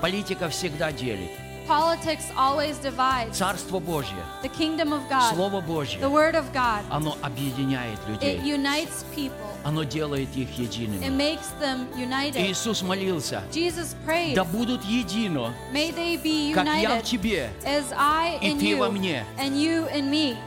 [0.02, 1.32] Политика всегда делит.
[1.66, 3.36] Politics always divides.
[3.36, 8.09] Царство Божье, The kingdom of God, Слово the Божье, word of God, оно объединяет it
[8.09, 8.40] людей.
[8.43, 9.32] unites people.
[9.65, 11.05] Оно делает их It едиными.
[11.10, 12.36] makes them united.
[12.40, 17.51] Иисус молился, Jesus prayed, да будут едино, may they be как я в united тебе.
[17.66, 19.24] as I и in ты во you мне.
[19.39, 20.39] and you in me.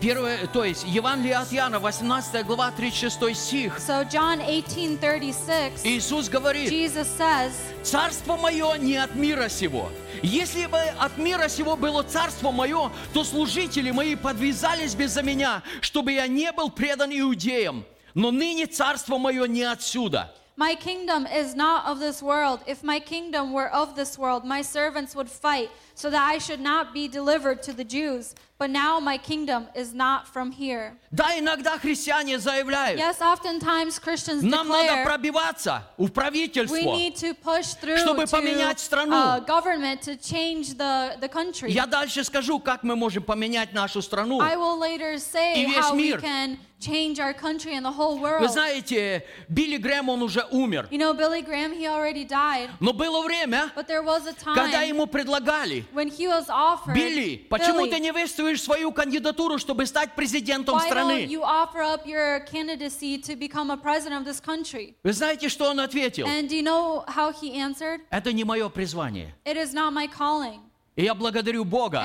[0.00, 3.78] Первое, то есть Евангелие от Иоанна, 18 глава, 36 стих.
[3.78, 7.52] So John 18:36, Иисус говорит, Jesus says,
[7.82, 9.90] Царство мое не от мира сего.
[10.22, 15.62] Если бы от мира сего было царство мое, то служители мои подвязались бы за меня,
[15.80, 17.84] чтобы я не был предан иудеям.
[18.14, 20.32] Но ныне царство мое не отсюда.
[20.57, 22.59] My kingdom is not of this world.
[22.67, 26.59] If my kingdom were of this world, my servants would fight so that I should
[26.59, 28.35] not be delivered to the Jews.
[28.57, 30.97] But now my kingdom is not from here.
[31.13, 36.75] Да, иногда христиане заявляют, Yes, oftentimes Christians нам надо declare пробиваться в we правительство.
[36.75, 39.15] need to push through чтобы to поменять страну.
[39.15, 41.71] uh, government to change the, the country.
[41.71, 44.41] Я дальше скажу, как мы можем поменять нашу страну.
[44.41, 46.19] I will later say И весь how we мир.
[46.19, 48.50] can change our country and the whole Вы world.
[48.50, 50.88] знаете, Билли Грэм, он уже умер.
[50.90, 54.82] You know, Billy Graham, he already died, Но было время, but there was a когда
[54.82, 59.58] time ему предлагали, when he was offered, Билли, почему Billy, ты не выставишь свою кандидатуру,
[59.58, 61.26] чтобы стать президентом why don't страны?
[61.26, 64.94] you offer up your candidacy to become a president of this country?
[65.02, 66.26] Вы знаете, что он ответил?
[66.26, 68.00] And do you know how he answered?
[68.10, 69.34] Это не мое призвание.
[69.44, 70.60] It is not my calling.
[70.96, 72.04] И я благодарю Бога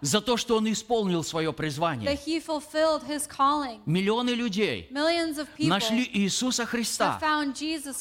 [0.00, 2.18] за то, что он исполнил свое призвание.
[3.86, 4.88] Миллионы людей
[5.58, 7.18] нашли Иисуса Христа.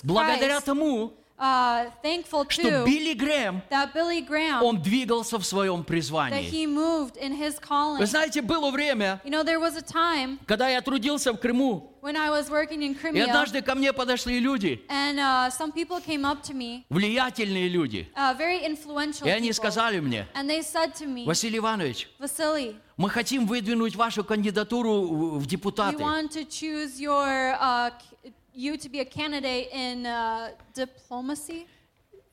[0.03, 5.85] благодаря тому, uh, thankful что Билли Грэм, that Billy Graham, он двигался в своем that
[5.85, 6.49] призвании.
[6.49, 7.99] he moved in his calling.
[7.99, 11.93] Вы знаете, было время, You know, there was a time когда я трудился в Крыму,
[12.01, 15.72] when I was working in и Crimea, однажды ко мне подошли люди, and uh, some
[15.72, 20.27] people came up to me, влиятельные люди, uh, very influential и они people, сказали мне,
[20.34, 25.45] and they said to me, Василий Иванович, Vasily, мы хотим выдвинуть вашу кандидатуру в- we
[25.45, 25.97] депутаты.
[26.01, 28.16] want to choose your uh, c-
[28.57, 31.67] you to be a candidate in uh, diplomacy,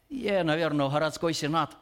[0.09, 1.77] Я, наверное, городской сенат.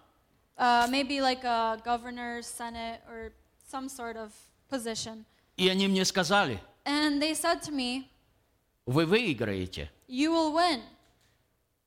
[0.58, 3.32] uh, maybe like a governor, senate, or
[3.70, 4.32] some sort of
[4.68, 5.24] position.
[5.56, 8.08] И они мне сказали, And they said to me,
[8.86, 9.88] вы выиграете.
[10.08, 10.80] You will win.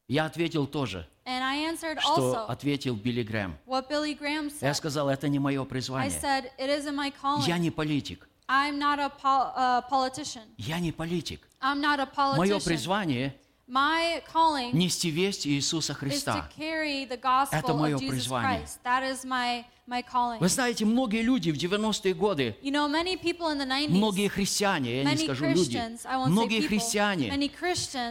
[0.08, 3.58] Я ответил тоже, And I answered что also ответил Билли Грэм.
[3.66, 4.76] what Billy Graham Я said.
[4.76, 6.10] сказал, это не мое I призвание.
[6.22, 7.46] said, It isn't my calling.
[7.48, 8.28] Я не политик.
[8.48, 10.44] I'm not a pol- uh, politician.
[10.58, 11.42] Я не политик.
[11.66, 13.34] I'm not a Мое призвание
[13.68, 16.52] My calling нести весть Иисуса is to Христа.
[16.56, 18.60] carry the gospel Это мое призвание.
[18.60, 18.80] Christ.
[18.84, 20.38] That is my, my calling.
[20.40, 24.28] Вы знаете, многие люди в 90-е годы, You know, many people in the 90s, многие
[24.28, 25.82] христиане, я не скажу люди,
[26.28, 27.50] многие people, христиане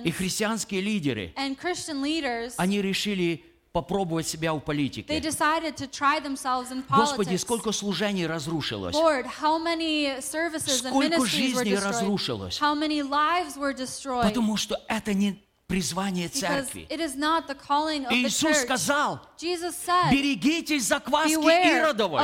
[0.05, 3.45] и христианские лидеры, они решили
[3.75, 5.19] попробовать себя в they политике.
[5.21, 8.95] decided to try themselves in Господи, сколько служений разрушилось.
[8.95, 11.85] Lord, how many services and Сколько were жизней destroyed?
[11.85, 12.59] разрушилось.
[12.61, 14.23] How many lives were destroyed?
[14.23, 16.87] Потому что это не призвание Because церкви.
[16.89, 18.63] it is not the calling of И the Иисус church.
[18.63, 22.23] сказал, said, берегитесь закваски Иродовой.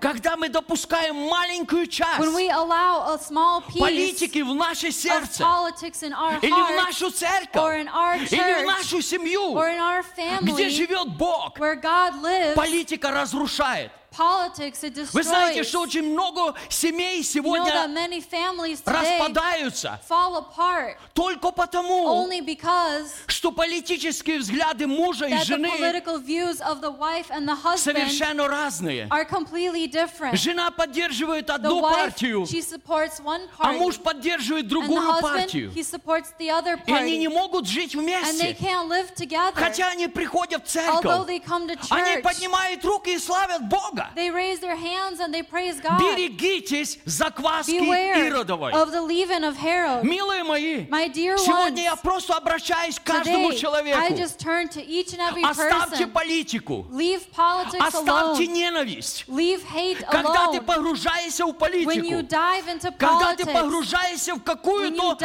[0.00, 2.18] Когда мы допускаем маленькую часть
[3.78, 5.44] политики в наше сердце,
[6.42, 7.80] или в нашу церковь,
[8.32, 9.54] или в нашу семью,
[10.42, 13.92] где живет Бог, политика разрушает.
[14.16, 15.64] politics it Вы знаете, destroys.
[15.64, 21.50] что очень много семей You know that сегодня many families today распадаются fall apart только
[21.50, 26.91] потому, only because что политические взгляды мужа и that the жены political views of the
[26.91, 29.07] wife and the husband совершенно разные.
[29.09, 30.35] are completely different.
[30.37, 34.69] Жена поддерживает The одну wife, партию, she supports one а party, муж поддерживает and the
[34.69, 35.71] другую husband, партию.
[35.73, 37.33] he supports the other И они не party.
[37.33, 38.53] могут жить And they вместе.
[38.59, 39.53] can't live together.
[39.55, 43.67] Хотя они приходят в Although церковь, they come to они church, поднимают руки и славят
[43.67, 44.09] Бога.
[44.15, 45.99] they raise their hands and they praise God.
[45.99, 48.71] Берегитесь закваски Beware Иродовой.
[48.73, 50.03] of the leaven of Herod.
[50.03, 53.99] Милые мои, My dear сегодня я ones, просто обращаюсь к каждому today I человеку.
[55.16, 56.86] And every Оставьте политику.
[56.90, 58.52] Leave politics Оставьте alone.
[58.52, 59.24] ненависть.
[59.28, 60.64] Leave hate Когда ты alone.
[60.64, 65.16] погружаешься в When you политику, dive into когда ты погружаешься в какую-то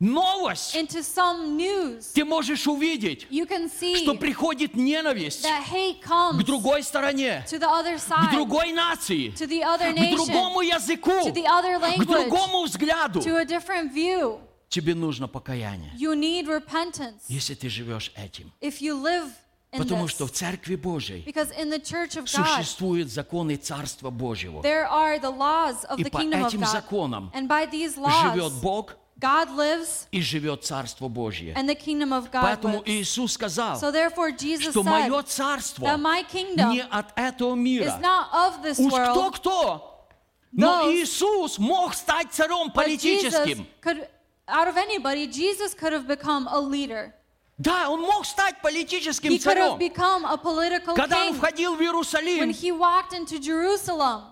[0.00, 6.02] новость, into some news, ты можешь увидеть, you can see что приходит ненависть that hate
[6.02, 9.96] comes к другой стороне, to the other к side, другой нации, to the other к
[9.96, 13.20] nation, другому языку, to the other к language, другому взгляду.
[13.20, 14.40] to a different view.
[14.74, 18.50] Тебе нужно покаяние, You need repentance если ты живешь этим.
[18.60, 19.30] if you live
[19.72, 20.10] in Потому this.
[20.10, 24.62] что в Церкви Божьей Because in the church of God, существуют законы Царства Божьего.
[24.62, 26.72] there are the laws of И the по kingdom of этим God.
[26.72, 31.54] законам And by these Живет laws, Бог God lives и живет Царство Божье.
[31.54, 32.88] and the kingdom of God Поэтому lives.
[32.88, 37.58] Иисус сказал, So therefore Jesus что мое царство that my kingdom не от этого is
[37.58, 38.00] мира.
[38.02, 40.08] not of this Уж кто-кто,
[40.50, 43.66] но Иисус мог стать царем политическим.
[43.80, 44.08] could,
[44.47, 47.13] out of anybody, Jesus could have become a leader.
[47.61, 49.79] Да, он мог стать политическим He could have царем.
[49.79, 51.35] become a political Когда он king.
[51.39, 54.23] входил в When Иерусалим he walked into Jerusalem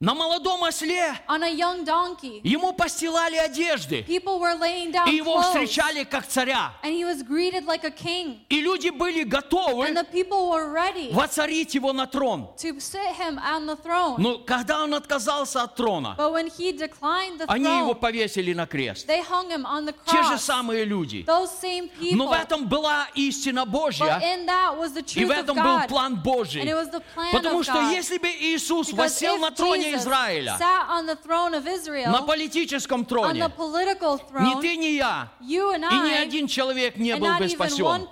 [0.00, 5.16] на молодом осле, on a young donkey, ему постилали одежды, people were laying down и
[5.16, 6.70] его clothes, встречали как царя.
[6.84, 8.38] and he was greeted like a king.
[8.48, 12.48] И люди были готовы And the people were ready воцарить его на трон.
[12.58, 14.14] to sit him on the throne.
[14.18, 18.52] Но когда он отказался от трона, But when he declined the они его throne, повесили
[18.54, 19.04] на крест.
[19.08, 21.24] they hung him on the Те же самые люди.
[21.26, 25.30] Those same Но в этом была истина But Божья, in that was the и в
[25.32, 25.88] of этом был God.
[25.88, 26.62] план Божий.
[26.62, 27.92] And it was the plan Потому of что God.
[27.92, 29.56] если бы Иисус Because воссел на if
[29.90, 35.28] троне Израиля, sat on the throne of Israel, на политическом троне, ни ты, ни я,
[35.40, 38.06] и ни один человек не был бы спасен.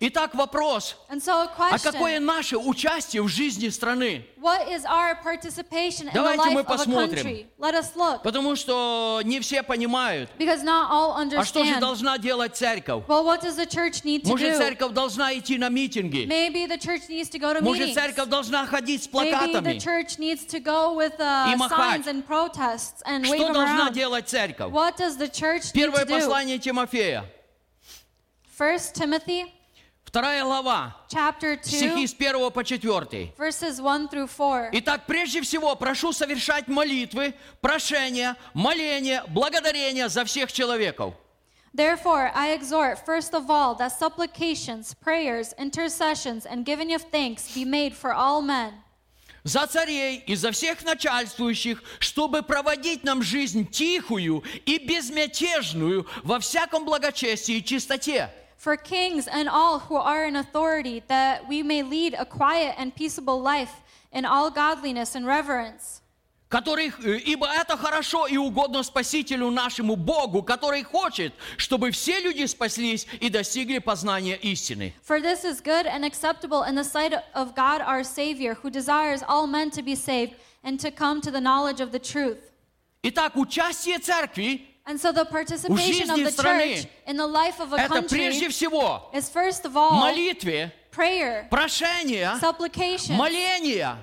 [0.00, 4.26] Итак, вопрос, а какое наше участие в жизни страны?
[4.43, 7.23] what is our participation in the Давайте мы life of a посмотрим.
[7.23, 7.47] country?
[7.57, 8.23] Let us look.
[8.23, 11.79] Потому что не все понимают, Because not all а что же understand.
[11.79, 13.03] должна делать церковь?
[13.07, 14.57] Well, what does the church need to Может, do?
[14.57, 16.25] церковь должна идти на митинги?
[16.25, 17.93] Maybe the church needs to go to Может, meetings.
[17.95, 19.77] церковь должна ходить с Maybe the плакатами?
[19.79, 22.05] church needs to go with И uh, махать.
[22.05, 23.93] signs and protests and wave Что them должна around.
[23.93, 24.71] делать церковь?
[24.71, 26.19] What does the church need Первое to do?
[26.19, 27.25] послание Тимофея,
[28.57, 29.45] First Timothy
[30.14, 33.34] вторая глава, chapter стихи 2, с 1 по 4.
[33.36, 34.70] verses 1 through 4.
[34.74, 41.14] Итак, прежде всего, прошу совершать молитвы, прошения, моления, благодарения за всех человеков.
[41.76, 47.64] Therefore, I exhort, first of all, that supplications, prayers, intercessions, and giving of thanks be
[47.64, 48.72] made for all men,
[49.42, 56.84] За царей и за всех начальствующих, чтобы проводить нам жизнь тихую и безмятежную во всяком
[56.84, 58.30] благочестии и чистоте.
[58.63, 62.93] for kings and all who are in authority, that we may lead a quiet and
[62.93, 63.81] peaceable life
[64.11, 66.01] in all godliness and reverence.
[66.49, 72.45] который, э, ибо это хорошо и угодно Спасителю нашему Богу, который хочет, чтобы все люди
[72.47, 74.93] спаслись и достигли познания истины.
[75.03, 79.21] For this is good and acceptable in the sight of God our Savior, who desires
[79.27, 82.51] all men to be saved and to come to the knowledge of the truth.
[83.03, 87.59] Итак, участие церкви And so the participation of жизни the страны church in the life
[87.59, 93.96] of a это прежде country всего is first of all молитве, prayer, прошение, supplication, моление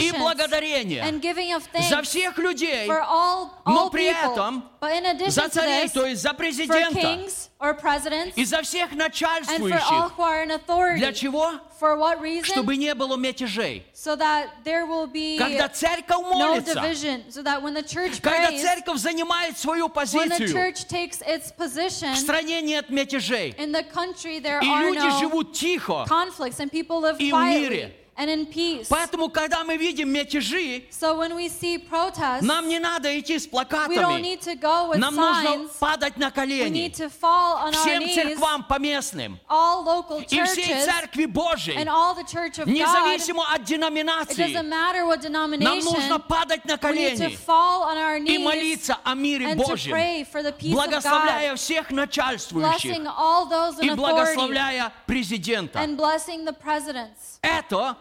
[0.00, 4.32] и благодарение and giving of thanks за всех людей, for all, но all при people.
[4.32, 8.44] этом But in addition за царей, this, то есть за президента kings or presidents и
[8.44, 10.12] за всех and for all начальствующих.
[10.16, 10.98] who are in authority.
[11.00, 11.52] Для чего?
[11.80, 12.44] For what reason?
[12.44, 13.84] Чтобы не было мятежей.
[13.92, 17.24] so that there will be Когда церковь no молится, division.
[17.30, 21.20] So that when the church когда prays, церковь занимает свою when the позицию, church takes
[21.22, 23.54] its position, в стране нет мятежей.
[23.58, 26.04] in the country there И are люди no живут тихо.
[26.18, 28.87] conflicts and people live y quietly and in peace.
[28.89, 33.47] Поэтому, когда мы видим мятежи, So when we see protests, нам не надо идти с
[33.47, 34.21] we don't плакатами.
[34.21, 35.71] need to go with Нам нужно signs.
[35.79, 36.85] падать на We колени.
[36.89, 41.25] need to fall on our Всем knees, церквам поместным all local и всей churches церкви
[41.25, 42.75] Божьей, and all the church of God.
[42.75, 45.83] независимо от It деноминации, doesn't matter what нам denomination.
[45.83, 49.47] нужно падать на We need to колени fall on our и knees молиться о мире
[49.47, 53.79] and to Божьем, pray for the peace of God, благословляя всех начальствующих blessing all those
[53.79, 55.79] и in authority благословляя президента.
[55.79, 57.97] and blessing the presidents Это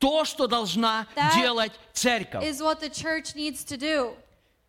[0.00, 2.42] то, что должна That делать церковь.
[2.44, 4.16] is what the church needs to do.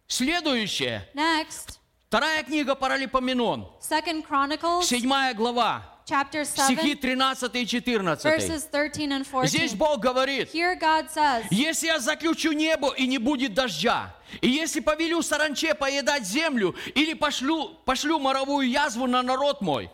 [0.08, 1.08] Следующее.
[1.16, 1.80] Next,
[2.10, 8.26] Вторая книга Паралипоменон, Second Chronicles, седьмая глава, chapter стихи 7, 13 и 14.
[8.26, 9.50] verses 13 and 14.
[9.50, 14.50] Здесь Бог говорит, Here God says, если я заключу небо и не будет дождя, и
[14.50, 19.90] если повелю саранче поедать землю, или пошлю, пошлю моровую язву на народ мой,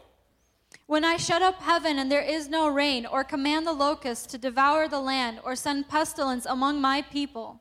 [0.87, 4.37] When I shut up heaven and there is no rain, or command the locusts to
[4.37, 7.59] devour the land, or send pestilence among my people,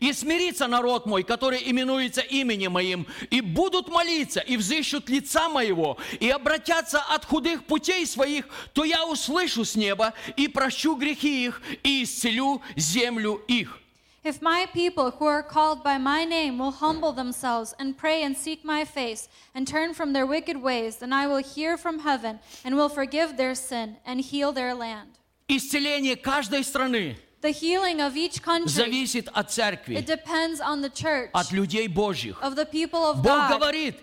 [0.00, 5.98] и смирится народ мой, который именуется именем моим, и будут молиться, и взыщут лица моего,
[6.18, 11.62] и обратятся от худых путей своих, то я услышу с неба, и прощу грехи их,
[11.84, 13.78] и исцелю землю их.
[14.25, 18.37] If my people who are called by my name will humble themselves and pray and
[18.37, 22.39] seek my face and turn from their wicked ways, then I will hear from heaven
[22.63, 25.17] and will forgive their sin and heal their land.
[25.47, 30.89] Исцеление каждой страны The healing of each country, зависит от it церкви, depends on the
[30.91, 32.37] church, от людей Божьих.
[32.43, 33.59] of the people of Бог God.
[33.59, 33.95] говорит,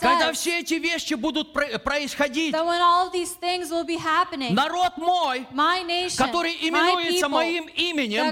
[0.00, 2.52] Когда все эти вещи будут про- происходить,
[4.54, 5.46] народ мой,
[5.84, 8.24] nation, который именуется people моим именем,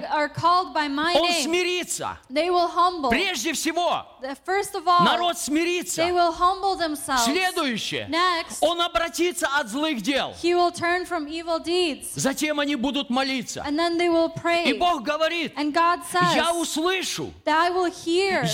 [0.88, 2.18] my он name, смирится.
[3.10, 6.02] Прежде всего, all, народ смирится.
[7.24, 10.32] Следующее, Next, он обратится от злых дел.
[12.14, 13.64] Затем они будут молиться.
[14.66, 17.32] И Бог говорит, says я услышу,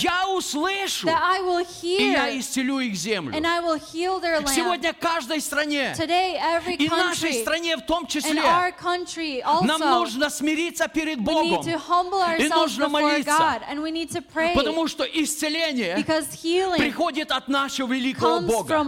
[0.02, 3.34] я услышу, и я hear, исцелю их землю.
[3.34, 4.54] and I will heal their land.
[4.54, 9.82] Сегодня каждой стране, Today, every и нашей стране в том in числе, our country нам
[9.82, 11.60] also, нужно смириться перед we Богом.
[11.60, 13.30] need to humble И нужно молиться.
[13.30, 18.40] God, and we need to pray, Потому что исцеление because healing приходит от нашего великого
[18.40, 18.84] Бога.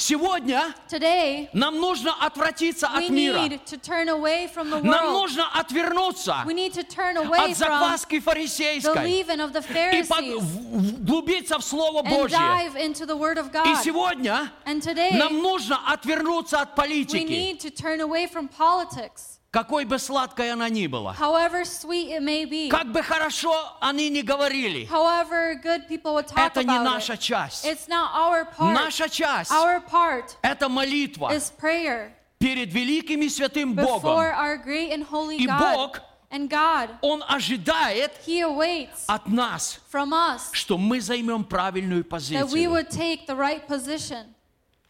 [0.00, 3.38] Сегодня Today, нам нужно отвратиться от мира.
[4.84, 6.44] Нам нужно отвернуться
[7.50, 8.94] от закваски фарисейской
[9.98, 11.04] и под- в-
[11.60, 12.38] Слово Божье.
[13.66, 14.48] И сегодня
[14.80, 17.58] today, нам нужно отвернуться от политики,
[19.50, 21.14] какой бы сладкой она ни была.
[21.18, 26.26] however sweet it may be, Как бы хорошо они ни говорили, however good people would
[26.26, 27.20] talk это не наша it.
[27.20, 27.64] часть.
[27.64, 28.74] It's not our part.
[28.74, 34.34] Наша часть Our part– это молитва is prayer перед великим и святым before Богом.
[34.38, 35.46] our great and holy И.
[35.46, 36.00] Бог,
[36.30, 42.06] And God, Он ожидает He awaits от нас, from us что мы займем правильную that
[42.06, 42.70] we позицию.
[42.70, 44.26] would take the right position.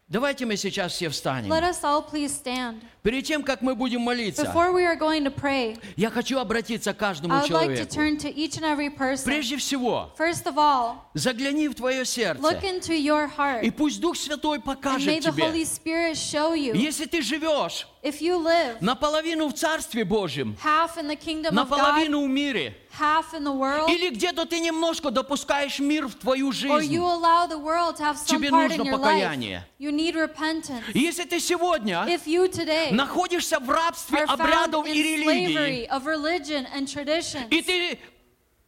[0.09, 1.51] Давайте мы сейчас все Let встанем.
[1.53, 2.81] us all please stand.
[3.03, 6.93] Перед тем, как мы будем молиться, Before we are going to pray, я хочу обратиться
[6.93, 7.95] к каждому I would like to человеку.
[7.95, 9.25] turn to each and every person.
[9.25, 14.01] Прежде всего, First of all, загляни в твое look сердце, into your heart и пусть
[14.01, 15.65] Дух Святой and may покажет the Holy тебе.
[15.65, 16.75] Spirit show you.
[16.75, 21.68] Если ты живешь If you live наполовину в Царстве Божьем, half in the kingdom of
[21.68, 26.14] God, наполовину в мире, half in the world, или где-то ты немножко допускаешь мир в
[26.14, 26.92] твою or жизнь.
[26.92, 29.58] you allow the world to have some Тебе part нужно in your покаяние.
[29.58, 30.82] life, you need repentance.
[30.92, 35.56] Если ты сегодня If you today находишься в рабстве are found обрядов in и религии,
[35.56, 37.98] slavery of religion and traditions, и ты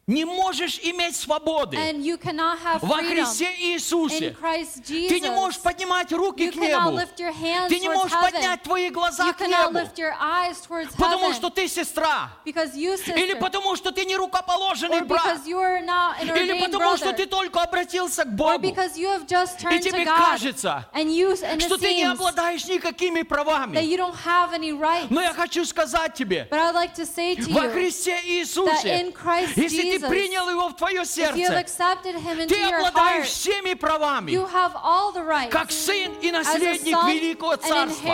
[0.06, 1.78] не можешь иметь свободы
[2.80, 4.36] во Христе Иисусе.
[4.86, 6.98] Ты не можешь поднимать руки к небу.
[7.68, 9.78] Ты не можешь поднять твои глаза к небу.
[10.98, 12.30] Потому что ты сестра.
[12.44, 15.38] Или потому что ты не рукоположенный брат.
[15.46, 18.66] Или потому что ты только обратился к Богу.
[18.66, 20.84] И тебе кажется,
[21.60, 23.78] что ты не обладаешь никакими правами.
[25.10, 29.12] Но я хочу сказать тебе, во Христе Иисусе,
[29.54, 31.36] если ты принял Его в твое сердце,
[32.48, 34.32] ты обладаешь всеми правами,
[35.50, 38.08] как сын и наследник великого царства.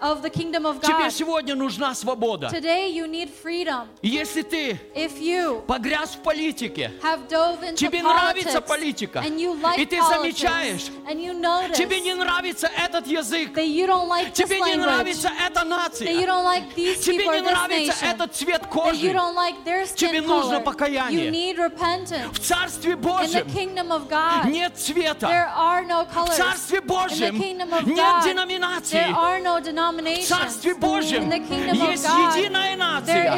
[0.00, 1.10] of the kingdom of Тебе God.
[1.10, 2.48] сегодня нужна свобода.
[2.50, 3.88] Today you need freedom.
[4.02, 9.18] И Если ты If you погряз в политике, have dove into тебе politics нравится политика,
[9.20, 13.54] and you like и ты politics замечаешь, and you notice тебе не нравится этот язык,
[13.56, 16.74] that you don't like this тебе не language, нравится эта that you нация, don't like
[16.74, 19.64] these тебе people or не this нравится nation, этот цвет that кожи, you don't like
[19.64, 21.24] their Тебе skin нужно color, покаяние.
[21.24, 22.32] you need repentance.
[22.34, 25.26] в Царстве In the Божьем kingdom of God, нет цвета.
[25.26, 26.36] there are no В colors.
[26.36, 28.98] Царстве In Божьем the kingdom of нет God, деноминаций.
[29.00, 29.58] there are no
[29.91, 30.25] В.
[30.27, 33.35] Царстве Божьем есть единая нация.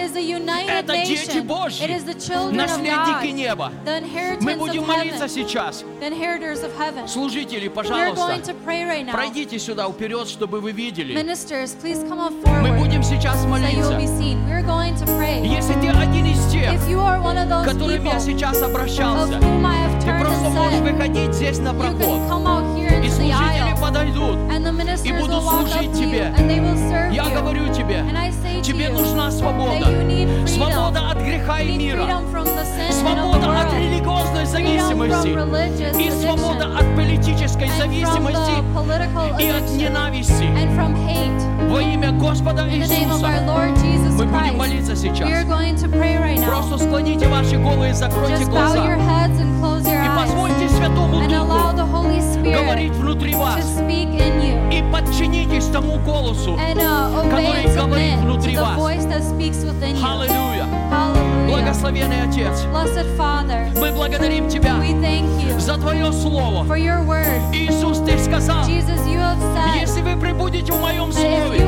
[0.68, 1.40] Это дети.
[1.40, 1.84] Божьи,
[2.52, 3.72] наследники неба.
[4.42, 5.84] Мы будем молиться сейчас.
[7.08, 8.38] Служители, пожалуйста,
[9.12, 11.14] пройдите сюда вперед, чтобы вы видели.
[11.16, 14.00] Мы будем сейчас молиться.
[15.44, 19.40] Если ты один из тех, к которым я сейчас обращался,
[20.02, 22.20] ты просто можешь выходить здесь на проход.
[23.04, 24.38] И служители подойдут.
[24.72, 26.34] ministers будут служить тебе.
[27.12, 28.04] Я говорю тебе,
[28.64, 29.86] тебе нужна свобода.
[30.48, 32.22] Свобода от греха и мира.
[32.92, 35.30] Свобода от религиозной зависимости.
[36.02, 38.64] И свобода от политической зависимости
[39.42, 40.50] и от ненависти.
[41.70, 43.28] Во имя Господа Иисуса.
[44.18, 45.30] Мы будем молиться сейчас.
[46.46, 48.96] Просто склоните ваши головы и закройте глаза.
[50.18, 51.74] Позвольте Святому Духу
[52.44, 53.80] говорить внутри вас.
[54.72, 56.58] И подчинитесь тому голосу.
[56.58, 58.78] And uh, который говорит внутри вас.
[60.04, 60.68] Аллилуйя.
[61.48, 62.66] Благословенный Отец,
[63.18, 64.76] Father, мы благодарим Тебя
[65.60, 66.66] за Твое Слово.
[67.54, 71.60] Иисус, Ты сказал, said если вы прибудете в Моем Слове,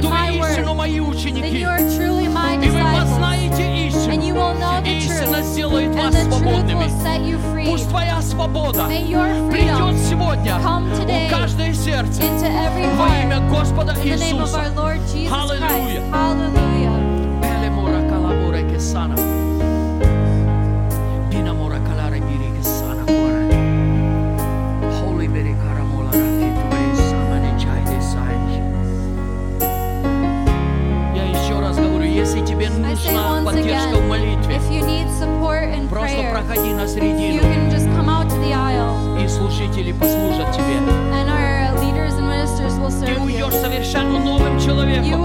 [0.00, 1.60] то вы истину word, мои ученики.
[1.60, 4.01] И вы познаете истину.
[4.32, 5.44] You will know И the истина truth.
[5.52, 6.84] сделает And вас the truth свободными.
[6.84, 7.66] will set you free.
[7.66, 12.86] Пусть Твоя свобода May your придет freedom сегодня come today в каждое сердце into every
[12.96, 13.50] во имя heart.
[13.50, 14.58] Господа In the name of Иисуса.
[14.58, 15.00] our Lord
[32.22, 34.60] если тебе нужна поддержка в молитве,
[35.90, 37.42] просто проходи на середину,
[39.20, 40.78] и служители послужат тебе.
[43.04, 45.20] Ты уйдешь совершенно новым человеком,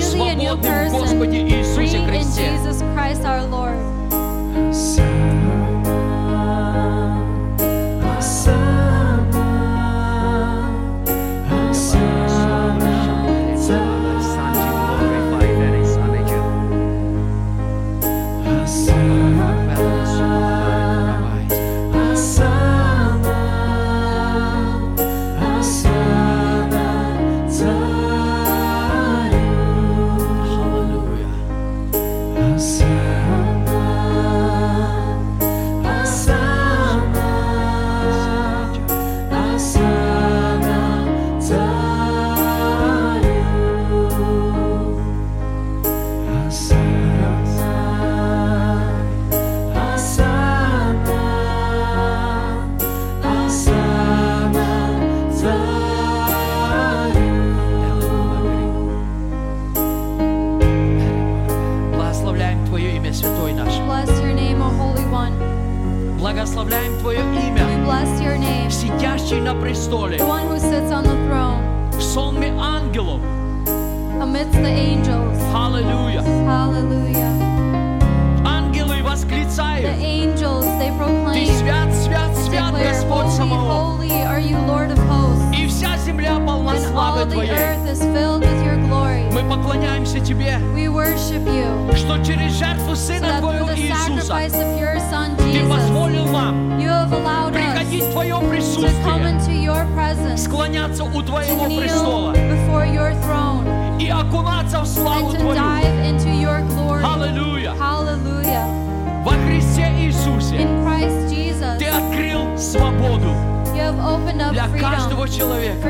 [0.00, 0.58] свободным
[0.88, 2.50] в Господе Иисусе Христе.
[69.35, 73.19] сидящий на престоле, the one who sits on the throne в сонме ангелов.
[74.21, 75.37] amidst the angels.
[75.53, 76.21] Аллилуйя.
[76.47, 77.31] Hallelujah.
[78.45, 79.85] Ангелы The восклицают.
[79.99, 83.99] angels, they Ты proclaim, свят, свят, свят, declare, Господь Holy, Саваоф.
[83.99, 85.57] holy are you, Lord of hosts.
[85.57, 87.49] И вся земля полна And all славы the Твоей.
[87.51, 89.23] earth is filled with your glory.
[89.33, 91.95] Мы поклоняемся Тебе, We worship you.
[91.97, 95.51] что через жертву So Сына that Твоего through the Иисуса sacrifice of your Son Ты
[95.51, 97.51] Jesus, позволил нам you have allowed
[97.86, 99.02] приходить в Твое присутствие,
[100.36, 102.32] склоняться у Твоего престола.
[103.98, 105.54] и окунаться в славу Твою.
[107.04, 107.72] Аллилуйя!
[109.24, 110.56] Во Христе Иисусе.
[111.78, 113.34] Ты открыл свободу.
[114.52, 115.88] Для каждого человека.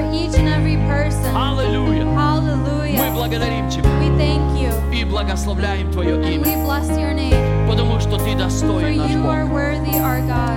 [1.34, 2.04] Аллилуйя!
[2.98, 3.88] Мы благодарим Тебя.
[4.92, 6.44] И благословляем Твое имя
[8.16, 9.32] что Ты достоин наш Бог.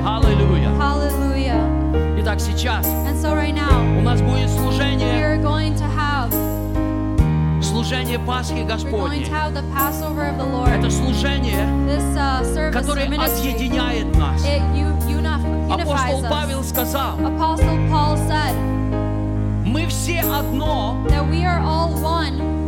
[0.05, 0.69] Аллилуйя.
[0.79, 2.19] Hallelujah.
[2.21, 2.85] Итак, сейчас
[3.21, 5.39] so right now, у нас будет служение,
[7.61, 9.25] служение Пасхи Господней.
[9.25, 14.43] Это служение, This uh, которое ministry, объединяет нас.
[14.45, 14.87] it you,
[15.69, 18.55] Апостол Павел сказал, said
[19.65, 20.97] мы все одно.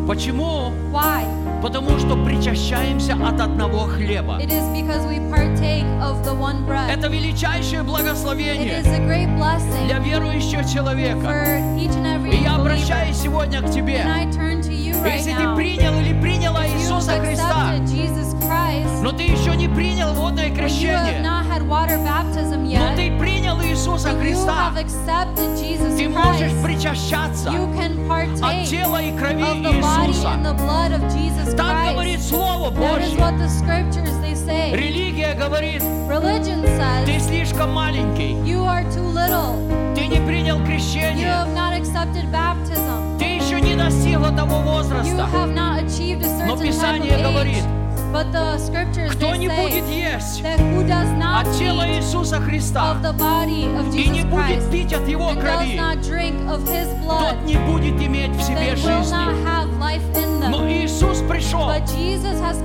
[0.07, 0.71] Почему?
[0.91, 1.40] Why?
[1.61, 4.39] Потому что причащаемся от одного хлеба.
[4.39, 6.89] It is because we partake of the one bread.
[6.89, 11.27] Это величайшее It благословение is a great blessing для верующего человека.
[11.27, 12.61] for each and every И я believer.
[12.61, 13.99] обращаюсь сегодня к тебе.
[13.99, 15.55] And I turn to you right Если ты now.
[15.55, 20.53] принял или приняла If Иисуса Христа, Jesus Christ, но ты еще не принял водное but
[20.53, 24.77] you have крещение, not had water baptism но ты принял Иисуса you Христа, have
[25.97, 30.31] ты можешь причащаться от тела и крови Иисуса.
[31.57, 33.17] Так говорит Слово Божье.
[34.73, 36.61] Религия говорит, Religion
[37.05, 38.35] ты says слишком маленький,
[39.95, 41.45] ты не принял крещение,
[43.19, 45.27] ты еще не достигла того возраста.
[46.47, 47.63] Но Писание говорит,
[48.11, 48.13] age.
[48.13, 53.95] But the scriptures кто не будет есть от тела Иисуса Христа of the body of
[53.95, 59.15] и не будет пить от Его крови, тот не будет иметь в себе жизни.
[60.49, 60.67] Но.
[60.67, 61.71] Иисус пришел,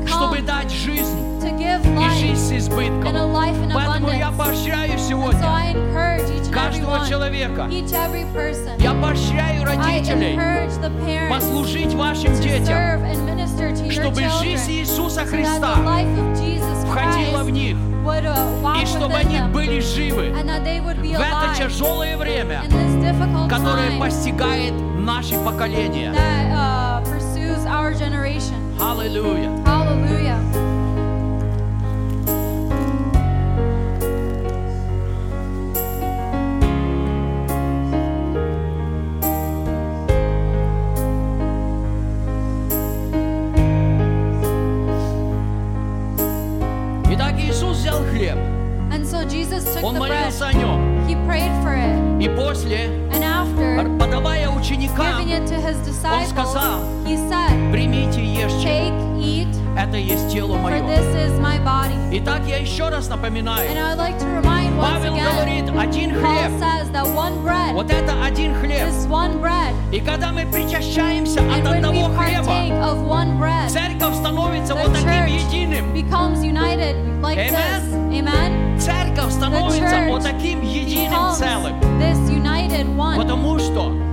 [0.07, 3.17] чтобы дать жизнь to give и жизнь с and a избытком.
[3.17, 5.41] life in Поэтому я поощряю сегодня
[6.53, 8.81] каждого человека, each every person.
[8.83, 10.39] я поощряю родителей
[11.31, 13.03] послужить вашим детям,
[13.91, 15.75] чтобы жизнь Иисуса Христа
[16.87, 22.63] входила в них, uh, и чтобы они были живы в это тяжелое время,
[23.49, 26.13] которое постигает наши поколения.
[26.53, 27.03] uh.
[28.79, 29.51] Аллилуйя.
[55.46, 60.62] to his disciples, сказал, he said, примите и ешьте, Take, eat, это есть тело for
[60.64, 60.82] мое.
[60.88, 61.96] this is my body.
[62.12, 65.70] Итак, я еще раз And напоминаю, I would like to remind once Павел again, говорит,
[65.80, 68.88] один Paul хлеб, says that one bread, вот это один хлеб.
[68.88, 73.08] this one bread, И когда мы причащаемся and от when we одного partake хлеба, of
[73.08, 75.94] one bread, церковь становится the вот таким church единым.
[75.94, 77.54] becomes united like Amen.
[77.54, 77.94] this.
[78.12, 78.80] Amen.
[78.80, 81.80] Церковь The становится church вот таким единым becomes целым.
[82.00, 84.05] this united one Потому что because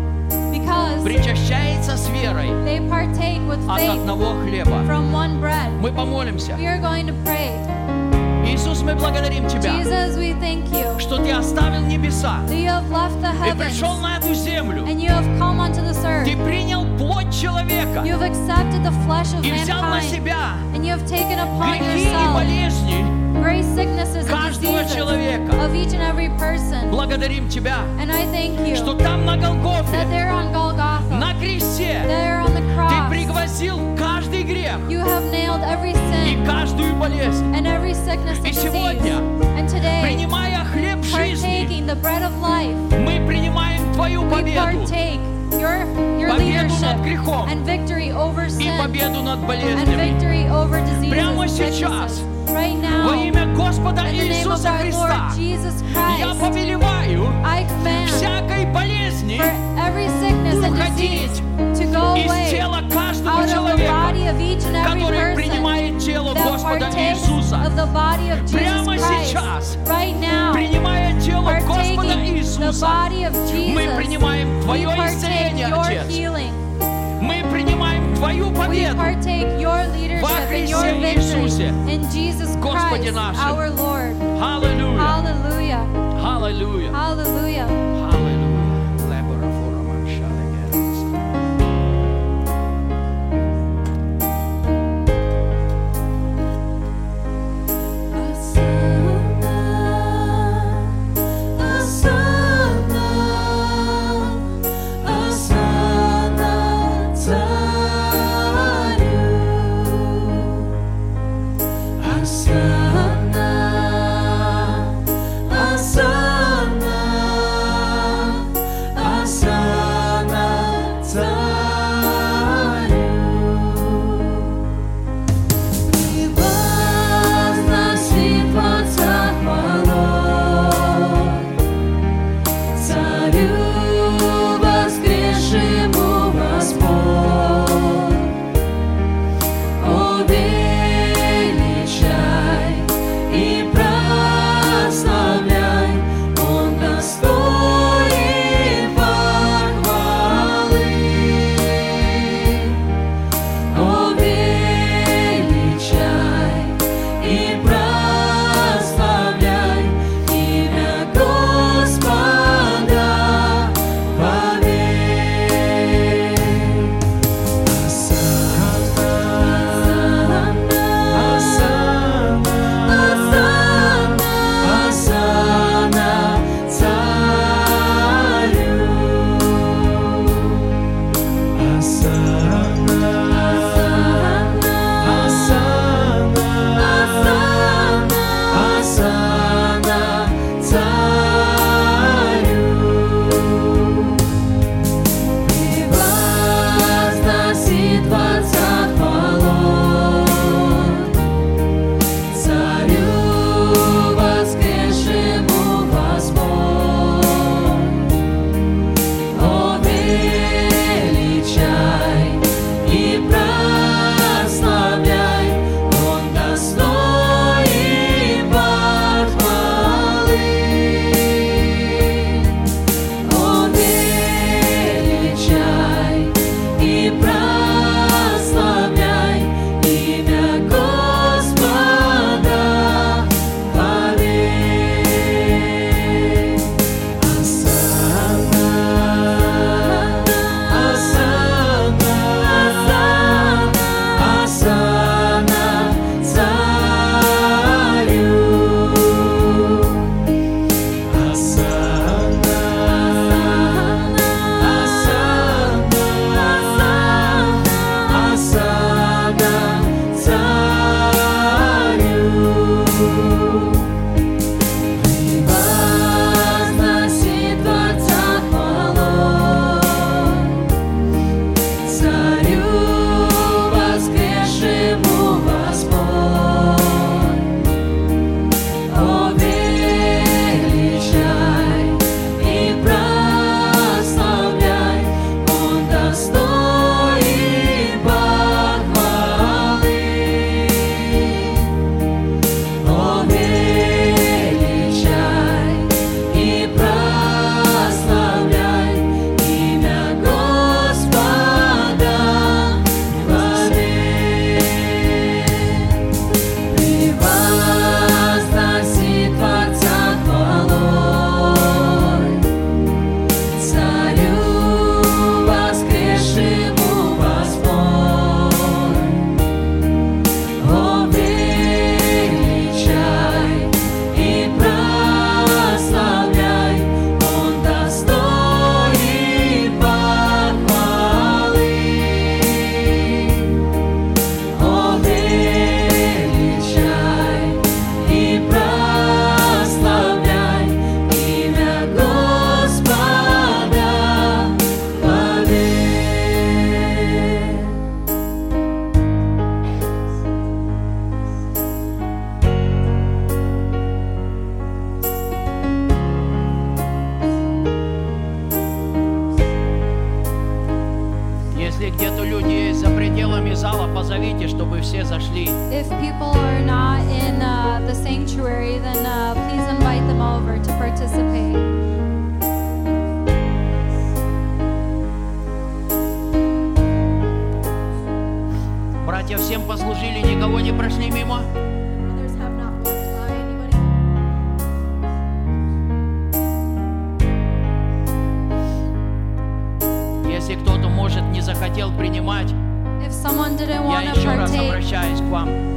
[1.03, 4.84] причащается с верой they partake with от одного хлеба.
[4.85, 5.69] from one bread.
[5.81, 6.53] Мы помолимся.
[6.53, 7.52] We are going to pray.
[8.45, 13.56] Иисус, мы благодарим Тебя, Jesus, we thank you что Ты оставил небеса the и heavens
[13.57, 14.84] пришел на эту землю.
[14.85, 16.26] and you have come onto this earth.
[16.26, 20.53] Ты принял плоть человека You have accepted the flesh of и взял на mankind себя
[20.73, 23.22] and you have taken upon грехи и yourself болезни sicknesses and
[24.30, 25.52] каждого человека.
[25.52, 26.90] and.
[26.90, 28.10] Благодарим Тебя, And
[28.68, 30.06] you что там на Голгофе,
[30.53, 37.44] Golgotha, на кресте, the Ты cross, пригвоздил каждый грех и каждую болезнь.
[37.53, 38.61] and and И disease.
[38.61, 39.14] сегодня,
[39.57, 41.65] And today, Принимая хлеб жизни,
[42.41, 44.86] life, мы принимаем Твою победу
[45.52, 45.86] your,
[46.20, 50.18] your Победу leadership над грехом and victory over и sin победу над and болезнями.
[50.18, 52.22] victory over diseases Прямо and сейчас.
[52.53, 55.84] Right now, Во имя Господа Иисуса Христа, Jesus
[56.19, 57.27] я Christ, повелеваю
[58.07, 59.41] всякой болезни
[60.69, 61.41] уходить
[62.15, 64.13] из тела каждого человека,
[64.85, 67.59] который принимает тело Господа Иисуса.
[68.51, 69.25] Прямо Christ.
[69.25, 72.88] сейчас, Right now, Принимая тело Господа Иисуса,
[73.73, 76.05] мы принимаем Твое исцеление, Отец.
[77.19, 77.72] Мы принимаем
[78.23, 78.95] Твою We победу.
[78.95, 83.51] partake your leadership and your Христе victory Иисусе, in Jesus Господе Christ, нашим.
[83.51, 84.15] our Lord.
[84.39, 84.97] Аллилуйя.
[84.97, 85.83] Hallelujah.
[86.23, 86.91] Аллилуйя.
[86.93, 86.93] Hallelujah.
[86.95, 87.93] Аллилуйя.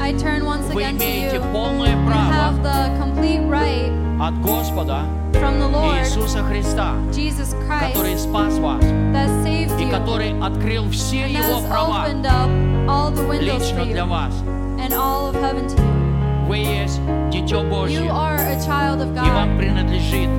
[0.05, 1.51] I turn once Вы again to имеете you.
[1.53, 5.03] полное You have право the complete right от Господа
[5.33, 8.83] from the Lord, Иисуса Христа, Jesus который Christ, спас вас
[9.13, 12.49] that saved и you который открыл все and Его has права opened up
[12.89, 14.33] all the windows лично for для you вас.
[14.79, 16.47] and all of heaven to you.
[16.47, 16.99] Вы есть
[17.31, 20.29] Дитё Божье, You are a child of и вам God, принадлежит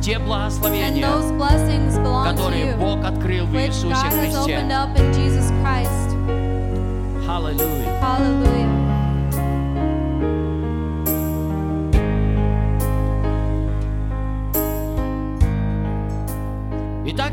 [0.00, 4.06] те and благословения, those blessings belong to которые you, Бог открыл в which Иисусе God
[4.06, 4.56] has Христе.
[4.56, 6.16] opened up in Jesus Christ.
[7.28, 8.00] Аллилуйя.
[8.00, 8.71] Hallelujah.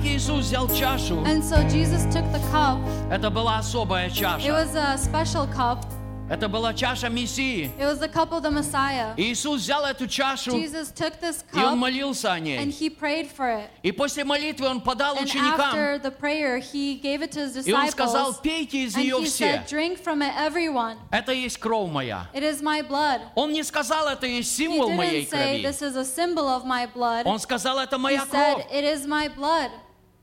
[0.01, 1.23] Итак, Иисус взял чашу.
[1.27, 2.79] And so Jesus took the cup.
[3.11, 4.49] Это была особая It чаша.
[4.51, 5.85] was a special cup.
[6.31, 7.73] Это была чаша Мессии.
[7.77, 9.15] It was the cup of the Messiah.
[9.17, 12.71] Иисус взял эту чашу, Jesus took this и Он cup молился о and ней.
[12.71, 13.69] he prayed for it.
[13.83, 17.67] И после молитвы Он подал And ученикам, after the prayer, he gave it to his
[17.67, 18.43] и Он сказал, disciples.
[18.43, 19.45] пейте из And нее he все.
[19.57, 20.97] said, Drink from it, everyone.
[21.11, 22.29] Это есть кровь моя.
[22.33, 23.21] It is my blood.
[23.35, 25.63] Он не сказал, это есть He символ моей didn't say, крови.
[25.65, 27.27] This is a symbol of my blood.
[27.27, 28.67] Он сказал, это He моя said, кровь.
[28.73, 29.73] It is my blood.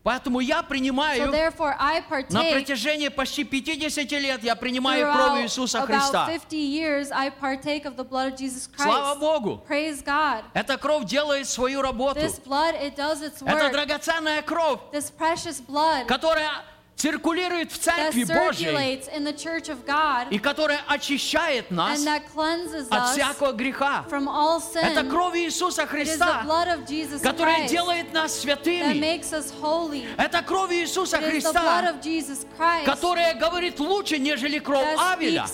[0.03, 1.32] Поэтому я So принимаю,
[1.80, 6.28] I на протяжении почти 50 лет я принимаю кровь Иисуса Христа.
[6.28, 9.19] 50 years, I partake of the blood of Jesus Слава.
[9.19, 9.64] Богу!
[10.53, 12.19] Эта кровь делает свою работу.
[12.19, 14.80] Blood, it its Это драгоценная кровь,
[16.07, 16.52] которая
[16.98, 19.03] циркулирует в Церкви Божьей
[20.32, 22.03] и которая очищает нас
[22.90, 24.03] от всякого греха.
[24.10, 26.44] Это кровь Иисуса Христа,
[27.22, 28.98] которая делает нас святыми.
[30.18, 31.94] Это кровь Иисуса Христа,
[32.86, 35.45] которая говорит лучше, нежели кровь Авеля.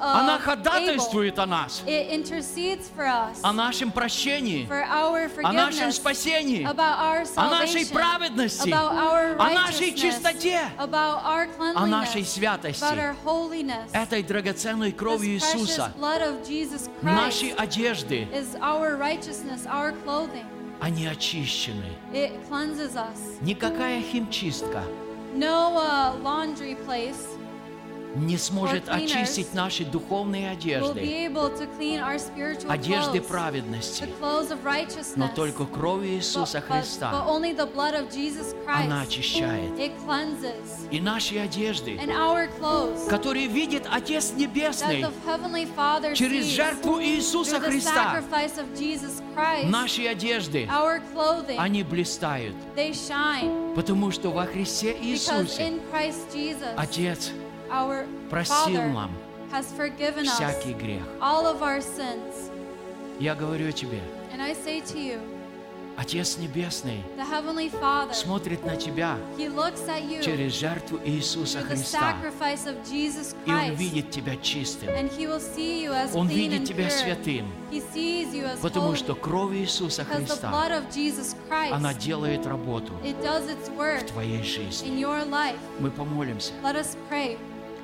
[0.00, 1.82] Она ходатайствует о нас,
[3.42, 4.66] о нашем прощении,
[5.44, 12.84] о нашем спасении, о нашей праведности, о нашей righteousness, чистоте, о нашей святости.
[13.92, 18.28] Этой драгоценной кровью Иисуса Christ одежды,
[20.80, 21.92] они очищены.
[23.42, 24.82] Никакая химчистка
[25.34, 27.31] No uh, laundry place
[28.14, 31.30] не сможет очистить наши духовные одежды,
[32.68, 34.08] одежды праведности.
[35.16, 37.26] Но только кровь Иисуса Христа,
[38.66, 39.72] она очищает.
[40.90, 41.98] И наши одежды,
[43.08, 45.04] которые видит Отец Небесный
[46.14, 48.22] через жертву Иисуса Христа,
[49.64, 50.68] наши одежды,
[51.58, 52.56] они блистают.
[53.74, 55.80] Потому что во Христе Иисусе
[56.76, 57.30] Отец
[58.30, 59.10] простил нам
[60.24, 61.02] всякий грех.
[63.20, 64.00] Я говорю тебе,
[64.32, 65.20] And I say to you,
[65.96, 67.02] Отец Небесный
[67.70, 72.16] Father, смотрит на тебя через жертву Иисуса Христа,
[72.90, 73.74] Jesus и Он Christ.
[73.74, 74.88] видит тебя чистым,
[76.14, 77.46] Он видит тебя святым,
[78.62, 84.42] потому что кровь Иисуса Христа, Christ, она делает работу it does its work в твоей
[84.42, 85.04] жизни.
[85.78, 86.52] Мы помолимся.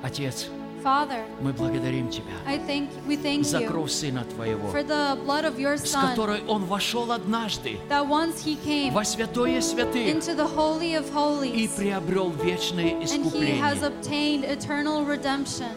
[0.02, 0.46] Отец,
[0.82, 5.44] Father, мы благодарим Тебя I thank we thank за кровь Сына Твоего, for the blood
[5.44, 10.06] of your с Son которой Он вошел однажды that once He came во святое святых
[10.06, 13.82] into the Holy of и Holies приобрел вечное and He has искупление.
[13.82, 15.68] obtained eternal redemption.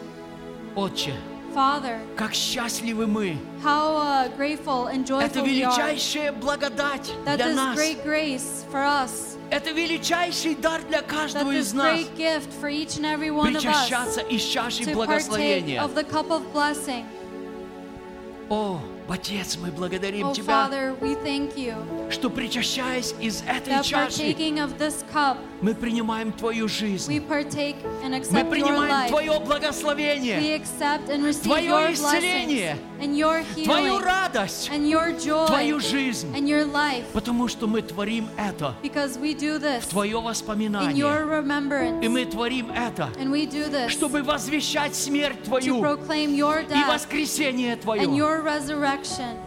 [0.75, 1.13] Отче,
[1.53, 3.37] Father, как счастливы мы!
[3.63, 7.75] how uh, grateful and Это joyful величайшая благодать that для this нас.
[7.75, 11.99] great grace for us, Это величайший дар для каждого из нас.
[13.43, 15.83] Причащаться из чаши благословения.
[18.49, 21.75] О, Отец, мы благодарим Oh Тебя, Father, we thank you
[22.09, 27.11] что причащаясь из этой чаши, partaking of this cup, мы принимаем Твою жизнь.
[27.11, 27.21] Мы
[28.45, 29.07] принимаем.
[29.09, 30.61] Твое благословение,
[31.43, 32.77] Твое исцеление,
[33.63, 34.71] Твою радость,
[35.47, 36.27] Твою жизнь.
[37.13, 41.05] Потому что мы творим это в Твое воспоминание.
[42.01, 43.09] И мы творим это,
[43.89, 48.01] чтобы возвещать смерть Твою и воскресение Твое.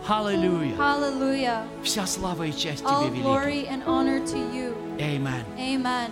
[0.09, 0.77] Аллилуйя.
[1.83, 3.35] Вся слава и часть All Тебе великая.
[4.99, 5.05] You.
[5.05, 5.45] Amen.
[5.59, 6.11] Amen.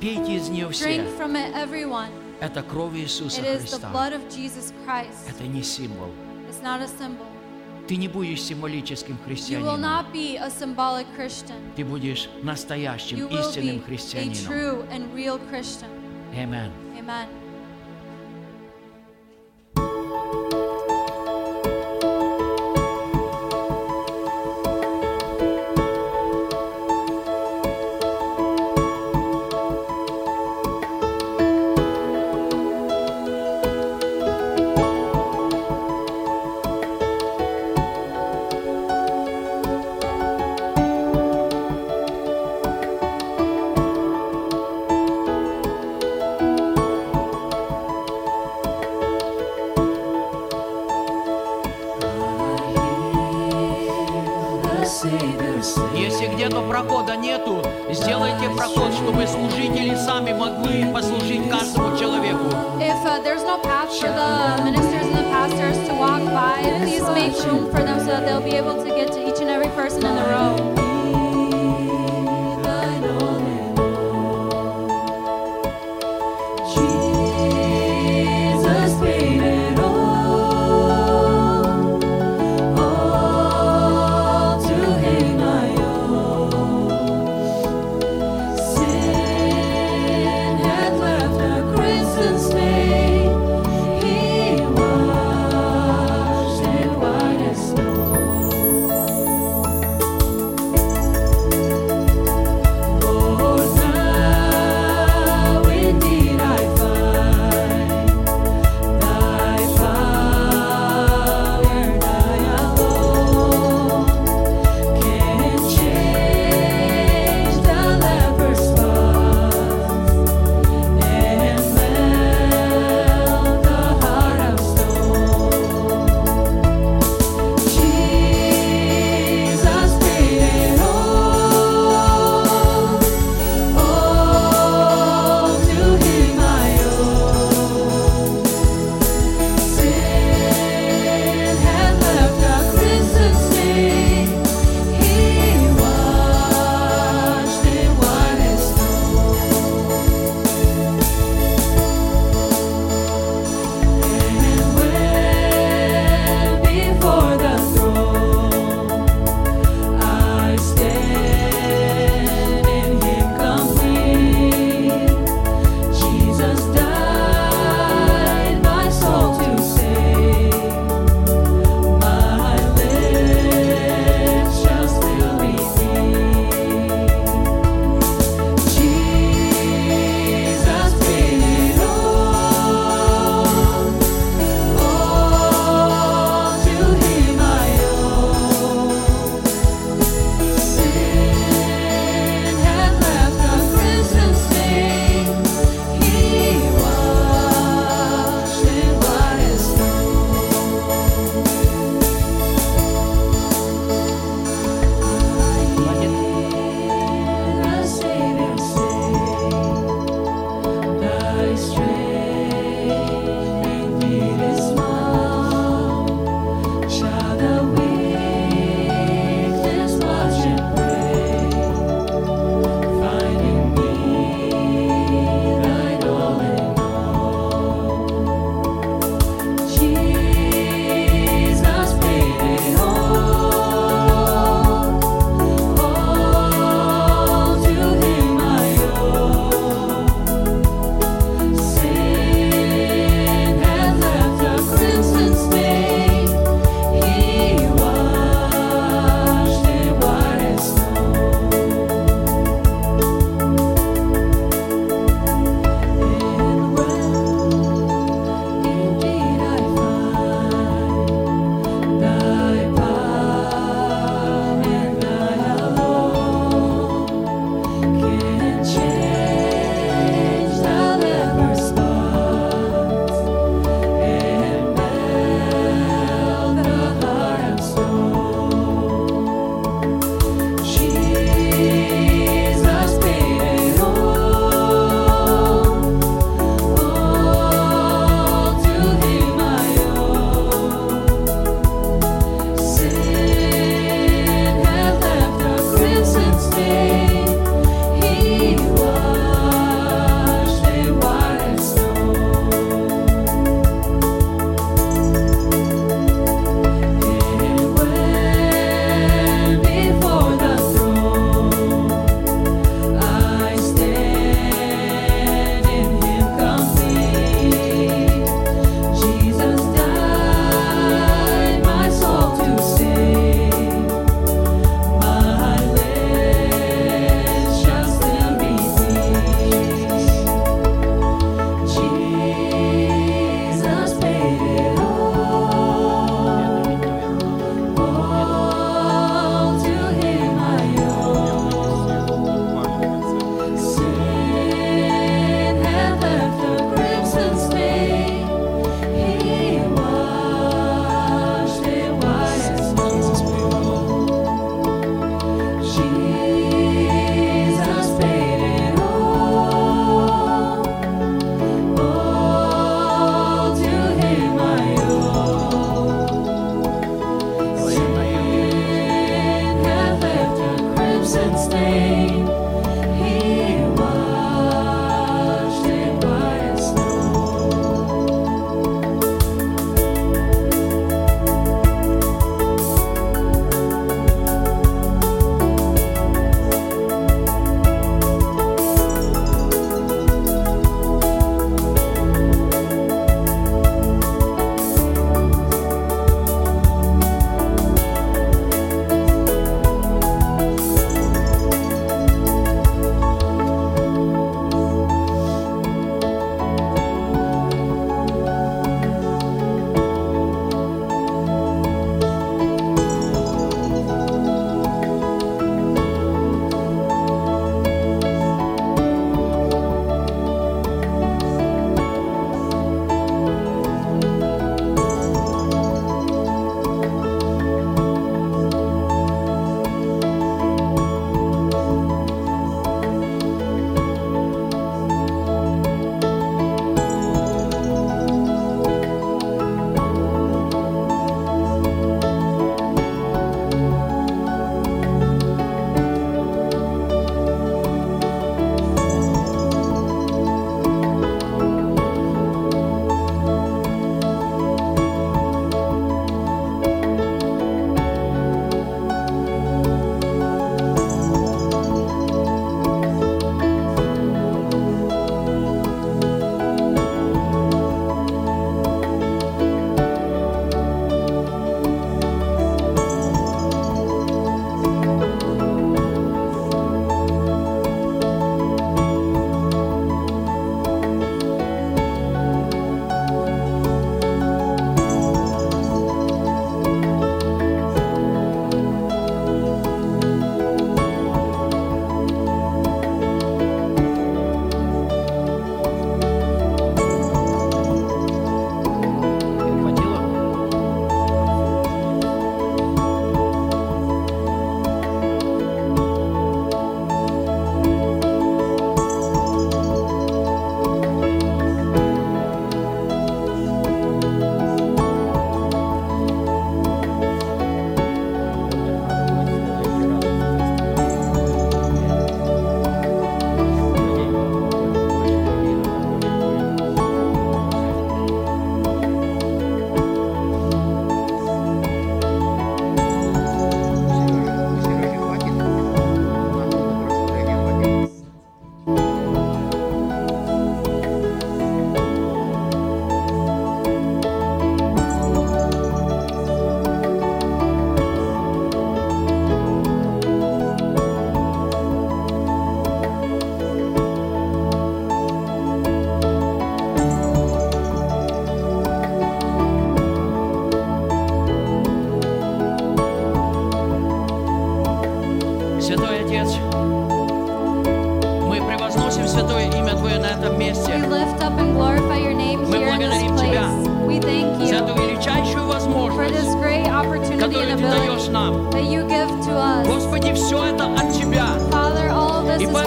[0.00, 0.84] Пейте из нее все.
[0.84, 2.08] Drink from it, everyone.
[2.40, 3.90] Это кровь Иисуса It is the Христа.
[3.92, 5.28] blood of Jesus Christ.
[5.28, 6.10] Это не символ.
[6.48, 7.26] It's not a symbol.
[7.86, 9.80] Ты не будешь символическим You will христианином.
[9.82, 11.56] not be a symbolic Christian.
[11.76, 14.46] Ты будешь настоящим, You will be истинным a христианином.
[14.46, 15.90] true and real Christian.
[16.34, 16.70] Amen.
[16.98, 17.28] Amen.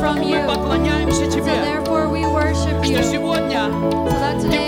[0.08, 0.36] from you.
[1.32, 2.96] So therefore we worship you.
[3.04, 4.68] So that today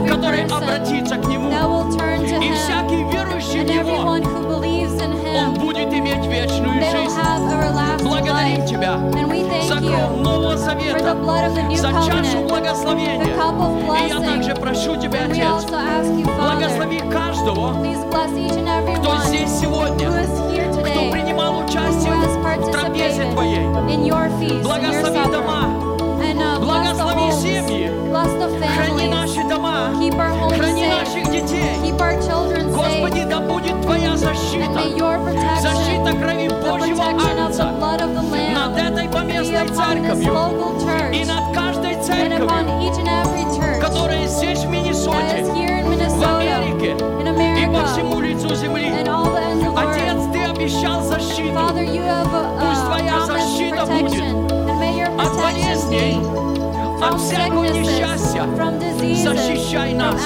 [0.07, 1.49] который обратится к Нему.
[1.49, 3.99] И всякий верующий в Него,
[5.37, 7.19] он будет иметь вечную жизнь.
[8.03, 8.65] Благодарим.
[8.65, 8.97] Тебя
[9.67, 11.17] за кровь Нового Завета,
[11.75, 13.35] за чашу благословения.
[14.05, 15.65] И я также прошу Тебя, Отец,
[16.25, 17.75] благослови каждого,
[18.97, 23.65] кто здесь сегодня, кто принимал участие has в трапезе Твоей.
[24.63, 25.63] Благослови дома,
[26.21, 27.91] uh, благослови семьи,
[28.75, 29.91] храни наши дома,
[30.57, 31.93] храни наших детей.
[32.73, 34.81] Господи, да будет Твоя защита,
[35.61, 37.71] защита крови Божьего Агнца
[38.53, 40.33] над этой поместной церковью
[41.13, 42.49] и над каждой церковью,
[43.81, 46.95] которая здесь в Миннесоте, в Америке
[47.61, 48.91] и по всему лицу земли.
[49.75, 54.41] Отец, Ты обещал защиту Father, you have uh, Пусть uh, Твоя защита your
[55.17, 56.19] от болезней,
[57.01, 58.45] от всякого несчастья.
[59.23, 60.21] Защищай нас.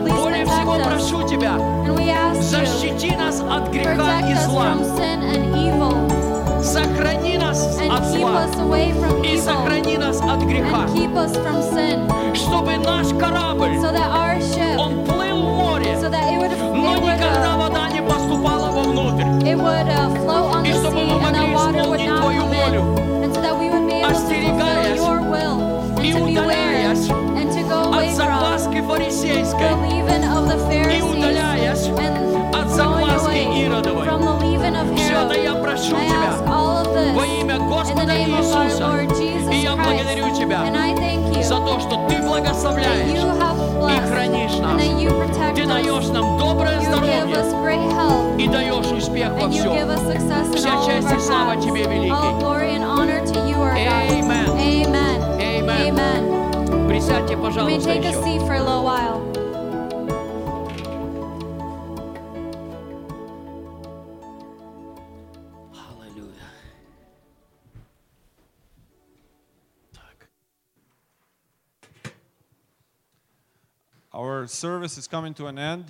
[0.00, 1.58] Более всего прошу Тебя,
[2.40, 4.74] защити нас от греха и зла.
[6.62, 8.46] Сохрани нас от зла
[9.24, 10.86] и сохрани нас от греха,
[12.34, 13.78] чтобы наш корабль,
[14.78, 17.55] он плыл в море, но никогда uh,
[18.06, 19.24] поступала вовнутрь.
[19.46, 22.00] it would uh, float on И the чтобы sea, мы and the могли water would
[22.00, 23.40] исполнить not Твою come волю, in, and so
[28.86, 29.72] фарисейской
[30.96, 31.88] и удаляясь
[32.54, 34.06] от закваски Иродовой.
[34.96, 39.02] Все это я прошу Тебя во имя Господа Иисуса.
[39.52, 40.60] И я благодарю Тебя
[41.42, 44.82] за то, что Ты благословляешь и хранишь нас.
[45.54, 47.36] Ты даешь нам доброе здоровье
[48.38, 49.74] и даешь успех во всем.
[50.54, 51.56] Вся честь и слава.
[51.56, 52.46] Тебе, великий.
[53.78, 54.46] Amen.
[54.58, 55.68] Amen.
[55.68, 56.25] Amen.
[56.95, 56.95] Amen.
[56.95, 58.23] Присядьте, You may пожалуйста, take a еще.
[58.23, 59.21] seat for a little while.
[65.73, 66.49] Аллилуйя.
[69.93, 70.29] Так.
[74.13, 75.85] Our service is coming to an end.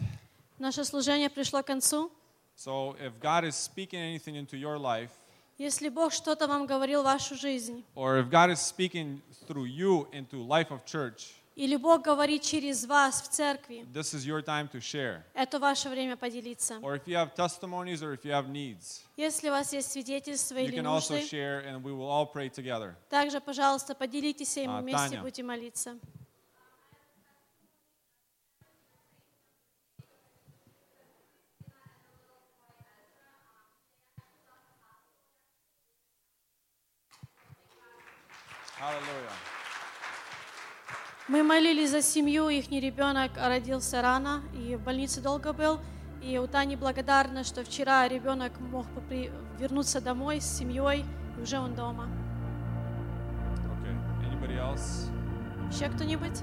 [0.60, 2.12] Наше служение пришло к концу.
[2.56, 5.10] So if God is speaking anything into your life,
[5.58, 10.09] Если Бог что-то вам говорил в вашу жизнь, or if God is speaking through you
[10.13, 14.69] into life of church, или Бог говорит через вас в церкви, this is your time
[14.71, 15.23] to share.
[15.35, 16.75] это ваше время поделиться.
[16.83, 20.57] Or if you have testimonies or if you have needs, Если у вас есть свидетельства
[20.57, 22.95] you или can also нужды, share and we will all pray together.
[23.09, 25.97] также, пожалуйста, поделитесь им, А, вместе будете молиться.
[41.29, 45.81] Мы молились за семью, их ребенок родился рано и в больнице долго был.
[46.23, 51.05] И у Тани благодарна, что вчера ребенок мог попри- вернуться домой с семьей,
[51.37, 52.09] и уже он дома.
[53.83, 53.97] Okay.
[55.71, 56.43] Еще кто-нибудь?